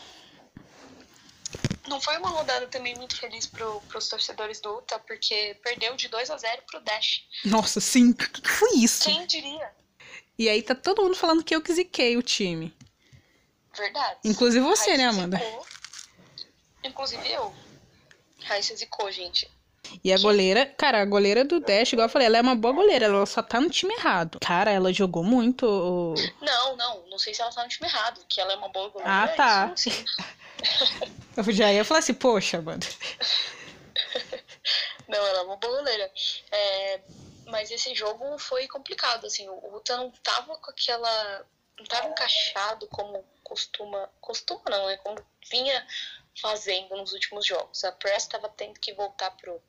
Não 1.88 2.00
foi 2.00 2.16
uma 2.18 2.28
rodada 2.28 2.68
também 2.68 2.94
muito 2.96 3.16
feliz 3.16 3.46
pro, 3.46 3.80
pros 3.88 4.08
torcedores 4.08 4.60
do 4.60 4.72
Utah, 4.76 5.00
porque 5.00 5.56
perdeu 5.64 5.96
de 5.96 6.06
2 6.08 6.30
a 6.30 6.36
0 6.36 6.62
pro 6.70 6.80
Dash. 6.80 7.24
Nossa, 7.44 7.80
sim, 7.80 8.14
foi 8.44 8.76
isso? 8.76 9.04
Quem 9.04 9.26
diria? 9.26 9.70
E 10.38 10.48
aí 10.48 10.62
tá 10.62 10.74
todo 10.76 11.02
mundo 11.02 11.16
falando 11.16 11.42
que 11.42 11.54
eu 11.56 11.60
que 11.62 11.72
ziquei 11.72 12.16
o 12.16 12.22
time. 12.22 12.72
Verdade. 13.76 14.20
Inclusive 14.24 14.64
você, 14.64 14.96
né, 14.96 15.04
Raíssa 15.06 15.18
Amanda? 15.18 15.36
zicou. 15.38 15.66
Inclusive 16.84 17.32
eu. 17.32 17.52
Raíssa 18.44 18.76
zicou, 18.76 19.10
gente. 19.10 19.50
E 20.02 20.12
a 20.12 20.18
goleira, 20.18 20.66
cara, 20.66 21.00
a 21.02 21.04
goleira 21.04 21.44
do 21.44 21.60
Dash, 21.60 21.92
igual 21.92 22.06
eu 22.06 22.12
falei, 22.12 22.26
ela 22.26 22.38
é 22.38 22.40
uma 22.40 22.54
boa 22.54 22.74
goleira, 22.74 23.06
ela 23.06 23.26
só 23.26 23.42
tá 23.42 23.60
no 23.60 23.70
time 23.70 23.94
errado. 23.94 24.38
Cara, 24.40 24.70
ela 24.70 24.92
jogou 24.92 25.22
muito. 25.22 26.14
Não, 26.40 26.76
não, 26.76 27.06
não 27.08 27.18
sei 27.18 27.34
se 27.34 27.42
ela 27.42 27.50
tá 27.50 27.62
no 27.62 27.68
time 27.68 27.88
errado, 27.88 28.20
que 28.28 28.40
ela 28.40 28.52
é 28.52 28.56
uma 28.56 28.68
boa 28.68 28.88
goleira. 28.88 29.24
Ah, 29.24 29.28
tá. 29.28 29.72
isso. 29.76 29.90
Eu 31.36 31.44
já 31.52 31.72
ia 31.72 31.84
falar 31.84 32.00
assim, 32.00 32.14
poxa, 32.14 32.60
mano. 32.60 32.80
Não, 35.08 35.18
ela 35.18 35.38
é 35.38 35.42
uma 35.42 35.56
boa 35.56 35.78
goleira. 35.78 36.12
É, 36.52 37.00
mas 37.46 37.70
esse 37.70 37.94
jogo 37.94 38.38
foi 38.38 38.68
complicado, 38.68 39.26
assim, 39.26 39.48
o 39.48 39.76
Utah 39.76 39.96
não 39.96 40.10
tava 40.22 40.56
com 40.58 40.70
aquela. 40.70 41.46
não 41.78 41.86
tava 41.86 42.08
encaixado 42.08 42.86
como 42.88 43.24
costuma. 43.42 44.08
Costuma 44.20 44.62
não, 44.68 44.86
né? 44.86 44.98
Como 44.98 45.18
vinha 45.50 45.86
fazendo 46.40 46.96
nos 46.96 47.12
últimos 47.12 47.46
jogos. 47.46 47.84
A 47.84 47.92
Press 47.92 48.26
tava 48.26 48.48
tendo 48.48 48.78
que 48.78 48.92
voltar 48.92 49.30
pro, 49.32 49.62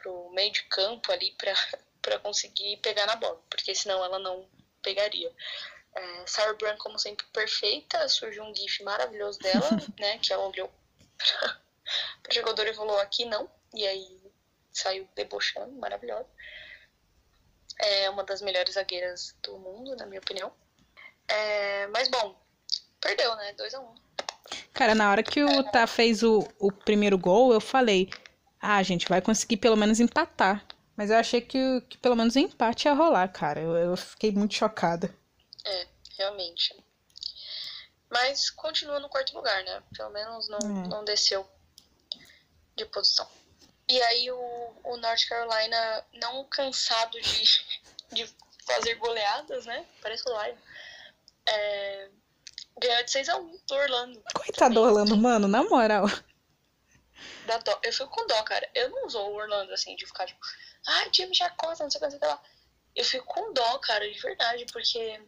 pro 0.00 0.30
meio 0.30 0.52
de 0.52 0.62
campo 0.64 1.12
ali 1.12 1.32
pra, 1.32 1.52
pra 2.02 2.18
conseguir 2.18 2.76
pegar 2.78 3.06
na 3.06 3.16
bola, 3.16 3.40
porque 3.50 3.74
senão 3.74 4.04
ela 4.04 4.18
não 4.18 4.48
pegaria. 4.82 5.32
É, 5.94 6.26
Sarah 6.26 6.54
Brown, 6.54 6.76
como 6.78 6.98
sempre, 6.98 7.24
perfeita. 7.26 8.08
Surgiu 8.08 8.42
um 8.42 8.54
gif 8.54 8.82
maravilhoso 8.82 9.38
dela, 9.38 9.68
né? 9.98 10.18
Que 10.18 10.32
ela 10.32 10.46
olhou 10.46 10.70
pra, 11.16 11.60
pra 12.22 12.34
jogador 12.34 12.66
e 12.66 12.74
falou, 12.74 12.98
aqui 12.98 13.24
não. 13.24 13.50
E 13.72 13.86
aí 13.86 14.32
saiu 14.72 15.08
debochando, 15.14 15.72
maravilhosa. 15.72 16.28
É 17.78 18.10
uma 18.10 18.24
das 18.24 18.40
melhores 18.40 18.74
zagueiras 18.74 19.36
do 19.42 19.58
mundo, 19.58 19.96
na 19.96 20.06
minha 20.06 20.20
opinião. 20.20 20.52
É, 21.26 21.86
mas 21.88 22.08
bom, 22.08 22.38
perdeu, 23.00 23.34
né? 23.36 23.52
2 23.54 23.74
a 23.74 23.80
1 23.80 24.03
Cara, 24.72 24.94
na 24.94 25.10
hora 25.10 25.22
que 25.22 25.42
o 25.42 25.62
Tá 25.70 25.86
fez 25.86 26.22
o, 26.22 26.46
o 26.58 26.70
primeiro 26.70 27.16
gol, 27.18 27.52
eu 27.52 27.60
falei, 27.60 28.10
ah, 28.60 28.82
gente, 28.82 29.08
vai 29.08 29.20
conseguir 29.20 29.56
pelo 29.56 29.76
menos 29.76 30.00
empatar. 30.00 30.64
Mas 30.96 31.10
eu 31.10 31.16
achei 31.16 31.40
que, 31.40 31.80
que 31.88 31.98
pelo 31.98 32.14
menos 32.14 32.36
o 32.36 32.38
empate 32.38 32.86
ia 32.86 32.94
rolar, 32.94 33.28
cara. 33.28 33.60
Eu, 33.60 33.74
eu 33.76 33.96
fiquei 33.96 34.30
muito 34.30 34.54
chocada. 34.54 35.12
É, 35.64 35.86
realmente. 36.18 36.74
Mas 38.10 38.48
continua 38.50 39.00
no 39.00 39.08
quarto 39.08 39.34
lugar, 39.34 39.64
né? 39.64 39.82
Pelo 39.96 40.10
menos 40.10 40.48
não, 40.48 40.58
É. 40.58 40.88
não 40.88 41.04
desceu 41.04 41.48
de 42.76 42.84
posição. 42.86 43.28
E 43.88 44.00
aí 44.02 44.30
o, 44.30 44.72
o 44.84 44.96
North 44.98 45.26
Carolina, 45.28 46.04
não 46.14 46.44
cansado 46.44 47.20
de, 47.20 47.44
de 48.12 48.30
fazer 48.66 48.94
goleadas, 48.94 49.66
né? 49.66 49.84
Parece 50.00 50.28
o 50.28 50.42
Lion. 50.42 50.56
É, 51.46 52.08
ganhou 52.80 53.04
de 53.04 53.10
6x1 53.10 53.60
do 53.66 53.74
Orlando. 53.74 54.22
Coitado 54.34 54.74
do 54.74 54.82
Orlando, 54.82 55.16
mano, 55.16 55.48
na 55.48 55.62
moral. 55.62 56.06
Dá 57.46 57.58
dó. 57.58 57.78
Eu 57.82 57.92
fico 57.92 58.08
com 58.08 58.26
dó, 58.26 58.42
cara. 58.42 58.68
Eu 58.74 58.90
não 58.90 59.06
usou 59.06 59.30
o 59.30 59.36
Orlando 59.36 59.72
assim, 59.72 59.94
de 59.96 60.06
ficar 60.06 60.26
tipo, 60.26 60.40
ai, 60.86 61.10
time 61.10 61.34
chacota, 61.34 61.82
não 61.84 61.90
sei 61.90 61.98
o 61.98 62.00
que, 62.00 62.04
não 62.04 62.10
sei 62.10 62.18
o 62.18 62.20
que 62.20 62.26
lá. 62.26 62.40
Eu 62.96 63.04
fico 63.04 63.26
com 63.26 63.52
dó, 63.52 63.78
cara, 63.78 64.10
de 64.10 64.18
verdade, 64.20 64.66
porque 64.72 65.20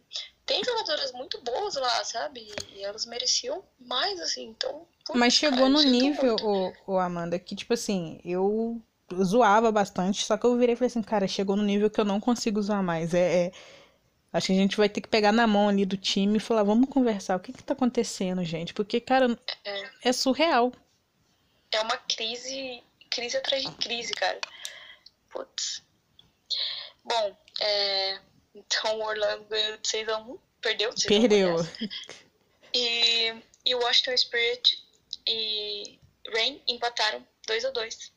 tem 0.45 0.63
jogadoras 0.63 1.11
muito 1.11 1.41
boas 1.41 1.75
lá, 1.75 2.03
sabe? 2.05 2.47
E 2.73 2.81
elas 2.83 3.05
mereciam 3.05 3.63
mais, 3.77 4.19
assim, 4.21 4.45
então. 4.45 4.87
Mas 5.13 5.33
chegou 5.33 5.59
cara, 5.59 5.69
no 5.69 5.81
nível, 5.81 6.37
o, 6.41 6.93
o 6.93 6.97
Amanda, 6.97 7.37
que 7.37 7.55
tipo 7.55 7.73
assim, 7.73 8.21
eu 8.23 8.81
zoava 9.21 9.71
bastante, 9.71 10.23
só 10.25 10.37
que 10.37 10.45
eu 10.45 10.57
virei 10.57 10.73
e 10.73 10.75
falei 10.77 10.87
assim, 10.87 11.01
cara, 11.01 11.27
chegou 11.27 11.55
no 11.55 11.63
nível 11.63 11.89
que 11.89 11.99
eu 11.99 12.05
não 12.05 12.19
consigo 12.21 12.61
zoar 12.61 12.81
mais. 12.81 13.13
É, 13.13 13.47
é- 13.47 13.51
Acho 14.37 14.47
que 14.47 14.53
a 14.53 14.55
gente 14.55 14.77
vai 14.77 14.87
ter 14.87 15.01
que 15.01 15.07
pegar 15.07 15.31
na 15.31 15.47
mão 15.47 15.67
ali 15.69 15.85
do 15.85 15.97
time 15.97 16.37
e 16.37 16.39
falar, 16.39 16.63
vamos 16.63 16.89
conversar, 16.89 17.35
o 17.35 17.39
que 17.39 17.51
que 17.51 17.63
tá 17.63 17.73
acontecendo, 17.73 18.43
gente? 18.43 18.73
Porque, 18.73 18.99
cara, 19.01 19.37
É, 19.65 20.09
é 20.09 20.13
surreal. 20.13 20.71
é 21.71 21.81
uma 21.81 21.97
crise, 21.97 22.83
crise 23.09 23.35
atrás 23.37 23.63
de 23.63 23.71
crise, 23.73 24.13
cara. 24.13 24.39
Putz. 25.29 25.83
Bom, 27.03 27.37
é, 27.61 28.19
então 28.53 28.99
o 28.99 29.03
Orlando 29.05 29.43
ganhou 29.45 29.77
de 29.77 29.87
6x1, 29.89 30.39
perdeu 30.61 30.93
de 30.93 31.01
6 31.01 31.11
a 31.11 31.17
1, 31.17 31.19
Perdeu. 31.19 31.55
E, 32.73 33.33
e 33.65 33.75
o 33.75 33.79
Washington 33.79 34.15
Spirit 34.17 34.77
e 35.25 35.99
Rain 36.33 36.61
empataram 36.67 37.25
2 37.47 37.65
a 37.65 37.71
2 37.71 38.11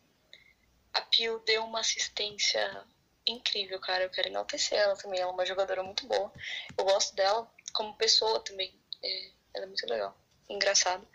A 0.92 1.00
Pio 1.02 1.38
deu 1.46 1.64
uma 1.64 1.80
assistência 1.80 2.84
incrível, 3.30 3.78
cara. 3.80 4.04
Eu 4.04 4.10
quero 4.10 4.28
enaltecer 4.28 4.78
ela 4.78 4.96
também. 4.96 5.20
Ela 5.20 5.30
é 5.30 5.34
uma 5.34 5.46
jogadora 5.46 5.82
muito 5.82 6.06
boa. 6.06 6.32
Eu 6.76 6.84
gosto 6.84 7.14
dela 7.14 7.50
como 7.72 7.94
pessoa 7.94 8.40
também. 8.40 8.72
É, 9.02 9.30
ela 9.54 9.64
é 9.64 9.66
muito 9.66 9.86
legal. 9.86 10.16
Engraçada. 10.48 11.06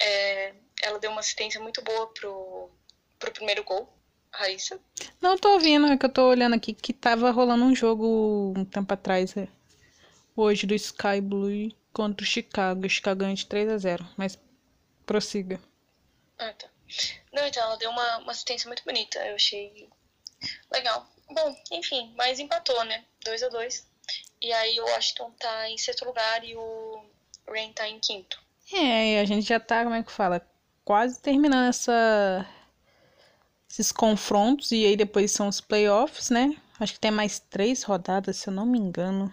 É, 0.00 0.54
ela 0.82 0.98
deu 0.98 1.10
uma 1.10 1.20
assistência 1.20 1.60
muito 1.60 1.82
boa 1.82 2.06
pro, 2.08 2.70
pro 3.18 3.32
primeiro 3.32 3.64
gol, 3.64 3.92
Raíssa. 4.30 4.80
Não, 5.20 5.36
tô 5.36 5.52
ouvindo, 5.52 5.86
é 5.86 5.96
que 5.96 6.06
eu 6.06 6.12
tô 6.12 6.28
olhando 6.28 6.54
aqui 6.54 6.72
que 6.72 6.92
tava 6.92 7.30
rolando 7.30 7.64
um 7.64 7.74
jogo 7.74 8.54
um 8.56 8.64
tempo 8.64 8.92
atrás, 8.94 9.36
é, 9.36 9.48
hoje, 10.36 10.66
do 10.66 10.74
Sky 10.74 11.20
Blue 11.20 11.70
contra 11.92 12.24
o 12.24 12.28
Chicago. 12.28 12.86
O 12.86 12.90
Chicago 12.90 13.20
ganhou 13.20 13.34
de 13.34 13.46
3 13.46 13.68
a 13.70 13.78
0 13.78 14.08
mas 14.16 14.38
prossiga. 15.04 15.60
Ah, 16.38 16.52
tá. 16.52 16.68
Não, 17.32 17.46
então, 17.46 17.62
ela 17.62 17.76
deu 17.76 17.90
uma, 17.90 18.18
uma 18.18 18.32
assistência 18.32 18.68
muito 18.68 18.84
bonita. 18.84 19.18
Eu 19.26 19.34
achei 19.34 19.88
legal. 20.72 21.08
Bom, 21.32 21.56
enfim, 21.70 22.12
mas 22.16 22.38
empatou, 22.38 22.84
né? 22.84 23.04
2 23.24 23.42
a 23.42 23.48
2 23.48 23.86
E 24.40 24.52
aí 24.52 24.80
o 24.80 24.84
Washington 24.84 25.30
tá 25.38 25.68
em 25.68 25.78
sexto 25.78 26.04
lugar 26.04 26.44
e 26.44 26.56
o 26.56 27.04
Rain 27.48 27.72
tá 27.72 27.88
em 27.88 27.98
quinto. 28.00 28.40
É, 28.72 29.14
e 29.14 29.18
a 29.18 29.24
gente 29.24 29.46
já 29.46 29.58
tá, 29.60 29.82
como 29.82 29.94
é 29.94 30.02
que 30.02 30.12
fala? 30.12 30.46
Quase 30.84 31.20
terminando 31.20 31.68
essa... 31.68 32.46
esses 33.68 33.92
confrontos, 33.92 34.72
e 34.72 34.84
aí 34.86 34.96
depois 34.96 35.30
são 35.32 35.48
os 35.48 35.60
playoffs, 35.60 36.30
né? 36.30 36.56
Acho 36.78 36.94
que 36.94 37.00
tem 37.00 37.10
mais 37.10 37.38
três 37.38 37.82
rodadas, 37.82 38.36
se 38.38 38.48
eu 38.48 38.52
não 38.52 38.64
me 38.66 38.78
engano. 38.78 39.32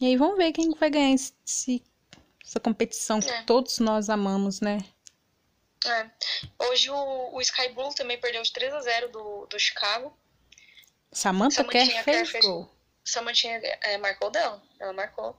E 0.00 0.06
aí 0.06 0.16
vamos 0.16 0.36
ver 0.36 0.52
quem 0.52 0.70
vai 0.72 0.90
ganhar 0.90 1.14
esse, 1.14 1.82
essa 2.44 2.58
competição 2.58 3.20
que 3.20 3.30
É. 3.30 3.42
todos 3.42 3.78
nós 3.78 4.08
amamos, 4.08 4.60
né? 4.60 4.78
É. 5.86 6.10
Hoje 6.66 6.90
o, 6.90 7.34
o 7.34 7.40
Sky 7.42 7.68
Blue 7.68 7.94
também 7.94 8.18
perdeu 8.18 8.42
de 8.42 8.52
3 8.52 8.72
a 8.72 8.80
0 8.80 9.08
do, 9.10 9.46
do 9.46 9.58
Chicago. 9.58 10.16
Samantha 11.14 11.64
Kerr 11.64 11.86
Kerr 11.88 12.04
fez 12.04 12.30
fez- 12.30 12.44
gol. 12.44 12.70
Samantinha 13.04 13.60
é, 13.82 13.98
marcou 13.98 14.30
dela. 14.30 14.62
Ela 14.80 14.92
marcou. 14.92 15.36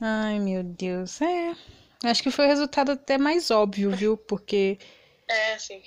Ai, 0.00 0.38
meu 0.38 0.62
Deus. 0.62 1.20
É. 1.20 1.56
Acho 2.04 2.22
que 2.22 2.30
foi 2.30 2.44
o 2.46 2.48
resultado 2.48 2.92
até 2.92 3.18
mais 3.18 3.50
óbvio, 3.50 3.90
viu? 3.90 4.16
Porque 4.16 4.78
É, 5.28 5.58
sim. 5.58 5.82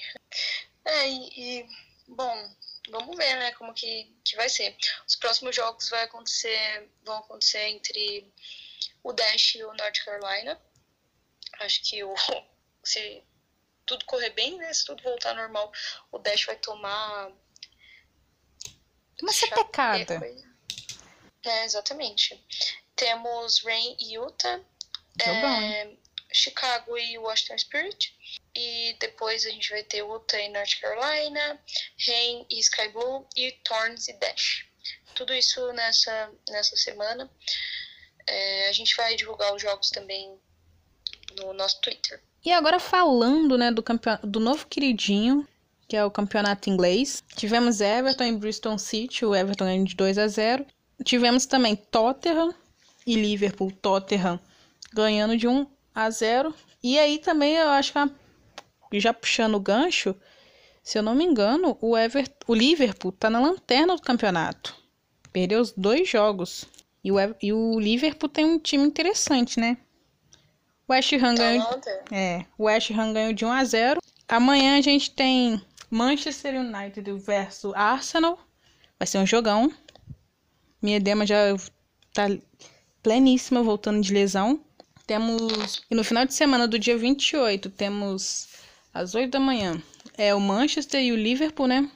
É, 0.86 1.09
e, 1.09 1.59
e, 1.59 1.67
bom, 2.07 2.55
vamos 2.89 3.17
ver, 3.17 3.36
né, 3.38 3.51
como 3.53 3.73
que, 3.73 4.15
que 4.23 4.36
vai 4.36 4.49
ser. 4.49 4.75
Os 5.07 5.15
próximos 5.15 5.55
jogos 5.55 5.89
vai 5.89 6.03
acontecer, 6.03 6.89
vão 7.03 7.17
acontecer 7.17 7.67
entre 7.67 8.32
o 9.03 9.13
Dash 9.13 9.55
e 9.55 9.63
o 9.63 9.73
North 9.73 10.03
Carolina. 10.05 10.59
Acho 11.59 11.82
que 11.84 12.03
o, 12.03 12.13
se 12.84 13.23
tudo 13.86 14.05
correr 14.05 14.32
bem, 14.32 14.57
né, 14.57 14.71
se 14.73 14.86
tudo 14.86 15.01
voltar 15.03 15.34
normal, 15.34 15.71
o 16.11 16.19
Dash 16.19 16.45
vai 16.45 16.55
tomar 16.55 17.32
uma 19.22 19.34
sapecada. 19.34 20.22
É, 21.43 21.65
exatamente. 21.65 22.43
Temos 22.95 23.63
Rain 23.63 23.95
e 23.99 24.15
Utah, 24.15 24.59
Jogão, 25.19 25.61
é, 25.61 25.97
Chicago 26.32 26.97
e 26.97 27.17
Washington 27.17 27.57
Spirit. 27.57 28.15
E 28.55 28.95
depois 28.99 29.45
a 29.45 29.49
gente 29.49 29.69
vai 29.69 29.84
ter 29.84 29.99
Utah 29.99 30.39
e 30.39 30.49
North 30.49 30.80
Carolina, 30.80 31.59
Rain 32.07 32.45
e 32.49 32.59
Sky 32.59 32.89
Blue 32.89 33.28
e 33.36 33.51
Thorns 33.63 34.07
e 34.07 34.13
Dash. 34.13 34.65
Tudo 35.15 35.34
isso 35.34 35.72
nessa, 35.74 36.32
nessa 36.49 36.76
semana. 36.76 37.30
É, 38.28 38.69
a 38.69 38.72
gente 38.72 38.95
vai 38.95 39.15
divulgar 39.15 39.53
os 39.53 39.61
jogos 39.61 39.89
também 39.89 40.39
no 41.38 41.53
nosso 41.53 41.80
Twitter. 41.82 42.22
E 42.43 42.51
agora 42.51 42.80
falando, 42.80 43.57
né, 43.57 43.72
do, 43.72 43.84
campeon... 43.84 44.17
do 44.24 44.39
novo 44.39 44.67
queridinho, 44.67 45.47
que 45.91 45.97
é 45.97 46.05
o 46.05 46.09
campeonato 46.09 46.69
inglês. 46.69 47.21
Tivemos 47.35 47.81
Everton 47.81 48.23
e 48.23 48.37
Bristol 48.37 48.77
City, 48.77 49.25
o 49.25 49.35
Everton 49.35 49.65
ganhou 49.65 49.83
de 49.83 49.93
2 49.93 50.17
a 50.19 50.25
0. 50.25 50.65
Tivemos 51.03 51.45
também 51.45 51.75
Tottenham 51.75 52.55
e 53.05 53.15
Liverpool, 53.15 53.73
Tottenham 53.81 54.39
ganhando 54.93 55.35
de 55.35 55.49
1 55.49 55.67
a 55.93 56.09
0. 56.09 56.55
E 56.81 56.97
aí 56.97 57.17
também 57.17 57.57
eu 57.57 57.67
acho 57.67 57.91
que 57.91 57.99
é 57.99 58.99
já 59.01 59.13
puxando 59.13 59.55
o 59.55 59.59
gancho, 59.59 60.15
se 60.81 60.97
eu 60.97 61.03
não 61.03 61.13
me 61.13 61.25
engano, 61.25 61.77
o 61.81 61.97
Ever... 61.97 62.25
o 62.47 62.55
Liverpool 62.55 63.11
tá 63.11 63.29
na 63.29 63.41
lanterna 63.41 63.93
do 63.93 64.01
campeonato. 64.01 64.73
Perdeu 65.33 65.59
os 65.59 65.73
dois 65.73 66.07
jogos. 66.07 66.63
E 67.03 67.11
o, 67.11 67.17
e 67.41 67.51
o 67.51 67.77
Liverpool 67.77 68.29
tem 68.29 68.45
um 68.45 68.57
time 68.57 68.85
interessante, 68.85 69.59
né? 69.59 69.75
O 70.87 70.93
West 70.93 71.11
Ham 71.11 71.35
Tá 71.35 71.43
ganhou. 71.43 71.81
É, 72.09 72.45
o 72.57 72.63
West 72.63 72.91
Ham 72.91 73.11
ganhou 73.11 73.33
de 73.33 73.43
1 73.43 73.51
a 73.51 73.65
0. 73.65 73.99
Amanhã 74.29 74.77
a 74.77 74.81
gente 74.81 75.11
tem 75.11 75.61
Manchester 75.91 76.55
United 76.55 77.11
versus 77.19 77.73
Arsenal. 77.75 78.39
Vai 78.97 79.05
ser 79.05 79.17
um 79.17 79.25
jogão. 79.25 79.71
Minha 80.81 80.99
Dema 80.99 81.25
já 81.25 81.55
tá 82.13 82.27
pleníssima 83.03 83.61
voltando 83.61 84.01
de 84.01 84.13
lesão. 84.13 84.63
Temos 85.05 85.83
e 85.91 85.95
no 85.95 86.03
final 86.03 86.25
de 86.25 86.33
semana 86.33 86.67
do 86.67 86.79
dia 86.79 86.97
28 86.97 87.69
temos 87.69 88.47
às 88.93 89.13
8 89.13 89.29
da 89.29 89.39
manhã 89.39 89.81
é 90.17 90.33
o 90.33 90.39
Manchester 90.39 91.01
e 91.01 91.11
o 91.11 91.15
Liverpool, 91.15 91.67
né? 91.67 91.89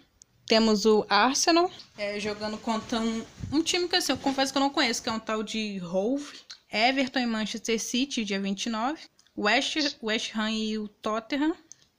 Temos 0.48 0.86
o 0.86 1.06
Arsenal 1.10 1.72
é, 1.98 2.20
jogando 2.20 2.58
contra 2.58 3.00
um, 3.00 3.24
um 3.52 3.64
time 3.64 3.88
que 3.88 3.96
assim, 3.96 4.12
eu 4.12 4.18
confesso 4.18 4.52
que 4.52 4.58
eu 4.58 4.62
não 4.62 4.70
conheço, 4.70 5.02
que 5.02 5.10
é 5.10 5.12
um 5.12 5.20
tal 5.20 5.42
de 5.42 5.82
Hove. 5.82 6.46
Everton 6.72 7.20
e 7.20 7.26
Manchester 7.26 7.80
City, 7.80 8.26
dia 8.26 8.40
29. 8.40 9.00
West, 9.38 9.98
West 10.04 10.36
Ham 10.36 10.52
e 10.52 10.78
o 10.78 10.88
Tottenham. 10.88 11.56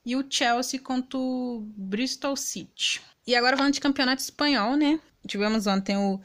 E 0.07 0.15
o 0.15 0.25
Chelsea 0.29 0.79
contra 0.79 1.19
o 1.19 1.67
Bristol 1.75 2.37
City. 2.37 3.01
E 3.27 3.35
agora 3.35 3.57
falando 3.57 3.73
de 3.73 3.81
campeonato 3.81 4.21
espanhol, 4.21 4.77
né? 4.77 5.01
Tivemos 5.27 5.67
ontem 5.67 5.97
o 5.97 6.21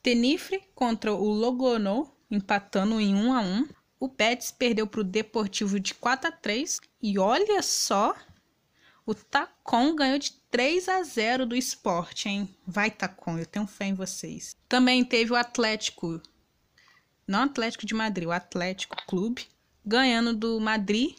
Tenerife 0.00 0.62
contra 0.72 1.12
o 1.12 1.32
Logroño, 1.32 2.08
empatando 2.30 3.00
em 3.00 3.12
1 3.12 3.32
a 3.32 3.40
1 3.40 3.68
O 3.98 4.06
Betis 4.06 4.52
perdeu 4.52 4.86
para 4.86 5.00
o 5.00 5.04
Deportivo 5.04 5.80
de 5.80 5.94
4 5.94 6.28
a 6.28 6.30
3 6.30 6.80
E 7.02 7.18
olha 7.18 7.60
só, 7.60 8.14
o 9.04 9.12
Tacon 9.12 9.96
ganhou 9.96 10.20
de 10.20 10.30
3 10.48 10.88
a 10.88 11.02
0 11.02 11.44
do 11.44 11.56
esporte, 11.56 12.28
hein? 12.28 12.48
Vai, 12.64 12.88
Tacon, 12.88 13.36
eu 13.36 13.46
tenho 13.46 13.66
fé 13.66 13.86
em 13.86 13.94
vocês. 13.94 14.56
Também 14.68 15.04
teve 15.04 15.32
o 15.32 15.36
Atlético, 15.36 16.22
não 17.26 17.42
Atlético 17.42 17.84
de 17.84 17.94
Madrid, 17.94 18.28
o 18.28 18.32
Atlético 18.32 18.96
Clube, 19.08 19.48
ganhando 19.84 20.32
do 20.32 20.60
Madrid, 20.60 21.16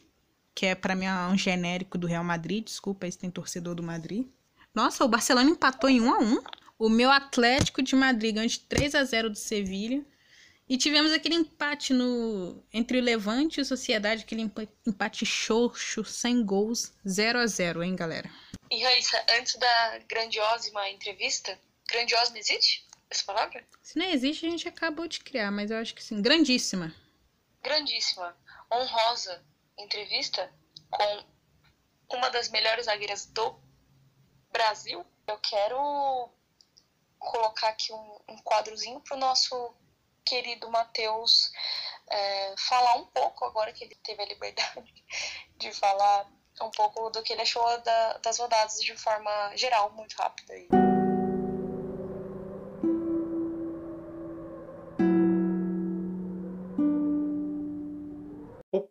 que 0.56 0.66
é 0.66 0.74
para 0.74 0.96
mim 0.96 1.06
um 1.32 1.38
genérico 1.38 1.98
do 1.98 2.08
Real 2.08 2.24
Madrid. 2.24 2.64
Desculpa, 2.64 3.06
esse 3.06 3.18
tem 3.20 3.30
torcedor 3.30 3.76
do 3.76 3.84
Madrid. 3.84 4.26
Nossa, 4.74 5.04
o 5.06 5.08
Barcelona 5.08 5.50
empatou 5.50 5.90
em 5.90 6.02
1 6.02 6.14
a 6.14 6.20
1 6.20 6.42
O 6.80 6.90
meu 6.90 7.12
Atlético 7.12 7.82
de 7.82 7.96
Madrid 7.96 8.34
ganhou 8.36 8.48
de 8.50 8.60
3 8.62 8.96
a 8.96 9.04
0 9.04 9.30
do 9.30 9.38
Sevilha. 9.38 10.04
E 10.68 10.78
tivemos 10.78 11.12
aquele 11.12 11.36
empate 11.36 11.94
no 11.94 12.64
entre 12.74 12.98
o 12.98 13.02
Levante 13.02 13.60
e 13.60 13.62
o 13.62 13.66
Sociedade, 13.66 14.24
aquele 14.24 14.42
empa- 14.42 14.68
empate 14.88 15.24
xoxo, 15.24 16.04
sem 16.04 16.44
gols, 16.44 16.92
0 17.08 17.38
a 17.38 17.46
0 17.46 17.84
hein, 17.84 17.96
galera? 17.96 18.28
E 18.72 18.82
Raíssa, 18.84 19.24
antes 19.38 19.56
da 19.60 20.00
grandiosima 20.10 20.90
entrevista, 20.90 21.56
grandiosa 21.88 22.36
existe 22.36 22.84
essa 23.12 23.24
palavra? 23.26 23.64
Se 23.84 24.00
não 24.00 24.08
existe, 24.08 24.48
a 24.48 24.50
gente 24.50 24.68
acabou 24.68 25.08
de 25.08 25.20
criar, 25.20 25.52
mas 25.52 25.70
eu 25.70 25.78
acho 25.78 25.94
que 25.94 26.04
sim. 26.04 26.20
Grandíssima. 26.20 26.92
Grandíssima, 27.64 28.36
honrosa 28.74 29.44
entrevista 29.78 30.52
com 30.90 32.18
uma 32.18 32.30
das 32.30 32.50
melhores 32.50 32.86
zagueiras 32.86 33.26
do 33.26 33.60
Brasil. 34.52 35.06
Eu 35.28 35.38
quero 35.40 36.30
colocar 37.20 37.70
aqui 37.70 37.92
um, 37.92 38.20
um 38.30 38.38
quadrozinho 38.44 39.00
pro 39.02 39.18
nosso 39.18 39.76
querido 40.24 40.70
Matheus 40.70 41.52
é, 42.08 42.56
falar 42.58 42.96
um 42.96 43.06
pouco, 43.08 43.46
agora 43.46 43.74
que 43.74 43.84
ele 43.84 43.96
teve 43.96 44.22
a 44.22 44.26
liberdade 44.26 44.94
de 45.58 45.72
falar 45.74 46.30
um 46.62 46.72
pouco 46.72 47.10
do 47.10 47.22
que 47.22 47.34
ele 47.34 47.42
achou 47.42 47.82
da, 47.82 48.18
das 48.20 48.40
rodadas 48.40 48.80
de 48.80 48.96
forma 48.96 49.56
geral, 49.56 49.92
muito 49.92 50.16
rápida. 50.16 50.54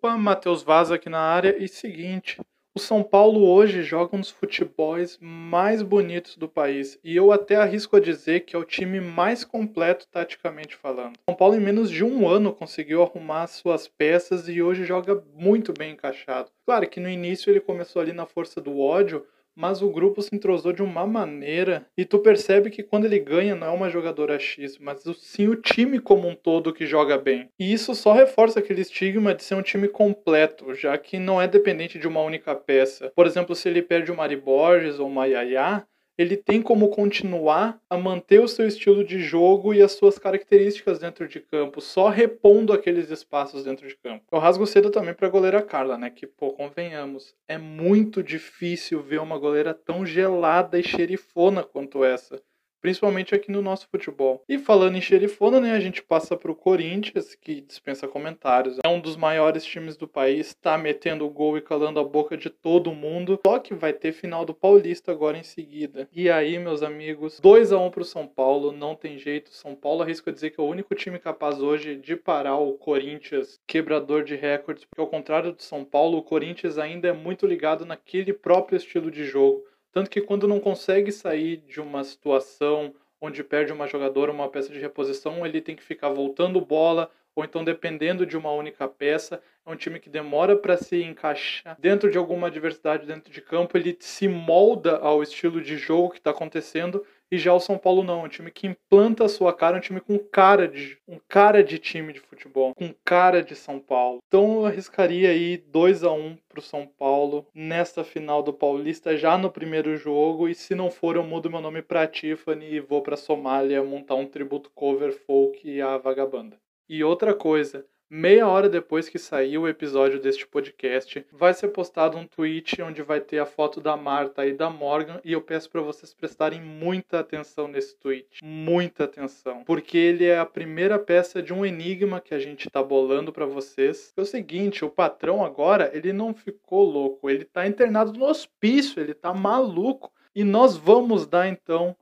Opa, 0.05 0.19
Matheus 0.19 0.63
Vaz 0.63 0.93
aqui 0.93 1.09
na 1.09 1.19
área. 1.19 1.57
E 1.59 1.67
seguinte, 1.67 2.39
o 2.77 2.79
São 2.79 3.03
Paulo 3.03 3.49
hoje 3.49 3.83
joga 3.83 4.15
um 4.15 4.21
dos 4.21 4.29
futebols 4.29 5.17
mais 5.19 5.81
bonitos 5.81 6.37
do 6.37 6.47
país. 6.47 6.99
E 7.03 7.17
eu 7.17 7.33
até 7.33 7.57
arrisco 7.57 7.97
a 7.97 8.01
dizer 8.01 8.41
que 8.41 8.55
é 8.55 8.59
o 8.59 8.67
time 8.67 9.01
mais 9.01 9.45
completo 9.45 10.07
taticamente 10.09 10.77
falando. 10.77 11.15
São 11.27 11.35
Paulo, 11.35 11.55
em 11.55 11.61
menos 11.61 11.91
de 11.91 12.05
um 12.05 12.29
ano, 12.29 12.53
conseguiu 12.53 13.03
arrumar 13.03 13.47
suas 13.47 13.89
peças 13.89 14.47
e 14.47 14.61
hoje 14.61 14.85
joga 14.85 15.25
muito 15.35 15.73
bem 15.73 15.93
encaixado. 15.93 16.51
Claro 16.67 16.87
que 16.87 17.01
no 17.01 17.09
início 17.09 17.51
ele 17.51 17.61
começou 17.61 18.03
ali 18.03 18.13
na 18.13 18.27
força 18.27 18.61
do 18.61 18.79
ódio, 18.79 19.25
mas 19.57 19.83
o 19.83 19.91
grupo 19.91 20.23
se 20.23 20.35
entrosou 20.35 20.73
de 20.73 20.83
uma 20.83 21.07
maneira 21.07 21.87
e 21.97 22.05
tu 22.05 22.19
percebe 22.19 22.71
que 22.71 22.83
quando 22.83 23.05
ele 23.05 23.19
ganha 23.19 23.55
não 23.55 23.67
é 23.67 23.71
uma 23.71 23.91
jogadora 23.91 24.39
X, 24.39 24.79
mas 24.79 25.03
sim 25.19 25.49
o 25.49 25.57
time 25.57 25.99
como 25.99 26.29
um 26.29 26.35
todo 26.35 26.73
que 26.73 26.87
joga 26.87 27.17
bem. 27.19 27.49
E 27.59 27.73
isso 27.73 27.95
só 27.95 28.13
reforça 28.13 28.59
aquele 28.59 28.83
estigma 28.83 29.35
de 29.35 29.45
ser 29.45 29.55
um 29.55 29.63
time 29.63 29.89
completo, 29.89 30.75
já 30.75 30.97
que 30.99 31.19
não 31.19 31.41
é 31.41 31.47
dependente 31.47 31.99
de 31.99 32.09
uma 32.09 32.21
única 32.21 32.55
peça. 32.55 33.13
Por 33.15 33.27
exemplo, 33.27 33.55
se 33.55 33.69
ele 33.69 33.83
perde 33.83 34.11
o 34.11 34.17
Mari 34.17 34.37
Borges 34.37 34.99
ou 34.99 35.07
uma 35.07 35.27
Yaya, 35.27 35.87
ele 36.17 36.37
tem 36.37 36.63
como 36.63 36.89
continuar 36.89 37.81
a 37.89 37.97
manter 37.97 38.41
o 38.41 38.49
seu 38.49 38.67
estilo 38.67 39.05
de 39.05 39.19
jogo 39.19 39.75
e 39.75 39.83
as 39.83 39.93
suas 39.93 40.19
características 40.19 40.99
dentro 40.99 41.27
de 41.27 41.41
campo, 41.41 41.81
só 41.81 42.09
repondo 42.09 42.73
aqueles 42.73 43.11
espaços 43.11 43.65
dentro 43.65 43.87
de 43.87 43.97
campo. 43.97 44.25
Eu 44.31 44.39
rasgo 44.39 44.67
cedo 44.67 44.91
também 44.91 45.15
para 45.15 45.27
a 45.27 45.31
goleira 45.31 45.63
Carla, 45.63 45.99
né? 45.99 46.11
Que, 46.11 46.27
pô, 46.27 46.53
convenhamos, 46.53 47.35
é 47.49 47.59
muito 47.59 48.23
difícil 48.23 49.03
ver 49.03 49.21
uma 49.21 49.39
goleira 49.39 49.75
tão 49.75 50.07
gelada 50.07 50.79
e 50.79 50.83
xerifona 50.83 51.63
quanto 51.63 52.05
essa 52.05 52.41
principalmente 52.85 53.35
aqui 53.35 53.51
no 53.51 53.63
nosso 53.63 53.89
futebol. 53.89 54.45
E 54.47 54.59
falando 54.59 54.99
em 54.99 55.01
xerifona, 55.01 55.59
né, 55.59 55.73
a 55.73 55.81
gente 55.81 56.03
passa 56.03 56.37
para 56.37 56.53
o 56.53 56.55
Corinthians, 56.55 57.35
que 57.35 57.63
dispensa 57.63 58.07
comentários. 58.07 58.77
É 58.85 58.89
um 58.91 59.01
dos 59.01 59.17
maiores 59.17 59.65
times 59.65 59.97
do 59.97 60.07
país, 60.07 60.49
está 60.49 60.77
metendo 60.77 61.27
gol 61.31 61.57
e 61.57 61.63
calando 61.63 61.99
a 61.99 62.05
boca 62.05 62.37
de 62.37 62.51
todo 62.51 62.93
mundo. 62.93 63.41
Só 63.47 63.59
que 63.59 63.73
vai 63.73 63.95
ter 63.95 64.13
final 64.13 64.45
do 64.45 64.53
Paulista 64.53 65.11
agora 65.11 65.39
em 65.39 65.43
seguida. 65.43 66.07
E 66.13 66.29
aí, 66.29 66.59
meus 66.59 66.83
amigos, 66.83 67.41
2 67.41 67.73
a 67.73 67.79
1 67.79 67.91
para 67.91 68.03
o 68.03 68.05
São 68.05 68.27
Paulo, 68.27 68.71
não 68.71 68.95
tem 68.95 69.17
jeito. 69.17 69.49
São 69.55 69.75
Paulo 69.75 70.03
arrisco 70.03 70.29
a 70.29 70.33
dizer 70.35 70.51
que 70.51 70.61
é 70.61 70.63
o 70.63 70.69
único 70.69 70.95
time 70.95 71.19
capaz 71.19 71.63
hoje 71.63 71.97
de 71.97 72.15
parar 72.17 72.59
o 72.59 72.75
Corinthians, 72.75 73.59
quebrador 73.67 74.25
de 74.25 74.37
recordes, 74.37 74.85
porque 74.85 75.01
ao 75.01 75.07
contrário 75.07 75.53
do 75.53 75.63
São 75.63 75.87
Paulo, 75.87 76.19
o 76.19 76.23
Corinthians 76.23 76.77
ainda 76.77 77.09
é 77.09 77.15
muito 77.15 77.47
ligado 77.47 77.87
naquele 77.87 78.35
próprio 78.35 78.77
estilo 78.77 79.11
de 79.11 79.25
jogo 79.25 79.65
tanto 79.95 80.11
que 80.11 80.21
quando 80.21 80.49
não 80.49 80.59
consegue 80.59 81.13
sair 81.13 81.59
de 81.59 81.81
uma 81.81 82.03
situação 82.03 82.93
onde 83.21 83.45
perde 83.45 83.73
uma 83.73 83.87
jogadora, 83.87 84.33
uma 84.33 84.49
peça 84.49 84.73
de 84.73 84.81
reposição, 84.81 85.47
ele 85.47 85.61
tem 85.61 85.77
que 85.77 85.85
ficar 85.85 86.09
voltando 86.09 86.61
bola, 86.61 87.09
ou 87.33 87.45
então 87.45 87.63
dependendo 87.65 88.27
de 88.27 88.37
uma 88.37 88.51
única 88.51 88.89
peça. 88.89 89.41
É 89.65 89.71
um 89.71 89.77
time 89.77 90.01
que 90.01 90.11
demora 90.11 90.57
para 90.57 90.77
se 90.77 91.01
encaixar 91.01 91.77
dentro 91.79 92.11
de 92.11 92.19
alguma 92.19 92.49
adversidade 92.49 93.07
dentro 93.07 93.33
de 93.33 93.41
campo, 93.41 93.79
ele 93.79 93.97
se 94.01 94.27
molda 94.27 94.97
ao 94.97 95.23
estilo 95.23 95.63
de 95.63 95.77
jogo 95.77 96.11
que 96.11 96.19
está 96.19 96.31
acontecendo 96.31 97.07
e 97.35 97.39
já 97.39 97.53
o 97.53 97.59
São 97.59 97.77
Paulo 97.77 98.05
não, 98.05 98.21
é 98.21 98.25
um 98.25 98.29
time 98.29 98.49
que 98.49 98.69
implanta 98.69 99.25
a 99.25 99.29
sua 99.29 99.53
cara, 99.53 99.77
é 99.77 99.79
um 99.79 99.83
time 99.83 100.01
com 100.01 100.17
cara 100.19 100.69
de 100.69 100.97
um 101.09 101.19
cara 101.29 101.65
de 101.65 101.81
time 101.81 102.13
de 102.13 102.21
futebol, 102.21 102.73
com 102.75 102.95
cara 103.05 103.43
de 103.43 103.57
São 103.57 103.81
Paulo. 103.81 104.21
Então 104.29 104.61
eu 104.61 104.67
arriscaria 104.67 105.31
aí 105.31 105.57
2 105.57 106.05
a 106.05 106.13
1 106.13 106.39
pro 106.49 106.63
São 106.63 106.87
Paulo 106.87 107.45
nesta 107.53 108.05
final 108.05 108.41
do 108.41 108.53
Paulista 108.53 109.17
já 109.17 109.37
no 109.37 109.51
primeiro 109.51 109.97
jogo 109.97 110.49
e 110.49 110.55
se 110.55 110.77
não 110.77 110.93
for 110.93 111.17
eu 111.17 111.25
mudo 111.25 111.51
meu 111.51 111.61
nome 111.61 111.83
para 111.83 112.07
Tiffany 112.07 112.75
e 112.75 112.81
vou 112.81 113.03
para 113.03 113.17
Somália 113.17 113.83
montar 113.83 114.15
um 114.15 114.27
tributo 114.27 114.71
cover 114.73 115.13
folk 115.13 115.81
à 115.81 115.99
vagabanda. 115.99 116.57
E 116.89 117.03
outra 117.03 117.35
coisa, 117.35 117.85
Meia 118.17 118.47
hora 118.47 118.69
depois 118.69 119.09
que 119.09 119.19
sair 119.19 119.59
o 119.59 119.67
episódio 119.67 120.21
deste 120.21 120.47
podcast, 120.47 121.27
vai 121.33 121.53
ser 121.53 121.67
postado 121.71 122.17
um 122.17 122.25
tweet 122.25 122.81
onde 122.81 123.03
vai 123.03 123.21
ter 123.21 123.41
a 123.41 123.45
foto 123.45 123.81
da 123.81 123.97
Marta 123.97 124.47
e 124.47 124.53
da 124.53 124.71
Morgan 124.71 125.21
e 125.25 125.33
eu 125.33 125.43
peço 125.43 125.69
para 125.69 125.81
vocês 125.81 126.15
prestarem 126.15 126.61
muita 126.61 127.19
atenção 127.19 127.67
nesse 127.67 127.97
tweet, 127.97 128.39
muita 128.41 129.03
atenção, 129.03 129.65
porque 129.65 129.99
ele 129.99 130.27
é 130.27 130.39
a 130.39 130.47
primeira 130.47 130.97
peça 130.97 131.43
de 131.43 131.53
um 131.53 131.67
enigma 131.67 132.21
que 132.21 132.33
a 132.33 132.39
gente 132.39 132.71
tá 132.71 132.81
bolando 132.81 133.33
para 133.33 133.47
vocês. 133.47 134.13
É 134.17 134.21
o 134.21 134.25
seguinte, 134.25 134.85
o 134.85 134.91
patrão 134.91 135.45
agora, 135.45 135.91
ele 135.93 136.13
não 136.13 136.33
ficou 136.33 136.85
louco, 136.85 137.29
ele 137.29 137.45
tá 137.45 137.67
internado 137.67 138.13
no 138.13 138.27
hospício, 138.27 139.03
ele 139.03 139.13
tá 139.13 139.35
maluco. 139.35 140.13
E 140.37 140.45
nós 140.45 140.77
vamos 140.77 141.27
dar 141.27 141.49
então 141.49 141.97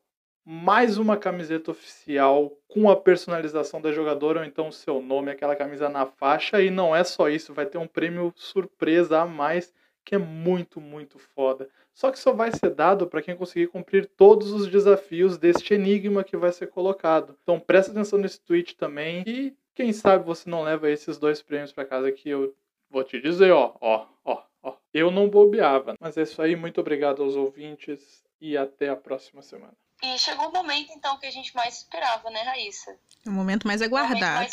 mais 0.45 0.99
uma 0.99 1.16
camiseta 1.16 1.70
oficial 1.70 2.53
com 2.68 2.90
a 2.90 2.97
personalização 2.97 3.80
da 3.80 3.93
jogadora 3.93 4.40
ou 4.40 4.45
então 4.45 4.68
o 4.68 4.72
seu 4.72 5.01
nome, 5.01 5.30
aquela 5.30 5.57
camisa 5.57 5.88
na 5.88 6.07
faixa. 6.07 6.61
E 6.61 6.70
não 6.70 6.95
é 6.95 7.05
só 7.05 7.28
isso, 7.28 7.55
vai 7.55 7.66
ter 7.66 7.78
um 7.78 7.86
prêmio 7.86 8.32
surpresa 8.36 9.20
a 9.20 9.26
mais 9.26 9.72
que 10.05 10.16
é 10.16 10.18
muito, 10.18 10.80
muito 10.80 11.18
foda. 11.18 11.68
Só 11.95 12.11
que 12.11 12.18
só 12.18 12.32
vai 12.32 12.51
ser 12.51 12.70
dado 12.70 13.07
para 13.07 13.22
quem 13.22 13.36
conseguir 13.36 13.68
cumprir 13.68 14.07
todos 14.16 14.53
os 14.53 14.66
desafios 14.66 15.38
deste 15.38 15.74
enigma 15.74 16.24
que 16.24 16.36
vai 16.36 16.53
ser 16.53 16.68
colocado. 16.68 17.36
Então 17.43 17.61
presta 17.61 17.93
atenção 17.93 18.18
nesse 18.18 18.40
tweet 18.40 18.76
também 18.76 19.22
e 19.26 19.57
quem 19.74 19.93
sabe 19.93 20.24
você 20.24 20.51
não 20.51 20.62
leva 20.62 20.90
esses 20.90 21.18
dois 21.18 21.40
prêmios 21.40 21.72
para 21.72 21.84
casa 21.84 22.11
que 22.11 22.28
eu 22.28 22.55
vou 22.90 23.05
te 23.05 23.20
dizer, 23.20 23.53
ó, 23.53 23.74
ó, 23.80 24.07
ó, 24.24 24.43
ó. 24.62 24.76
Eu 24.93 25.11
não 25.11 25.28
bobeava. 25.28 25.95
Mas 26.01 26.16
é 26.16 26.22
isso 26.22 26.43
aí, 26.43 26.57
muito 26.57 26.80
obrigado 26.80 27.22
aos 27.22 27.36
ouvintes 27.36 28.24
e 28.40 28.57
até 28.57 28.88
a 28.88 28.97
próxima 28.97 29.40
semana. 29.40 29.82
E 30.03 30.18
chegou 30.18 30.48
o 30.48 30.53
momento, 30.53 30.92
então, 30.92 31.16
que 31.16 31.26
a 31.26 31.30
gente 31.30 31.55
mais 31.55 31.78
esperava, 31.78 32.28
né, 32.28 32.42
Raíssa? 32.42 32.98
O 33.24 33.30
momento 33.30 33.66
mais 33.66 33.80
aguardado. 33.80 34.53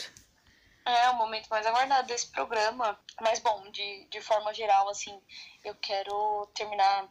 É, 0.86 1.10
o 1.10 1.16
momento 1.16 1.47
mais 1.50 1.66
aguardado 1.66 2.08
desse 2.08 2.28
programa. 2.28 3.00
Mas, 3.20 3.39
bom, 3.39 3.70
de, 3.72 4.06
de 4.06 4.22
forma 4.22 4.54
geral, 4.54 4.88
assim, 4.89 5.20
eu 5.64 5.74
quero 5.76 6.47
terminar 6.54 7.10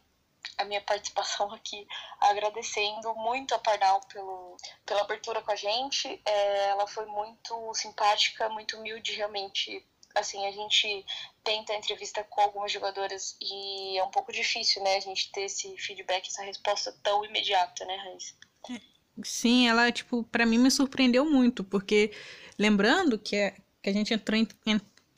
a 0.56 0.64
minha 0.64 0.80
participação 0.80 1.50
aqui 1.54 1.86
agradecendo 2.20 3.12
muito 3.16 3.54
a 3.54 3.58
Pardal 3.58 4.00
pelo, 4.12 4.56
pela 4.86 5.00
abertura 5.00 5.42
com 5.42 5.50
a 5.50 5.56
gente. 5.56 6.20
É, 6.24 6.68
ela 6.68 6.86
foi 6.86 7.06
muito 7.06 7.74
simpática, 7.74 8.48
muito 8.48 8.76
humilde, 8.76 9.14
realmente 9.14 9.84
assim, 10.14 10.46
a 10.46 10.52
gente 10.52 11.04
tenta 11.44 11.74
entrevista 11.74 12.24
com 12.24 12.40
algumas 12.40 12.70
jogadoras 12.72 13.36
e 13.40 13.98
é 13.98 14.04
um 14.04 14.10
pouco 14.10 14.32
difícil, 14.32 14.82
né, 14.82 14.96
a 14.96 15.00
gente 15.00 15.30
ter 15.32 15.42
esse 15.42 15.76
feedback, 15.76 16.26
essa 16.28 16.42
resposta 16.42 16.92
tão 17.02 17.24
imediata, 17.24 17.84
né, 17.84 17.96
Raíssa? 17.96 18.34
Sim, 19.22 19.68
ela, 19.68 19.90
tipo, 19.90 20.22
para 20.24 20.46
mim 20.46 20.58
me 20.58 20.70
surpreendeu 20.70 21.24
muito, 21.28 21.64
porque 21.64 22.12
lembrando 22.58 23.18
que, 23.18 23.36
é, 23.36 23.56
que 23.82 23.90
a 23.90 23.92
gente 23.92 24.14
entrou 24.14 24.38
em, 24.38 24.46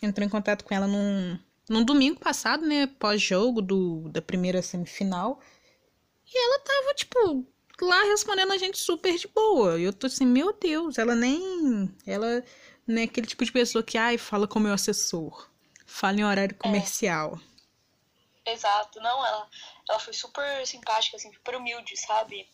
entrou 0.03 0.27
em 0.27 0.31
contato 0.31 0.65
com 0.65 0.75
ela 0.75 0.87
num, 0.87 1.39
num 1.69 1.85
domingo 1.85 2.19
passado, 2.19 2.67
né, 2.67 2.87
pós-jogo 2.87 3.61
do, 3.61 4.09
da 4.09 4.23
primeira 4.23 4.63
semifinal, 4.63 5.41
e 6.27 6.39
ela 6.39 6.61
tava, 6.61 6.95
tipo, 6.95 7.47
lá 7.83 8.05
respondendo 8.05 8.53
a 8.53 8.59
gente 8.59 8.79
super 8.79 9.17
de 9.17 9.27
boa. 9.29 9.79
E 9.79 9.85
eu 9.85 9.93
tô 9.93 10.07
assim, 10.07 10.27
meu 10.27 10.53
Deus, 10.53 10.99
ela 10.99 11.15
nem. 11.15 11.91
Ela 12.07 12.45
né? 12.91 13.05
Aquele 13.05 13.27
tipo 13.27 13.45
de 13.45 13.53
pessoa 13.53 13.83
que, 13.83 13.97
ai, 13.97 14.19
fala 14.19 14.47
com 14.47 14.59
o 14.59 14.63
meu 14.63 14.75
assessor. 14.75 15.49
Fala 15.87 16.19
em 16.19 16.25
horário 16.25 16.55
comercial. 16.57 17.39
É. 17.47 17.51
Exato. 18.53 19.01
Não, 19.01 19.27
ela, 19.27 19.49
ela 19.89 19.99
foi 19.99 20.13
super 20.13 20.67
simpática, 20.67 21.17
assim, 21.17 21.33
super 21.33 21.57
humilde, 21.57 21.97
sabe? 21.97 22.49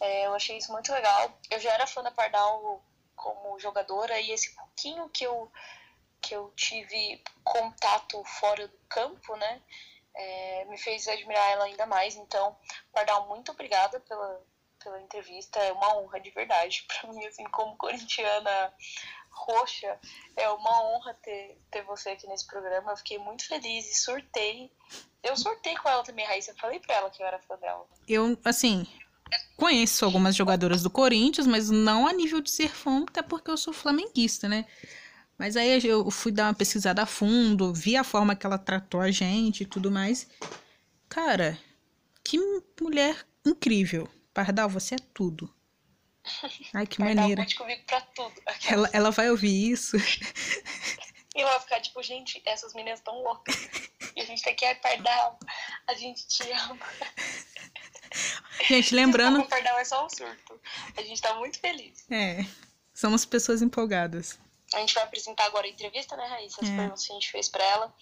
É, 0.00 0.26
eu 0.26 0.34
achei 0.34 0.58
isso 0.58 0.72
muito 0.72 0.92
legal. 0.92 1.38
Eu 1.50 1.60
já 1.60 1.72
era 1.72 1.86
fã 1.86 2.02
da 2.02 2.10
Pardal 2.10 2.82
como 3.14 3.58
jogadora 3.58 4.18
e 4.20 4.30
esse 4.30 4.54
pouquinho 4.54 5.08
que 5.10 5.24
eu, 5.24 5.50
que 6.20 6.34
eu 6.34 6.52
tive 6.56 7.22
contato 7.44 8.22
fora 8.24 8.66
do 8.66 8.78
campo, 8.88 9.36
né? 9.36 9.62
É, 10.14 10.64
me 10.66 10.76
fez 10.76 11.06
admirar 11.08 11.50
ela 11.50 11.64
ainda 11.64 11.86
mais. 11.86 12.16
Então, 12.16 12.56
Pardal, 12.92 13.28
muito 13.28 13.52
obrigada 13.52 14.00
pela, 14.00 14.42
pela 14.82 15.00
entrevista. 15.00 15.58
É 15.60 15.72
uma 15.72 15.96
honra 15.96 16.20
de 16.20 16.30
verdade 16.30 16.84
para 16.88 17.12
mim, 17.12 17.24
assim, 17.26 17.44
como 17.44 17.76
corintiana 17.76 18.74
roxa. 19.32 19.98
É 20.36 20.48
uma 20.48 20.82
honra 20.84 21.14
ter, 21.14 21.58
ter 21.70 21.82
você 21.84 22.10
aqui 22.10 22.26
nesse 22.26 22.46
programa. 22.46 22.92
Eu 22.92 22.96
fiquei 22.96 23.18
muito 23.18 23.46
feliz 23.46 23.90
e 23.90 23.98
surtei. 23.98 24.70
Eu 25.22 25.36
surtei 25.36 25.76
com 25.76 25.88
ela 25.88 26.02
também, 26.02 26.26
Raíssa. 26.26 26.52
Eu 26.52 26.56
falei 26.56 26.80
pra 26.80 26.96
ela 26.96 27.10
que 27.10 27.22
eu 27.22 27.26
era 27.26 27.38
fã 27.40 27.56
dela. 27.56 27.86
Eu, 28.08 28.38
assim, 28.44 28.86
conheço 29.56 30.04
algumas 30.04 30.34
jogadoras 30.34 30.82
do 30.82 30.90
Corinthians, 30.90 31.46
mas 31.46 31.70
não 31.70 32.06
a 32.06 32.12
nível 32.12 32.40
de 32.40 32.50
ser 32.50 32.68
fã, 32.68 33.04
até 33.08 33.22
porque 33.22 33.50
eu 33.50 33.56
sou 33.56 33.72
flamenguista, 33.72 34.48
né? 34.48 34.66
Mas 35.38 35.56
aí 35.56 35.84
eu 35.84 36.10
fui 36.10 36.30
dar 36.30 36.46
uma 36.48 36.54
pesquisada 36.54 37.02
a 37.02 37.06
fundo, 37.06 37.72
vi 37.72 37.96
a 37.96 38.04
forma 38.04 38.36
que 38.36 38.46
ela 38.46 38.58
tratou 38.58 39.00
a 39.00 39.10
gente 39.10 39.62
e 39.62 39.66
tudo 39.66 39.90
mais. 39.90 40.28
Cara, 41.08 41.58
que 42.22 42.38
mulher 42.80 43.26
incrível. 43.44 44.08
Pardal, 44.32 44.68
você 44.68 44.94
é 44.94 44.98
tudo. 45.12 45.52
Ai, 46.74 46.86
que 46.86 46.98
vai 46.98 47.14
maneira. 47.14 47.44
Dar 47.44 47.54
comigo 47.56 47.82
pra 47.86 48.00
tudo. 48.00 48.34
Ela, 48.68 48.90
ela 48.92 49.10
vai 49.10 49.30
ouvir 49.30 49.70
isso. 49.72 49.96
E 51.34 51.40
ela 51.40 51.52
vai 51.52 51.60
ficar 51.60 51.80
tipo, 51.80 52.02
gente, 52.02 52.42
essas 52.44 52.74
meninas 52.74 52.98
estão 52.98 53.22
loucas. 53.22 53.56
E 54.14 54.20
a 54.20 54.24
gente 54.26 54.42
tem 54.42 54.54
que 54.54 54.66
é 54.66 54.74
pardal. 54.74 55.38
A 55.88 55.94
gente 55.94 56.28
te 56.28 56.42
ama. 56.52 56.78
Gente, 58.68 58.94
lembrando. 58.94 59.40
O 59.40 59.46
perdão 59.46 59.78
é 59.78 59.84
só 59.86 60.04
um 60.04 60.10
surto. 60.10 60.60
A 60.94 61.00
gente 61.02 61.22
tá 61.22 61.34
muito 61.36 61.58
feliz. 61.58 62.04
É, 62.10 62.44
somos 62.92 63.24
pessoas 63.24 63.62
empolgadas. 63.62 64.38
A 64.74 64.78
gente 64.80 64.92
vai 64.92 65.04
apresentar 65.04 65.46
agora 65.46 65.66
a 65.66 65.70
entrevista, 65.70 66.14
né, 66.18 66.26
Raíssa? 66.26 66.58
As 66.62 66.68
É. 66.68 66.76
perguntas 66.76 67.06
que 67.06 67.12
a 67.12 67.14
gente 67.14 67.30
fez 67.32 67.48
pra 67.48 67.64
ela. 67.64 67.94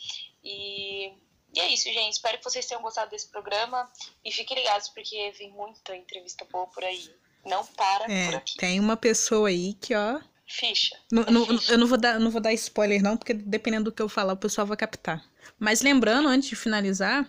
E, 0.42 1.12
e 1.54 1.60
é 1.60 1.68
isso, 1.68 1.84
gente. 1.84 2.14
Espero 2.14 2.36
que 2.38 2.44
vocês 2.44 2.66
tenham 2.66 2.82
gostado 2.82 3.10
desse 3.12 3.28
programa. 3.28 3.88
E 4.24 4.32
fiquem 4.32 4.56
ligados, 4.56 4.88
porque 4.88 5.30
vem 5.38 5.50
muita 5.52 5.94
entrevista 5.96 6.44
boa 6.46 6.66
por 6.66 6.82
aí. 6.84 7.14
Não 7.44 7.64
para 7.64 8.04
por 8.04 8.10
É, 8.12 8.34
aqui. 8.36 8.56
tem 8.58 8.78
uma 8.80 8.96
pessoa 8.96 9.48
aí 9.48 9.74
que, 9.74 9.94
ó. 9.94 10.20
Ficha. 10.46 10.96
Não- 11.12 11.22
É 11.22 11.30
não- 11.30 11.46
ficha. 11.46 11.72
eu 11.72 11.78
não 11.78 11.86
vou, 11.86 11.98
dar, 11.98 12.18
não 12.20 12.30
vou 12.30 12.40
dar 12.40 12.52
spoiler, 12.54 13.02
não, 13.02 13.16
porque 13.16 13.32
dependendo 13.34 13.84
do 13.84 13.92
que 13.92 14.02
eu 14.02 14.08
falar, 14.08 14.32
o 14.32 14.36
pessoal 14.36 14.66
vai 14.66 14.76
captar. 14.76 15.24
Mas 15.58 15.80
lembrando, 15.80 16.28
antes 16.28 16.48
de 16.48 16.56
finalizar, 16.56 17.28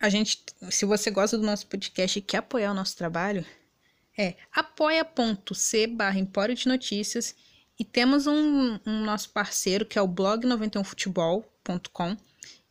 a 0.00 0.08
gente, 0.08 0.42
se 0.70 0.84
você 0.84 1.10
gosta 1.10 1.36
do 1.38 1.44
nosso 1.44 1.66
podcast 1.66 2.18
e 2.18 2.22
quer 2.22 2.38
apoiar 2.38 2.70
o 2.72 2.74
nosso 2.74 2.96
trabalho, 2.96 3.44
é 4.18 4.34
apoia.c 4.52 5.86
barra 5.86 6.18
Empório 6.18 6.54
de 6.54 6.68
Notícias 6.68 7.34
e 7.78 7.84
temos 7.84 8.26
um, 8.26 8.78
um 8.86 9.04
nosso 9.04 9.30
parceiro 9.30 9.86
que 9.86 9.98
é 9.98 10.02
o 10.02 10.06
blog 10.06 10.44
91futebol.com 10.46 12.16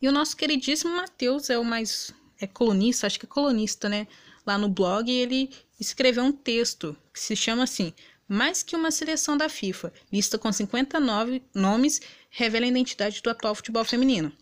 e 0.00 0.08
o 0.08 0.12
nosso 0.12 0.36
queridíssimo 0.36 0.94
Matheus 0.96 1.50
é 1.50 1.58
o 1.58 1.64
mais 1.64 2.12
é 2.40 2.46
colunista, 2.46 3.06
acho 3.06 3.18
que 3.20 3.26
é 3.26 3.28
colunista, 3.28 3.88
né? 3.88 4.06
Lá 4.46 4.58
no 4.58 4.68
blog 4.68 5.10
ele 5.10 5.50
escreveu 5.78 6.24
um 6.24 6.32
texto 6.32 6.96
que 7.12 7.20
se 7.20 7.36
chama 7.36 7.64
assim 7.64 7.92
mais 8.32 8.62
que 8.62 8.74
uma 8.74 8.90
seleção 8.90 9.36
da 9.36 9.46
FIFA, 9.46 9.92
lista 10.10 10.38
com 10.38 10.50
59 10.50 11.42
nomes, 11.54 12.00
revela 12.30 12.64
a 12.64 12.68
identidade 12.68 13.20
do 13.20 13.28
atual 13.28 13.54
futebol 13.54 13.84
feminino. 13.84 14.32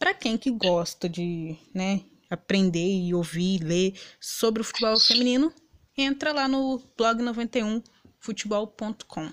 Para 0.00 0.12
quem 0.12 0.36
que 0.36 0.50
gosta 0.50 1.08
de, 1.08 1.56
né, 1.72 2.00
aprender 2.28 2.84
e 2.84 3.14
ouvir, 3.14 3.62
ler 3.62 3.94
sobre 4.18 4.62
o 4.62 4.64
futebol 4.64 4.98
feminino, 4.98 5.54
entra 5.96 6.32
lá 6.32 6.48
no 6.48 6.82
blog 6.96 7.22
91futebol.com. 7.22 9.32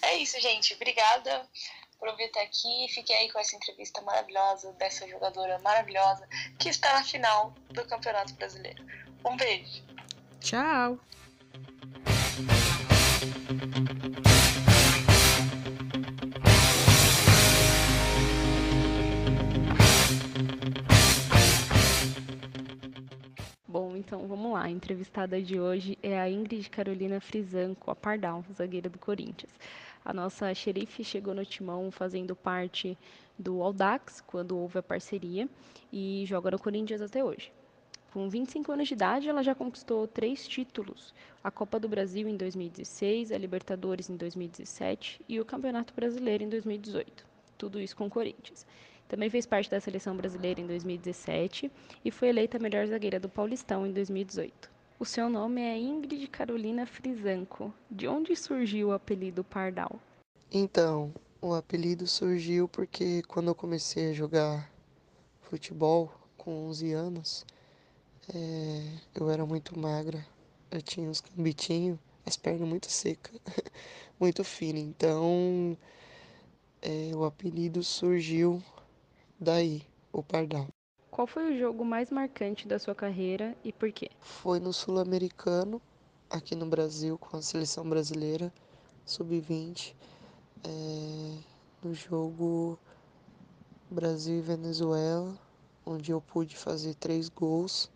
É 0.00 0.16
isso, 0.16 0.40
gente. 0.40 0.72
Obrigada 0.72 1.46
por 1.98 2.08
ouvir 2.08 2.24
até 2.24 2.44
aqui. 2.44 2.86
Fiquem 2.94 3.14
aí 3.14 3.30
com 3.30 3.38
essa 3.38 3.56
entrevista 3.56 4.00
maravilhosa 4.00 4.72
dessa 4.72 5.06
jogadora 5.06 5.58
maravilhosa 5.58 6.26
que 6.58 6.70
está 6.70 6.94
na 6.94 7.04
final 7.04 7.54
do 7.68 7.84
Campeonato 7.84 8.32
Brasileiro. 8.34 8.82
Um 9.26 9.36
beijo. 9.36 9.82
Tchau. 10.40 10.98
Bom, 23.66 23.96
então 23.96 24.28
vamos 24.28 24.52
lá. 24.52 24.64
A 24.64 24.70
entrevistada 24.70 25.40
de 25.40 25.58
hoje 25.58 25.98
é 26.02 26.20
a 26.20 26.28
Ingrid 26.28 26.68
Carolina 26.68 27.18
Frisanco, 27.18 27.90
a 27.90 27.96
Pardal, 27.96 28.44
zagueira 28.52 28.90
do 28.90 28.98
Corinthians. 28.98 29.52
A 30.04 30.12
nossa 30.12 30.54
xerife 30.54 31.02
chegou 31.02 31.34
no 31.34 31.46
timão 31.46 31.90
fazendo 31.90 32.36
parte 32.36 32.96
do 33.38 33.62
Audax, 33.62 34.20
quando 34.20 34.56
houve 34.58 34.78
a 34.78 34.82
parceria, 34.82 35.48
e 35.90 36.24
joga 36.26 36.50
no 36.50 36.58
Corinthians 36.58 37.00
até 37.00 37.24
hoje. 37.24 37.50
Com 38.14 38.28
25 38.28 38.70
anos 38.70 38.86
de 38.86 38.94
idade, 38.94 39.28
ela 39.28 39.42
já 39.42 39.56
conquistou 39.56 40.06
três 40.06 40.46
títulos: 40.46 41.12
a 41.42 41.50
Copa 41.50 41.80
do 41.80 41.88
Brasil 41.88 42.28
em 42.28 42.36
2016, 42.36 43.32
a 43.32 43.36
Libertadores 43.36 44.08
em 44.08 44.16
2017 44.16 45.20
e 45.28 45.40
o 45.40 45.44
Campeonato 45.44 45.92
Brasileiro 45.92 46.44
em 46.44 46.48
2018. 46.48 47.26
Tudo 47.58 47.80
isso 47.80 47.96
com 47.96 48.06
o 48.06 48.10
Corinthians. 48.10 48.64
Também 49.08 49.28
fez 49.28 49.46
parte 49.46 49.68
da 49.68 49.80
seleção 49.80 50.16
brasileira 50.16 50.60
em 50.60 50.66
2017 50.68 51.68
e 52.04 52.10
foi 52.12 52.28
eleita 52.28 52.56
a 52.56 52.60
melhor 52.60 52.86
zagueira 52.86 53.18
do 53.18 53.28
Paulistão 53.28 53.84
em 53.84 53.92
2018. 53.92 54.70
O 55.00 55.04
seu 55.04 55.28
nome 55.28 55.60
é 55.60 55.76
Ingrid 55.76 56.28
Carolina 56.28 56.86
Frisanco. 56.86 57.74
De 57.90 58.06
onde 58.06 58.36
surgiu 58.36 58.90
o 58.90 58.92
apelido 58.92 59.42
Pardal? 59.42 59.98
Então, 60.52 61.12
o 61.42 61.52
apelido 61.52 62.06
surgiu 62.06 62.68
porque 62.68 63.22
quando 63.26 63.48
eu 63.48 63.56
comecei 63.56 64.10
a 64.10 64.14
jogar 64.14 64.70
futebol 65.40 66.12
com 66.36 66.68
11 66.68 66.92
anos, 66.92 67.44
eh, 68.32 68.98
eu 69.14 69.28
era 69.30 69.44
muito 69.44 69.78
magra, 69.78 70.24
eu 70.70 70.80
tinha 70.80 71.08
uns 71.08 71.20
cambitinhos, 71.20 71.98
as 72.24 72.36
pernas 72.36 72.68
muito 72.68 72.90
secas, 72.90 73.38
muito 74.18 74.44
finas. 74.44 74.82
Então, 74.82 75.76
eh, 76.82 77.12
o 77.14 77.24
apelido 77.24 77.82
surgiu 77.82 78.62
daí, 79.38 79.82
o 80.12 80.22
Pardal. 80.22 80.68
Qual 81.10 81.26
foi 81.26 81.54
o 81.54 81.58
jogo 81.58 81.84
mais 81.84 82.10
marcante 82.10 82.66
da 82.66 82.78
sua 82.78 82.94
carreira 82.94 83.56
e 83.64 83.72
por 83.72 83.92
quê? 83.92 84.10
Foi 84.20 84.58
no 84.58 84.72
Sul-Americano, 84.72 85.80
aqui 86.28 86.54
no 86.54 86.66
Brasil, 86.66 87.16
com 87.18 87.36
a 87.36 87.42
seleção 87.42 87.88
brasileira, 87.88 88.52
sub-20, 89.06 89.94
eh, 90.64 91.38
no 91.82 91.94
jogo 91.94 92.78
Brasil 93.90 94.38
e 94.38 94.42
Venezuela, 94.42 95.38
onde 95.86 96.10
eu 96.10 96.20
pude 96.20 96.56
fazer 96.56 96.94
três 96.94 97.28
gols. 97.28 97.90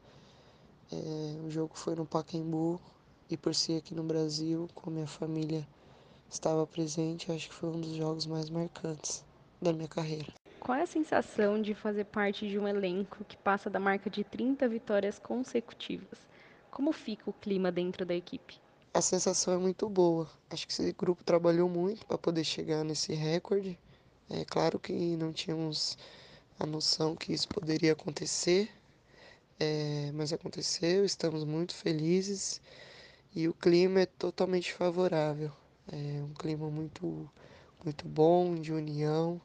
Eh, 0.91 1.37
o 1.45 1.51
jogo 1.51 1.77
foi 1.77 1.95
no 1.95 2.07
Pacaembu 2.07 2.81
e 3.29 3.37
por 3.37 3.55
ser 3.55 3.79
aqui 3.79 3.95
no 3.95 4.03
Brasil, 4.03 4.69
com 4.75 4.91
minha 4.91 5.07
família 5.07 5.67
estava 6.31 6.67
presente, 6.67 7.31
acho 7.31 7.49
que 7.49 7.55
foi 7.55 7.69
um 7.69 7.81
dos 7.81 7.95
jogos 7.95 8.27
mais 8.27 8.49
marcantes 8.49 9.25
da 9.61 9.73
minha 9.73 9.89
carreira. 9.89 10.33
Qual 10.61 10.77
é 10.77 10.83
a 10.83 10.87
sensação 10.87 11.61
de 11.61 11.75
fazer 11.75 12.05
parte 12.05 12.49
de 12.49 12.59
um 12.59 12.67
elenco 12.67 13.25
que 13.25 13.37
passa 13.37 13.71
da 13.71 13.79
marca 13.79 14.11
de 14.11 14.25
30 14.25 14.69
vitórias 14.69 15.19
consecutivas? 15.19 16.19
Como 16.71 16.93
fica 16.93 17.29
o 17.29 17.33
clima 17.33 17.71
dentro 17.71 18.05
da 18.05 18.15
equipe? 18.15 18.61
A 18.93 19.01
sensação 19.01 19.55
é 19.55 19.59
muito 19.59 19.89
boa. 19.89 20.29
Acho 20.51 20.67
que 20.67 20.73
esse 20.73 20.93
grupo 20.93 21.23
trabalhou 21.23 21.69
muito 21.69 22.05
para 22.07 22.19
poder 22.19 22.45
chegar 22.45 22.85
nesse 22.85 23.15
recorde. 23.15 23.79
É 24.29 24.45
claro 24.45 24.79
que 24.79 24.93
não 25.17 25.33
tínhamos 25.33 25.97
a 26.59 26.67
noção 26.67 27.15
que 27.15 27.33
isso 27.33 27.49
poderia 27.49 27.93
acontecer, 27.93 28.71
é, 29.59 30.11
mas 30.15 30.33
aconteceu. 30.33 31.05
Estamos 31.05 31.45
muito 31.45 31.75
felizes 31.75 32.61
e 33.35 33.49
o 33.49 33.55
clima 33.55 34.01
é 34.01 34.07
totalmente 34.07 34.73
favorável. 34.73 35.53
É 35.91 36.23
um 36.23 36.35
clima 36.35 36.69
muito, 36.71 37.31
muito 37.85 38.07
bom 38.07 38.55
de 38.55 38.73
união. 38.73 39.41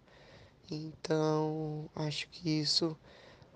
Então, 0.70 1.90
acho 1.96 2.28
que 2.30 2.60
isso 2.60 2.98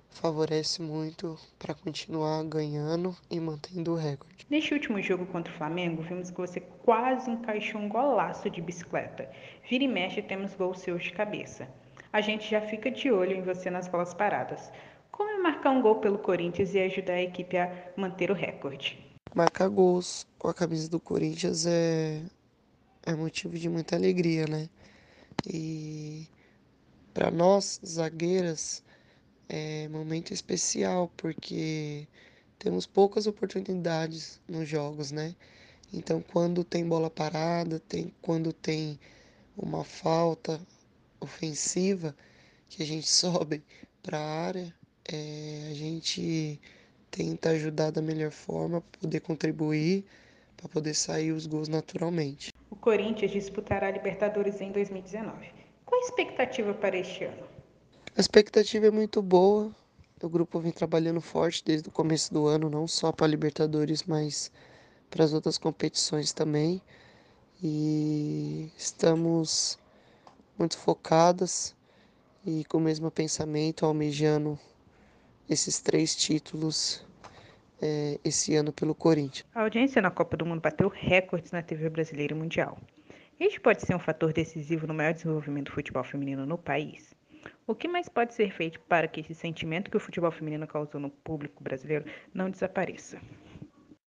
favorece 0.09 0.81
muito 0.81 1.37
para 1.59 1.73
continuar 1.73 2.43
ganhando 2.43 3.15
e 3.29 3.39
mantendo 3.39 3.93
o 3.93 3.95
recorde. 3.95 4.45
Neste 4.49 4.73
último 4.73 5.01
jogo 5.01 5.25
contra 5.27 5.53
o 5.53 5.57
Flamengo, 5.57 6.01
vimos 6.01 6.31
que 6.31 6.37
você 6.37 6.59
quase 6.59 7.29
encaixou 7.29 7.81
um 7.81 7.89
golaço 7.89 8.49
de 8.49 8.61
bicicleta. 8.61 9.29
Vira 9.69 9.83
e 9.83 9.87
mexe 9.87 10.21
temos 10.21 10.53
gols 10.55 10.79
seus 10.79 11.03
de 11.03 11.11
cabeça. 11.11 11.67
A 12.11 12.21
gente 12.21 12.49
já 12.49 12.61
fica 12.61 12.89
de 12.89 13.11
olho 13.11 13.35
em 13.35 13.41
você 13.41 13.69
nas 13.69 13.87
bolas 13.87 14.13
paradas. 14.13 14.71
Como 15.17 15.31
é 15.31 15.37
marcar 15.39 15.71
um 15.71 15.81
gol 15.81 15.95
pelo 15.95 16.19
Corinthians 16.19 16.75
e 16.75 16.79
ajudar 16.79 17.13
a 17.13 17.23
equipe 17.23 17.57
a 17.57 17.91
manter 17.97 18.29
o 18.29 18.35
recorde? 18.35 19.03
Marcar 19.33 19.67
gols 19.67 20.27
com 20.37 20.47
a 20.47 20.53
camisa 20.53 20.87
do 20.87 20.99
Corinthians 20.99 21.65
é, 21.65 22.21
é 23.03 23.15
motivo 23.15 23.57
de 23.57 23.67
muita 23.67 23.95
alegria, 23.95 24.45
né? 24.45 24.69
E 25.51 26.27
para 27.15 27.31
nós, 27.31 27.81
zagueiras, 27.83 28.83
é 29.49 29.87
momento 29.87 30.35
especial, 30.35 31.11
porque 31.17 32.07
temos 32.59 32.85
poucas 32.85 33.25
oportunidades 33.25 34.39
nos 34.47 34.69
jogos, 34.69 35.11
né? 35.11 35.35
Então, 35.91 36.21
quando 36.21 36.63
tem 36.63 36.87
bola 36.87 37.09
parada, 37.09 37.79
tem, 37.79 38.13
quando 38.21 38.53
tem 38.53 38.99
uma 39.57 39.83
falta 39.83 40.61
ofensiva, 41.19 42.15
que 42.69 42.83
a 42.83 42.85
gente 42.85 43.09
sobe 43.09 43.63
para 44.03 44.19
a 44.19 44.45
área, 44.45 44.76
é, 45.07 45.69
a 45.71 45.73
gente 45.73 46.59
tenta 47.09 47.49
ajudar 47.49 47.91
da 47.91 48.01
melhor 48.01 48.31
forma 48.31 48.81
para 48.81 48.99
poder 49.01 49.19
contribuir, 49.21 50.05
para 50.55 50.67
poder 50.67 50.93
sair 50.93 51.31
os 51.31 51.47
gols 51.47 51.67
naturalmente. 51.67 52.51
O 52.69 52.75
Corinthians 52.75 53.31
disputará 53.31 53.87
a 53.87 53.91
Libertadores 53.91 54.59
em 54.59 54.71
2019. 54.71 55.51
Qual 55.85 56.01
a 56.01 56.05
expectativa 56.05 56.73
para 56.73 56.97
este 56.97 57.23
ano? 57.23 57.43
A 58.15 58.19
expectativa 58.19 58.87
é 58.87 58.91
muito 58.91 59.21
boa. 59.21 59.73
O 60.21 60.27
grupo 60.27 60.59
vem 60.59 60.71
trabalhando 60.71 61.21
forte 61.21 61.63
desde 61.63 61.87
o 61.89 61.91
começo 61.91 62.33
do 62.33 62.47
ano, 62.47 62.69
não 62.69 62.87
só 62.87 63.11
para 63.11 63.25
a 63.25 63.29
Libertadores, 63.29 64.03
mas 64.03 64.51
para 65.09 65.23
as 65.23 65.33
outras 65.33 65.57
competições 65.57 66.33
também. 66.33 66.81
E 67.63 68.71
estamos 68.77 69.79
muito 70.57 70.77
focadas 70.77 71.75
e 72.45 72.65
com 72.65 72.77
o 72.77 72.81
mesmo 72.81 73.09
pensamento, 73.11 73.85
almejando 73.85 74.59
esses 75.49 75.79
três 75.79 76.15
títulos 76.15 77.05
é, 77.81 78.19
esse 78.23 78.55
ano 78.55 78.71
pelo 78.73 78.95
Corinthians. 78.95 79.45
A 79.53 79.61
audiência 79.61 80.01
na 80.01 80.11
Copa 80.11 80.35
do 80.35 80.45
Mundo 80.45 80.61
bateu 80.61 80.89
recordes 80.89 81.51
na 81.51 81.61
TV 81.61 81.89
brasileira 81.89 82.33
e 82.33 82.37
mundial. 82.37 82.77
Este 83.39 83.59
pode 83.59 83.83
ser 83.83 83.95
um 83.95 83.99
fator 83.99 84.33
decisivo 84.33 84.87
no 84.87 84.93
maior 84.93 85.13
desenvolvimento 85.13 85.67
do 85.67 85.73
futebol 85.73 86.03
feminino 86.03 86.45
no 86.45 86.57
país. 86.57 87.15
O 87.67 87.75
que 87.75 87.87
mais 87.87 88.09
pode 88.09 88.33
ser 88.33 88.51
feito 88.51 88.79
para 88.81 89.07
que 89.07 89.21
esse 89.21 89.35
sentimento 89.35 89.91
que 89.91 89.97
o 89.97 89.99
futebol 89.99 90.31
feminino 90.31 90.65
causou 90.65 90.99
no 90.99 91.09
público 91.09 91.63
brasileiro 91.63 92.05
não 92.33 92.49
desapareça? 92.49 93.21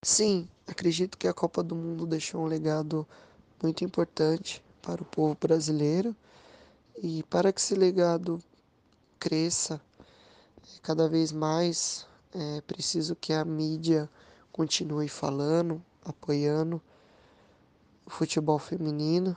Sim, 0.03 0.49
acredito 0.67 1.17
que 1.17 1.29
a 1.29 1.35
Copa 1.35 1.63
do 1.63 1.77
Mundo 1.77 2.07
deixou 2.07 2.43
um 2.43 2.47
legado 2.47 3.07
muito 3.63 3.85
importante 3.85 4.63
para 4.83 5.03
o 5.03 5.05
povo 5.05 5.37
brasileiro 5.39 6.17
e 7.03 7.23
para 7.25 7.53
que 7.53 7.61
esse 7.61 7.75
legado 7.75 8.43
cresça 9.19 9.81
cada 10.83 11.09
vez 11.09 11.33
mais, 11.33 12.07
é 12.35 12.61
preciso 12.63 13.17
que 13.17 13.33
a 13.33 13.45
mídia 13.45 14.09
continue 14.53 15.09
falando, 15.09 15.83
apoiando 16.05 16.81
o 18.07 18.11
futebol 18.11 18.59
feminino, 18.59 19.37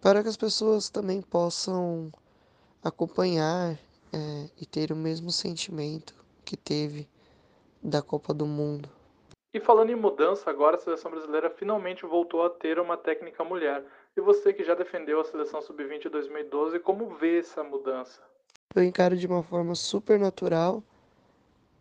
para 0.00 0.22
que 0.22 0.28
as 0.28 0.36
pessoas 0.36 0.88
também 0.88 1.20
possam 1.20 2.12
acompanhar 2.82 3.78
é, 4.12 4.50
e 4.60 4.66
ter 4.66 4.92
o 4.92 4.96
mesmo 4.96 5.30
sentimento 5.30 6.14
que 6.44 6.56
teve 6.56 7.08
da 7.82 8.02
Copa 8.02 8.32
do 8.32 8.46
Mundo. 8.46 8.88
E 9.52 9.58
falando 9.58 9.90
em 9.90 9.96
mudança, 9.96 10.48
agora 10.48 10.76
a 10.76 10.80
seleção 10.80 11.10
brasileira 11.10 11.50
finalmente 11.50 12.06
voltou 12.06 12.44
a 12.44 12.50
ter 12.50 12.78
uma 12.78 12.96
técnica 12.96 13.42
mulher. 13.42 13.84
E 14.16 14.20
você 14.20 14.52
que 14.52 14.62
já 14.62 14.74
defendeu 14.74 15.20
a 15.20 15.24
seleção 15.24 15.60
sub-20 15.60 16.06
em 16.06 16.10
2012, 16.10 16.78
como 16.78 17.16
vê 17.16 17.40
essa 17.40 17.64
mudança? 17.64 18.22
Eu 18.72 18.84
encaro 18.84 19.16
de 19.16 19.26
uma 19.26 19.42
forma 19.42 19.74
super 19.74 20.16
natural, 20.16 20.80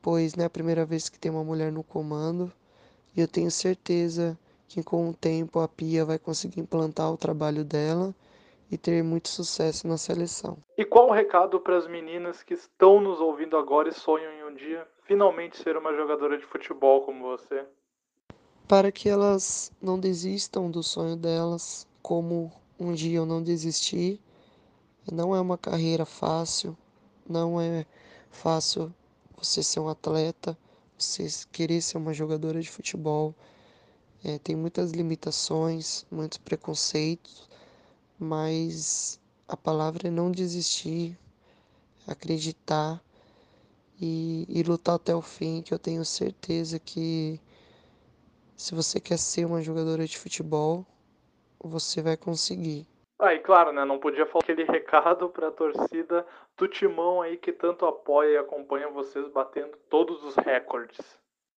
pois 0.01 0.33
não 0.33 0.43
é 0.43 0.47
a 0.47 0.49
primeira 0.49 0.85
vez 0.85 1.07
que 1.07 1.19
tem 1.19 1.29
uma 1.29 1.43
mulher 1.43 1.71
no 1.71 1.83
comando, 1.83 2.51
e 3.15 3.21
eu 3.21 3.27
tenho 3.27 3.51
certeza 3.51 4.35
que 4.67 4.81
com 4.81 5.07
o 5.07 5.13
tempo 5.13 5.59
a 5.59 5.67
Pia 5.67 6.03
vai 6.03 6.17
conseguir 6.17 6.59
implantar 6.59 7.11
o 7.13 7.17
trabalho 7.17 7.63
dela 7.63 8.13
e 8.71 8.77
ter 8.77 9.03
muito 9.03 9.29
sucesso 9.29 9.87
na 9.87 9.97
seleção. 9.97 10.57
E 10.75 10.83
qual 10.83 11.09
o 11.09 11.13
recado 11.13 11.59
para 11.59 11.77
as 11.77 11.87
meninas 11.87 12.41
que 12.41 12.55
estão 12.55 12.99
nos 12.99 13.19
ouvindo 13.19 13.55
agora 13.55 13.89
e 13.89 13.93
sonham 13.93 14.31
em 14.33 14.51
um 14.51 14.55
dia 14.55 14.87
finalmente 15.03 15.57
ser 15.57 15.77
uma 15.77 15.93
jogadora 15.95 16.39
de 16.39 16.45
futebol 16.45 17.01
como 17.01 17.23
você? 17.23 17.65
Para 18.67 18.91
que 18.91 19.07
elas 19.07 19.71
não 19.79 19.99
desistam 19.99 20.71
do 20.71 20.81
sonho 20.81 21.15
delas, 21.15 21.87
como 22.01 22.51
um 22.79 22.93
dia 22.93 23.17
eu 23.17 23.27
não 23.27 23.43
desisti. 23.43 24.19
Não 25.11 25.35
é 25.35 25.41
uma 25.41 25.57
carreira 25.57 26.05
fácil, 26.05 26.77
não 27.27 27.59
é 27.59 27.85
fácil 28.29 28.93
você 29.37 29.63
ser 29.63 29.79
um 29.79 29.87
atleta, 29.87 30.57
você 30.97 31.27
querer 31.51 31.81
ser 31.81 31.97
uma 31.97 32.13
jogadora 32.13 32.61
de 32.61 32.69
futebol. 32.69 33.33
É, 34.23 34.37
tem 34.37 34.55
muitas 34.55 34.91
limitações, 34.91 36.05
muitos 36.11 36.37
preconceitos, 36.37 37.49
mas 38.19 39.19
a 39.47 39.55
palavra 39.55 40.09
é 40.09 40.11
não 40.11 40.29
desistir, 40.29 41.17
acreditar 42.05 43.01
e, 43.99 44.45
e 44.49 44.63
lutar 44.63 44.95
até 44.95 45.15
o 45.15 45.21
fim, 45.21 45.61
que 45.61 45.73
eu 45.73 45.79
tenho 45.79 46.03
certeza 46.03 46.79
que 46.79 47.39
se 48.55 48.75
você 48.75 48.99
quer 48.99 49.17
ser 49.17 49.45
uma 49.45 49.61
jogadora 49.61 50.05
de 50.05 50.17
futebol, 50.17 50.85
você 51.63 52.01
vai 52.01 52.17
conseguir. 52.17 52.85
Ah, 53.21 53.33
e 53.33 53.39
claro, 53.39 53.73
né? 53.73 53.83
Não 53.83 53.99
podia 53.99 54.25
falar 54.25 54.43
aquele 54.43 54.63
recado 54.63 55.27
para 55.27 55.49
a 55.49 55.51
torcida 55.51 56.25
do 56.57 56.69
Timão 56.69 57.21
aí 57.21 57.35
que 57.35 57.51
tanto 57.51 57.85
apoia 57.85 58.35
e 58.35 58.37
acompanha 58.37 58.89
vocês 58.89 59.27
batendo 59.33 59.77
todos 59.89 60.23
os 60.23 60.35
recordes. 60.37 60.97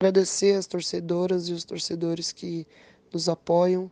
Agradecer 0.00 0.56
as 0.56 0.66
torcedoras 0.66 1.48
e 1.48 1.52
os 1.52 1.64
torcedores 1.64 2.32
que 2.32 2.66
nos 3.12 3.28
apoiam 3.28 3.88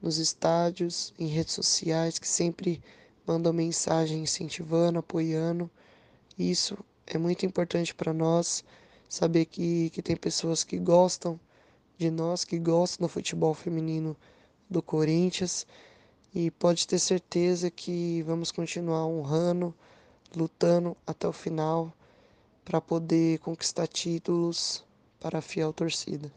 nos 0.00 0.16
estádios, 0.16 1.12
em 1.18 1.26
redes 1.26 1.52
sociais, 1.52 2.18
que 2.18 2.26
sempre 2.26 2.82
mandam 3.26 3.52
mensagem 3.52 4.22
incentivando, 4.22 4.98
apoiando. 4.98 5.70
Isso 6.38 6.78
é 7.06 7.18
muito 7.18 7.44
importante 7.44 7.94
para 7.94 8.14
nós, 8.14 8.64
saber 9.06 9.44
que, 9.44 9.90
que 9.90 10.00
tem 10.00 10.16
pessoas 10.16 10.64
que 10.64 10.78
gostam 10.78 11.38
de 11.98 12.10
nós, 12.10 12.42
que 12.42 12.58
gostam 12.58 13.06
do 13.06 13.12
futebol 13.12 13.52
feminino 13.52 14.16
do 14.70 14.82
Corinthians 14.82 15.66
e 16.34 16.50
pode 16.50 16.86
ter 16.86 16.98
certeza 16.98 17.70
que 17.70 18.22
vamos 18.22 18.50
continuar 18.50 19.04
honrando, 19.04 19.74
lutando 20.34 20.96
até 21.06 21.28
o 21.28 21.32
final 21.32 21.92
para 22.64 22.80
poder 22.80 23.38
conquistar 23.40 23.86
títulos 23.86 24.84
para 25.20 25.38
a 25.38 25.42
fiel 25.42 25.72
torcida. 25.72 26.32